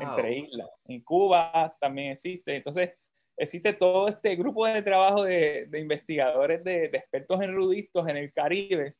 [0.00, 0.68] entre islas.
[0.86, 2.56] En Cuba también existe.
[2.56, 2.90] Entonces,
[3.36, 8.16] existe todo este grupo de trabajo de, de investigadores, de, de, expertos en rudistos en
[8.16, 8.96] el Caribe.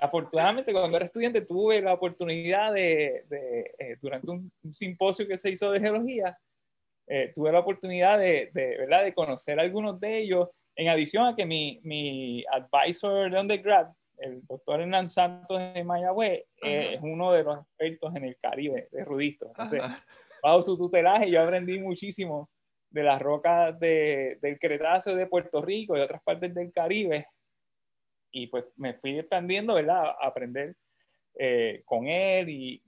[0.00, 5.50] afortunadamente, cuando era estudiante, tuve la oportunidad de, de eh, durante un, simposio que se
[5.50, 6.36] hizo de geología,
[7.08, 9.04] eh, tuve la oportunidad de, ¿verdad?
[9.04, 13.88] de conocer algunos de ellos, en adición a que mi, mi advisor de undergrad
[14.20, 18.88] el doctor Hernán Santos de Mayagüez eh, es uno de los expertos en el Caribe
[18.90, 19.46] de Rudisto.
[19.46, 19.82] Entonces,
[20.42, 22.50] bajo su tutelaje yo aprendí muchísimo
[22.90, 27.26] de las rocas de, del Cretáceo de Puerto Rico y otras partes del Caribe.
[28.32, 30.14] Y pues me fui expandiendo, ¿verdad?
[30.20, 30.76] A aprender
[31.38, 32.82] eh, con él y,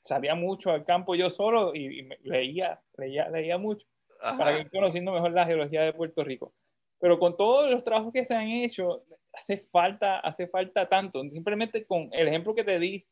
[0.00, 3.86] salía mucho al campo yo solo y, leía, leía, leía mucho
[4.20, 6.54] para ir conociendo mejor la geología de Puerto Rico.
[6.98, 9.04] Pero con todos los trabajos que se han hecho,
[9.36, 11.22] hace falta, hace falta tanto.
[11.30, 13.06] Simplemente con el ejemplo que te di,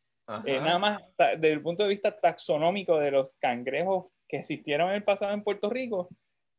[0.46, 4.96] eh, nada más desde el punto de vista taxonómico de los cangrejos que existieron en
[4.96, 6.08] el pasado en Puerto Rico,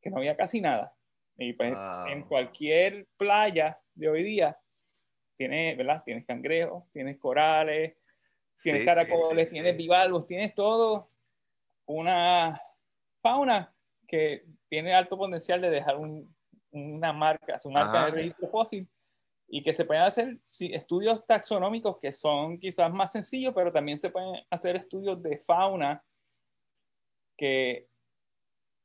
[0.02, 0.94] que no había casi nada.
[1.38, 1.74] Y pues
[2.08, 4.58] en cualquier playa de hoy día,
[5.36, 6.04] tienes, ¿verdad?
[6.06, 7.96] Tienes cangrejos, tienes corales,
[8.62, 11.10] tienes caracoles, tienes bivalvos, tienes todo
[11.86, 12.62] una
[13.22, 13.74] fauna
[14.08, 15.98] que tiene alto potencial de dejar
[16.72, 18.88] una marca, su marca de registro fósil
[19.56, 24.10] y que se pueden hacer estudios taxonómicos que son quizás más sencillos, pero también se
[24.10, 26.04] pueden hacer estudios de fauna
[27.38, 27.88] que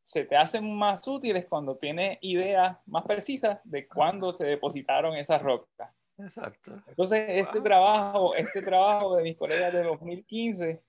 [0.03, 5.41] se te hacen más útiles cuando tienes ideas más precisas de cuándo se depositaron esas
[5.41, 5.91] rocas.
[6.19, 6.83] Exacto.
[6.87, 10.83] Entonces, este trabajo, este trabajo de mis colegas de 2015,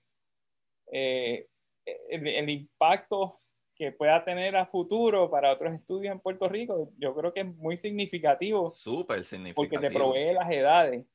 [0.92, 1.48] eh,
[1.86, 3.40] el, el, impacto
[3.80, 7.46] que pueda tener a futuro para otros estudios en Puerto Rico, yo creo que es
[7.56, 8.70] muy significativo.
[8.72, 9.54] Súper significativo.
[9.54, 11.06] Porque te provee las edades.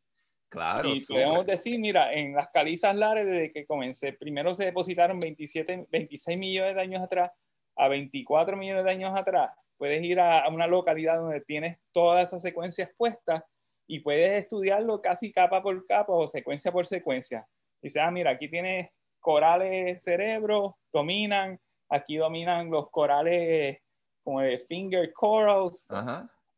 [0.50, 0.90] Claro.
[0.90, 5.86] Y podemos decir, mira, en las calizas lares, desde que comencé, primero se depositaron 27,
[5.92, 7.30] 26 millones de años atrás
[7.76, 9.52] a 24 millones de años atrás.
[9.78, 13.44] Puedes ir a, una localidad donde tienes todas esas secuencias puestas
[13.86, 17.48] y puedes estudiarlo casi capa por capa o secuencia por secuencia.
[17.80, 18.90] Dice, ah, mira, aquí tienes
[19.20, 21.60] corales cerebro, dominan,
[21.90, 23.80] Aquí dominan los corales
[24.24, 25.86] como de finger corals.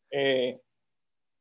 [0.10, 0.60] Eh,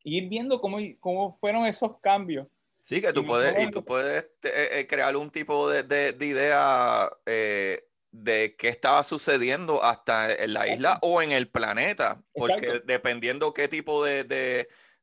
[0.02, 2.46] ir viendo cómo, cómo fueron esos cambios.
[2.82, 7.10] Sí, que tú puedes, y tú puedes eh, eh, crear un tipo de, de, idea
[7.24, 13.66] de qué estaba sucediendo hasta en la isla o en el planeta, porque dependiendo qué
[13.66, 14.22] tipo de,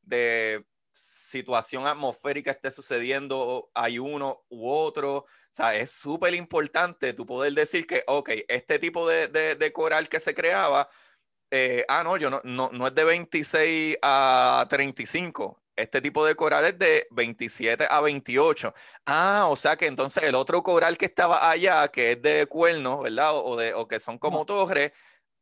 [0.02, 5.18] de situación atmosférica esté sucediendo, hay uno u otro.
[5.18, 10.08] O sea, es súper importante tu poder decir que, ok, este tipo de, de, coral
[10.10, 10.90] que se creaba,
[11.52, 16.36] eh, ah, no, yo no, no, no, es de 26 a 35, este tipo de
[16.36, 18.74] coral es de 27 a 28.
[19.06, 23.04] Ah, o sea que entonces el otro coral que estaba allá, que es de cuernos,
[23.04, 23.36] ¿verdad?
[23.36, 24.92] O, de, o que son como torres,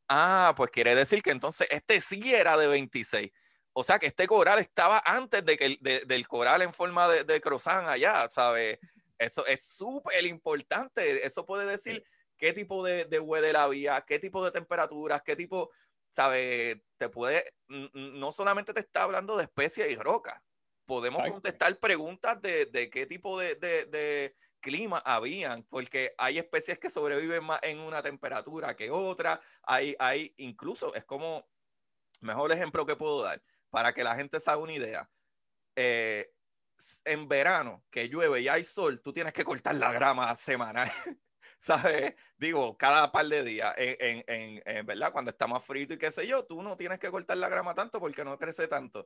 [0.09, 3.31] ah, pues quiere decir que entonces este sí era de 26.
[3.73, 7.39] O sea que este coral estaba antes de que del coral en forma de, de
[7.39, 8.79] croissant allá, ¿sabes?
[9.17, 11.25] Eso es súper importante.
[11.25, 12.03] Eso puede decir
[12.37, 15.69] qué tipo de, de weather había, qué tipo de temperaturas, qué tipo,
[16.09, 16.83] ¿sabe?
[16.97, 20.41] Te puede, no solamente te está hablando de especies y rocas,
[20.85, 26.89] podemos contestar preguntas de, de qué tipo de, de, clima habían, porque hay especies que
[26.89, 31.47] sobreviven más en una temperatura que otra, hay, hay incluso, es como,
[32.19, 33.41] mejor ejemplo que puedo dar,
[33.71, 35.09] para que la gente se haga una idea.
[35.75, 36.31] Eh,
[37.05, 40.91] en verano, que llueve y hay sol, tú tienes que cortar la grama semanal.
[41.61, 42.15] ¿sabes?
[42.37, 45.11] Digo, cada par de días, en, en, en, ¿verdad?
[45.11, 47.75] Cuando está más frío y qué sé yo, tú no tienes que cortar la grama
[47.75, 49.05] tanto porque no crece tanto.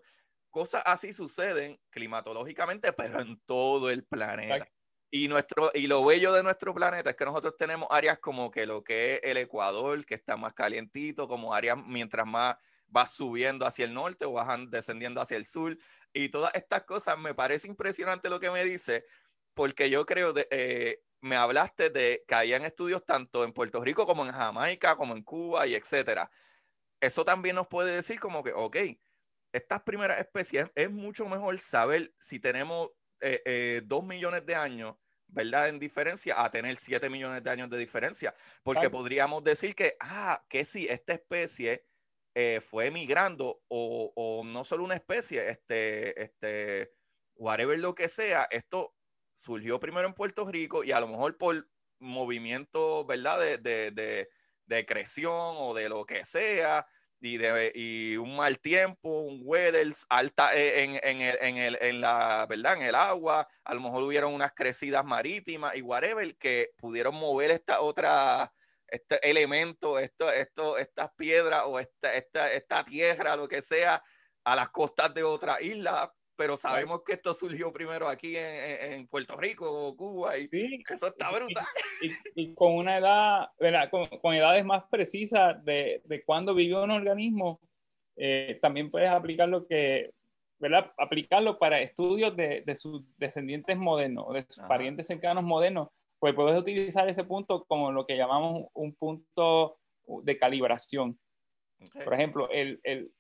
[0.50, 4.66] Cosas así suceden climatológicamente, pero en todo el planeta.
[5.12, 8.66] Y, nuestro, y lo bello de nuestro planeta es que nosotros tenemos áreas como que
[8.66, 12.56] lo que es el Ecuador, que está más calientito, como áreas mientras más
[12.88, 15.78] vas subiendo hacia el norte o vas descendiendo hacia el sur.
[16.14, 19.06] Y todas estas cosas, me parece impresionante lo que me dice,
[19.54, 24.06] porque yo creo de, eh, me hablaste de que hayan estudios tanto en Puerto Rico
[24.06, 26.30] como en Jamaica, como en Cuba y etcétera.
[27.02, 28.78] Eso también nos puede decir como que, ok,
[29.52, 32.92] estas primeras especies es mucho mejor saber si tenemos
[33.22, 34.96] eh, eh, dos millones de años,
[35.28, 35.70] ¿verdad?
[35.70, 38.34] En diferencia a tener siete millones de años de diferencia.
[38.64, 41.86] Porque podríamos decir que, ah, que si esta especie
[42.36, 46.92] eh, fue migrando o, no solo una especie, este, este,
[47.36, 48.94] whatever lo que sea, esto
[49.32, 53.40] surgió primero en Puerto Rico y a lo mejor por movimiento, ¿verdad?
[53.40, 54.30] De, de, de,
[54.66, 56.86] de creación o de lo que sea,
[57.22, 61.78] y, de, y un mal tiempo, un weather alta eh, en, en, el, en, el,
[61.82, 62.78] en, la, ¿verdad?
[62.78, 67.52] En el agua, a lo mejor hubieron unas crecidas marítimas y whatever que pudieron mover
[67.52, 68.54] esta otra,
[68.88, 74.02] este elemento, esto, esto, estas piedras o esta, esta, esta tierra, lo que sea,
[74.44, 79.08] a las costas de otra isla pero sabemos que esto surgió primero aquí en, en
[79.08, 81.66] Puerto Rico o Cuba y sí, eso está brutal.
[82.36, 83.90] Y, con una edad, ¿verdad?
[83.90, 87.60] Con, con, edades más precisas de, de cuándo vivió un organismo,
[88.18, 90.12] eh, también puedes aplicarlo que,
[90.60, 90.92] ¿verdad?
[90.98, 95.90] Aplicarlo para estudios de, de sus descendientes modernos, de sus parientes cercanos modernos,
[96.26, 99.78] pues puedes utilizar ese punto como lo que llamamos un punto
[100.24, 101.20] de calibración.
[102.04, 103.12] Por ejemplo, el, el,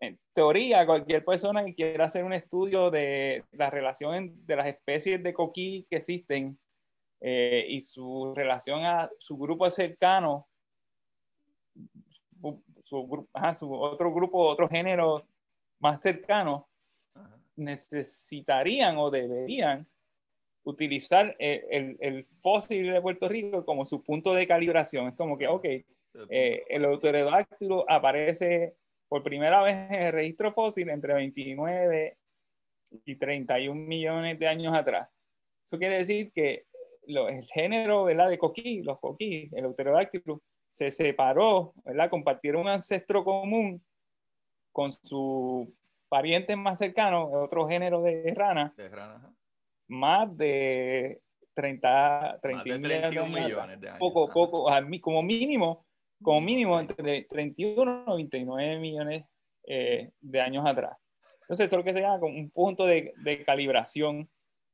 [0.00, 5.22] en teoría, cualquier persona que quiera hacer un estudio de la relación de las especies
[5.22, 6.58] de coquí que existen
[7.20, 10.48] eh, y su relación a su grupo cercano,
[12.82, 13.04] su,
[13.54, 15.24] su, otro grupo, otro género
[15.78, 16.68] más cercano,
[17.54, 19.86] necesitarían o deberían
[20.64, 25.08] utilizar el, el, el, fósil de Puerto Rico como su punto de calibración.
[25.08, 25.64] Es como que, ok,
[26.28, 28.74] eh, el autoredáctilo aparece
[29.08, 32.18] por primera vez en el registro fósil entre 29
[33.04, 35.08] y 31 millones de años atrás.
[35.64, 36.66] Eso quiere decir que
[37.06, 38.28] el género ¿verdad?
[38.28, 42.08] de coquí, los coquí, el Euterodáctilo, se separó, ¿verdad?
[42.08, 43.84] compartieron un ancestro común
[44.72, 45.68] con su
[46.08, 49.34] pariente más cercano, otro género de rana, de rana
[49.90, 51.20] más de
[51.54, 53.98] 30, 30 millones de años.
[53.98, 55.84] Poco, poco, como mínimo
[56.22, 59.24] como mínimo entre 31 y 29 millones
[59.66, 60.96] eh, de años atrás.
[61.42, 64.28] Entonces, eso es lo que se llama como un punto de, de calibración.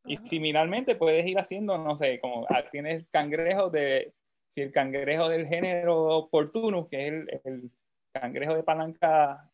[0.04, 4.14] Y similarmente puedes ir haciendo, no sé, como ah, tienes cangrejos de,
[4.46, 7.70] si el cangrejo del género oportuno, que es el, el
[8.12, 9.50] cangrejo de palanca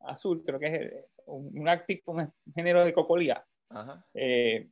[0.00, 0.92] azul, creo que es
[1.26, 1.68] un,
[2.06, 3.44] un género de cocolía.
[4.14, 4.68] Eh,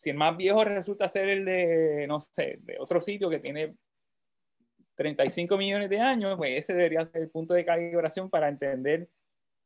[0.00, 3.76] si el más viejo resulta ser el de, no sé, de otro sitio que tiene
[4.94, 9.10] 35 millones de años, pues ese debería ser el punto de calibración para entender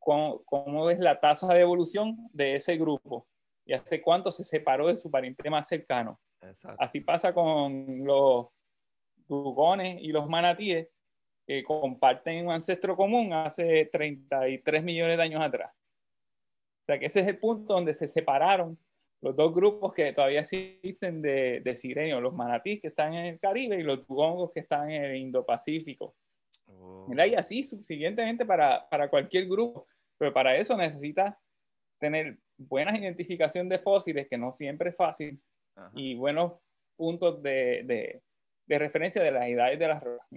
[0.01, 3.29] cómo, cómo es la tasa de evolución de ese grupo
[3.65, 6.21] y hace cuánto se separó de su pariente más cercano.
[6.79, 8.49] Así pasa con los
[9.29, 10.89] dugones y los manatíes
[11.47, 15.73] que comparten un ancestro común hace 33 millones de años atrás.
[15.73, 18.77] O sea que ese es el punto donde se separaron
[19.25, 23.41] los dos grupos que todavía existen de, de sirenios, los manatís que están en el
[23.41, 26.15] Caribe y los dugongos que están en el Indo-Pacífico.
[26.67, 27.09] Oh.
[27.09, 29.89] Y así subsiguientemente para, para, cualquier grupo,
[30.19, 31.35] pero para eso necesitas
[31.99, 35.43] tener buena identificación de fósiles, que no siempre es fácil,
[35.95, 36.61] y buenos
[36.95, 38.23] puntos de, de,
[38.67, 40.29] de, referencia de las edades de las rocas.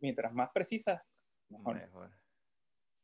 [0.00, 1.00] mientras más precisas,
[1.50, 1.76] mejor.
[1.76, 2.10] mejor.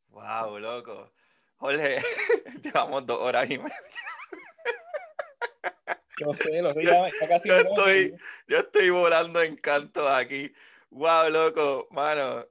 [0.08, 1.12] Wow, loco.
[1.58, 1.98] Jorge,
[2.64, 3.76] llevamos dos horas y media.
[6.20, 8.14] Yo sé, lo ya, casi yo, estoy,
[8.46, 10.52] yo estoy volando en canto aquí.
[10.90, 12.46] Wow, loco, mano.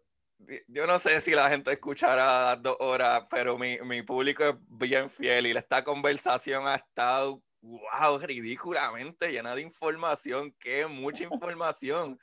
[0.67, 5.09] Yo no sé si la gente escuchará dos horas, pero mi, mi público es bien
[5.09, 10.53] fiel y esta conversación ha estado, wow, ridículamente llena de información.
[10.59, 12.19] Qué mucha información.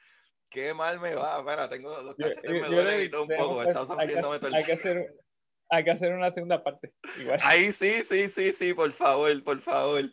[0.50, 1.40] Qué mal me va.
[1.40, 3.62] Bueno, tengo los cachetes me duelen un poco.
[3.62, 5.06] Está sufriéndome todo el hay que hacer
[5.70, 6.92] hay que hacer una segunda parte.
[7.20, 7.40] Igual.
[7.42, 10.12] Ahí sí, sí, sí, sí, por favor, por favor.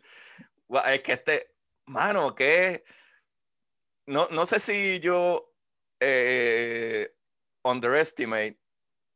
[0.86, 1.54] Es que este,
[1.86, 2.84] mano, que
[4.06, 5.54] no, no sé si yo
[6.00, 7.14] eh,
[7.62, 8.58] underestimate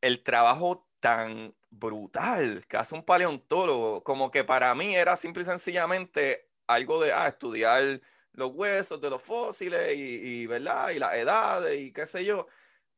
[0.01, 5.47] el trabajo tan brutal que hace un paleontólogo, como que para mí era simple y
[5.47, 8.01] sencillamente algo de ah, estudiar
[8.33, 10.91] los huesos de los fósiles y, y, ¿verdad?
[10.91, 12.47] y las edades y qué sé yo,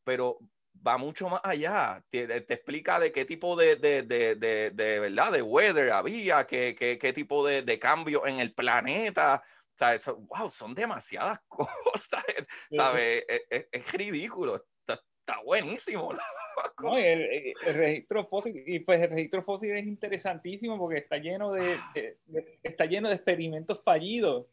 [0.05, 0.39] pero
[0.87, 2.05] va mucho más allá.
[2.09, 4.35] Te, te explica de qué tipo de, de, de,
[4.71, 5.33] de, ¿verdad?
[5.33, 9.43] De weather había, qué, qué, qué tipo de, de cambio en el planeta.
[9.45, 12.23] O sea, eso, wow, son demasiadas cosas,
[12.71, 13.25] ¿sabes?
[13.51, 16.13] Es, es, ridículo, está, está buenísimo.
[16.81, 21.53] No, el, el, registro fósil, y pues el registro fósil es interesantísimo porque está lleno
[21.53, 21.79] de,
[22.63, 24.47] está lleno de experimentos fallidos.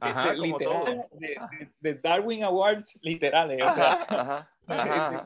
[0.00, 1.08] Ajá, como literal,
[1.80, 3.62] de, Darwin Awards literales.
[3.62, 4.52] o sea, ajá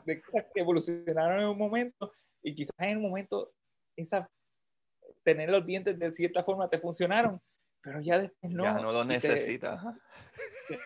[0.05, 2.11] de, cosas que evolucionaron en un momento
[2.41, 3.53] y quizás en un momento
[3.95, 4.29] esa,
[5.23, 7.41] tener los dientes de cierta forma te funcionaron,
[7.81, 8.63] pero ya después no.
[8.63, 9.81] Ya no los necesitas.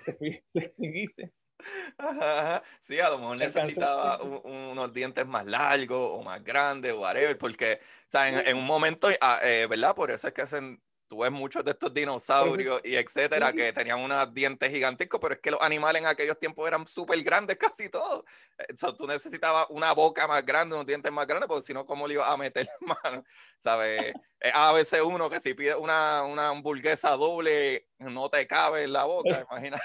[0.06, 1.34] Te, te,
[2.80, 7.80] Sí, a lo mejor necesitaba unos dientes más largos o más grandes o whatever, porque,
[7.82, 9.94] o sea, en, en un momento, ah, eh, ¿verdad?
[9.94, 10.82] Por eso es que hacen
[11.12, 15.42] tú ves muchos de estos dinosaurios y etcétera que tenían unos dientes gigantescos, pero es
[15.42, 18.24] que los animales en aquellos tiempos eran súper grandes casi todos.
[18.58, 22.08] Entonces, tú necesitabas una boca más grande, unos dientes más grandes, porque si no, ¿cómo
[22.08, 23.26] le ibas a meter mano?
[23.60, 24.14] ¿Sabes?
[24.54, 29.04] A veces uno que si pide una, una hamburguesa doble, no te cabe en la
[29.04, 29.84] boca, imagínate.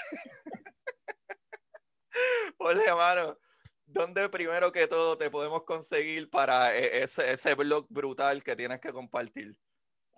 [2.59, 3.37] Oye, hermano,
[3.85, 8.79] ¿dónde primero que todo te podemos conseguir para e, ese, ese blog brutal que tienes
[8.79, 9.57] que compartir?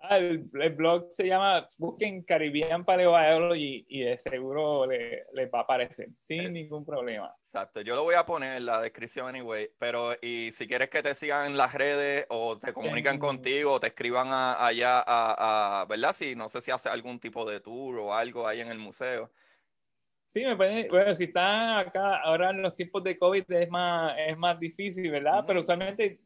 [0.02, 5.62] Ah, el, blog se llama, busquen Caribbean Paleobiology y de seguro les le va a
[5.62, 7.34] aparecer, sin ningún problema.
[7.38, 11.02] Exacto, yo lo voy a poner en la descripción anyway, pero y si quieres que
[11.02, 16.14] te sigan en las redes o te comunican contigo o te escriban allá, a, ¿verdad?
[16.14, 19.30] Si no sé si hace algún tipo de tour o algo ahí en el museo.
[20.26, 24.14] Sí, me pueden, bueno, si están acá, ahora en los tiempos de COVID es más,
[24.26, 25.44] es más difícil, ¿verdad?
[25.46, 26.20] Pero usualmente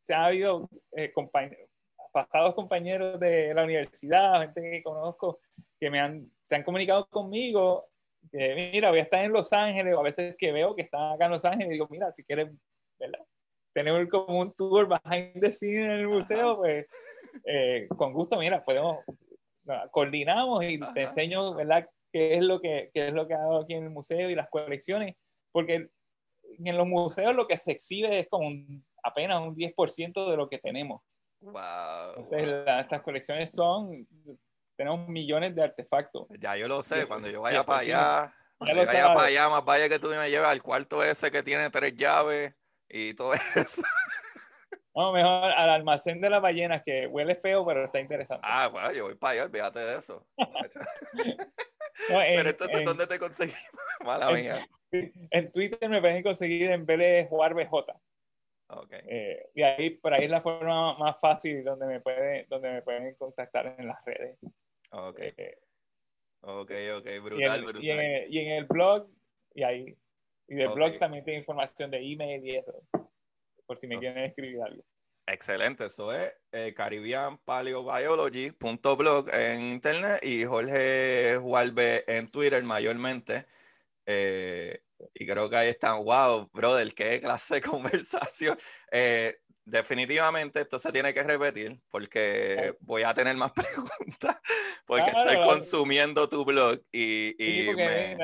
[0.00, 1.67] se ha habido eh, compañeros
[2.12, 5.40] pasados compañeros de la universidad, gente que conozco,
[5.78, 7.86] que me han, se han comunicado conmigo,
[8.30, 11.12] que mira, voy a estar en Los Ángeles, o a veces que veo que están
[11.12, 12.50] acá en Los Ángeles, y digo, mira, si quieres,
[12.98, 13.24] ¿verdad?
[13.72, 16.86] Tener como un tour behind the scenes en el museo, pues
[17.44, 18.98] eh, con gusto, mira, podemos,
[19.90, 21.88] coordinamos y te enseño, ¿verdad?
[22.12, 24.48] ¿Qué es, lo que, qué es lo que hago aquí en el museo y las
[24.48, 25.14] colecciones?
[25.52, 25.88] Porque
[26.58, 28.50] en los museos lo que se exhibe es como
[29.02, 31.02] apenas un 10% de lo que tenemos.
[31.40, 32.08] Wow.
[32.16, 34.06] Entonces, estas colecciones son,
[34.76, 36.26] tenemos millones de artefactos.
[36.38, 39.64] Ya yo lo sé, cuando yo vaya para allá, cuando yo vaya para allá, más
[39.64, 42.54] vaya que tú me lleves al cuarto ese que tiene tres llaves
[42.88, 43.82] y todo eso.
[44.94, 48.42] No, mejor al almacén de las ballenas, que huele feo, pero está interesante.
[48.44, 50.26] Ah, bueno, yo voy para allá, olvídate de eso.
[52.08, 53.62] pero entonces, ¿dónde te conseguimos?
[54.04, 54.68] Mala mía.
[54.90, 57.94] En Twitter me pueden conseguir en vez de jugar BJ.
[58.70, 59.00] Okay.
[59.08, 62.82] Eh, y ahí, por ahí es la forma más fácil donde me, puede, donde me
[62.82, 64.36] pueden contactar en las redes.
[64.90, 65.20] Ok.
[65.20, 65.58] Eh,
[66.42, 67.82] ok, ok, brutal, brutal.
[67.82, 69.08] Y en, y en, el blog,
[69.54, 69.96] y ahí.
[70.48, 72.74] Y del blog también tiene información de email y eso.
[73.64, 74.84] Por si me quieren escribir algo.
[75.26, 83.46] Excelente, eso es eh, caribbeanpaleobiology.blog en internet y Jorge Jualve en Twitter mayormente.
[84.06, 84.82] Eh,
[85.14, 88.56] y creo que ahí están, wow, brother, qué clase de conversación.
[88.90, 89.34] Eh,
[89.68, 94.40] definitivamente esto se tiene que repetir porque voy a tener más preguntas
[94.86, 97.70] porque estoy consumiendo tu blog y, y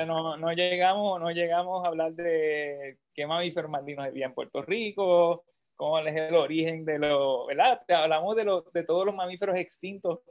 [0.07, 5.45] no, no, llegamos no llegamos a hablar de qué mamíferos marinos había en Puerto Rico
[5.75, 10.21] cómo es el origen de los verdad hablamos de, los de todos los mamíferos extintos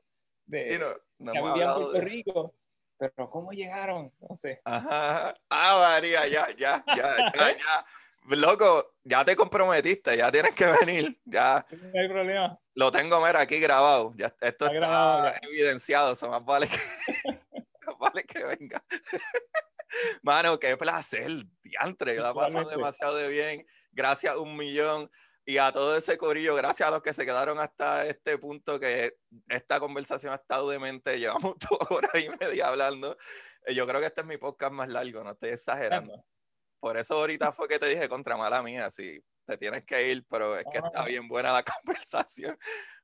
[0.46, 0.80] de,
[1.18, 2.54] no, que había en Puerto Rico
[2.98, 4.12] pero ¿cómo llegaron?
[4.20, 4.60] No sé.
[4.64, 5.34] Ajá.
[5.50, 7.86] Ah, María, ya, ya, ya, ya, ya.
[8.26, 11.66] Loco, ya te comprometiste, ya tienes que venir, ya.
[11.92, 12.58] No hay problema.
[12.74, 14.14] Lo tengo, mira, aquí grabado.
[14.16, 16.76] Ya, esto está, evidenciado, eso más vale que,
[17.86, 18.82] más vale que venga.
[20.22, 21.30] Mano, qué placer,
[21.62, 23.66] diantre, yo la paso demasiado de bien.
[23.92, 25.08] Gracias un millón
[25.46, 29.16] Y a todo ese corillo, gracias a los que se quedaron hasta este punto, que
[29.48, 31.18] esta conversación ha estado demente.
[31.18, 33.16] Llevamos dos horas y media hablando.
[33.66, 36.24] Eh, yo creo que este es mi podcast más largo, no estoy exagerando.
[36.80, 40.24] Por eso ahorita fue que te dije contra mala mía, si te tienes que ir,
[40.30, 41.06] pero es que está ah.
[41.06, 42.58] bien buena la conversación.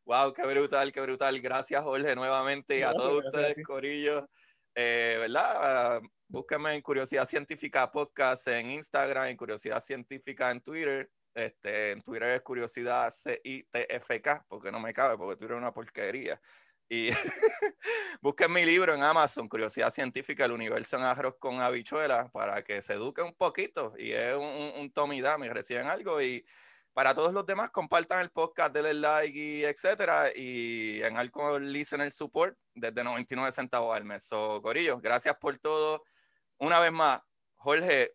[0.04, 1.38] Wow, qué brutal, qué brutal.
[1.40, 4.28] Gracias, Jorge, nuevamente y a todos ustedes, Corillo.
[4.74, 6.00] Eh, ¿Verdad?
[6.26, 11.10] Búsquenme en Curiosidad Científica Podcast en Instagram, en Curiosidad Científica en Twitter.
[11.34, 16.40] Este, en Twitter es Curiosidad C-I-T-F-K, porque no me cabe, porque Twitter es una porquería.
[16.88, 17.10] Y
[18.20, 22.82] busquen mi libro en Amazon, Curiosidad Científica, el universo en arroz con habichuelas, para que
[22.82, 23.94] se eduque un poquito.
[23.96, 26.20] Y es un, un, un Tommy Dami, reciben algo.
[26.20, 26.44] Y
[26.92, 30.30] para todos los demás, compartan el podcast, denle like y etcétera.
[30.34, 34.24] Y en Alcohol Listener Support desde 99 centavos al mes.
[34.24, 36.02] So, Corillo, gracias por todo.
[36.58, 37.20] Una vez más,
[37.54, 38.14] Jorge,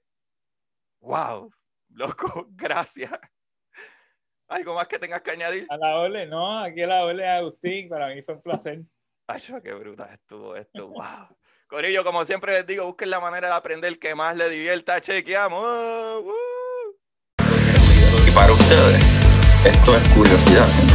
[1.00, 1.50] wow,
[1.96, 3.12] loco, gracias.
[4.48, 5.66] ¿Algo más que tengas que añadir?
[5.70, 8.82] A la ole, no, aquí a la ole Agustín, para mí fue un placer.
[9.28, 11.28] Ay, qué bruta estuvo esto, wow.
[11.68, 15.02] Corillo, como siempre les digo, busquen la manera de aprender que más les divierta.
[15.02, 16.24] Chequeamos.
[18.28, 19.04] Y para ustedes,
[19.66, 20.95] esto es curiosidad científica.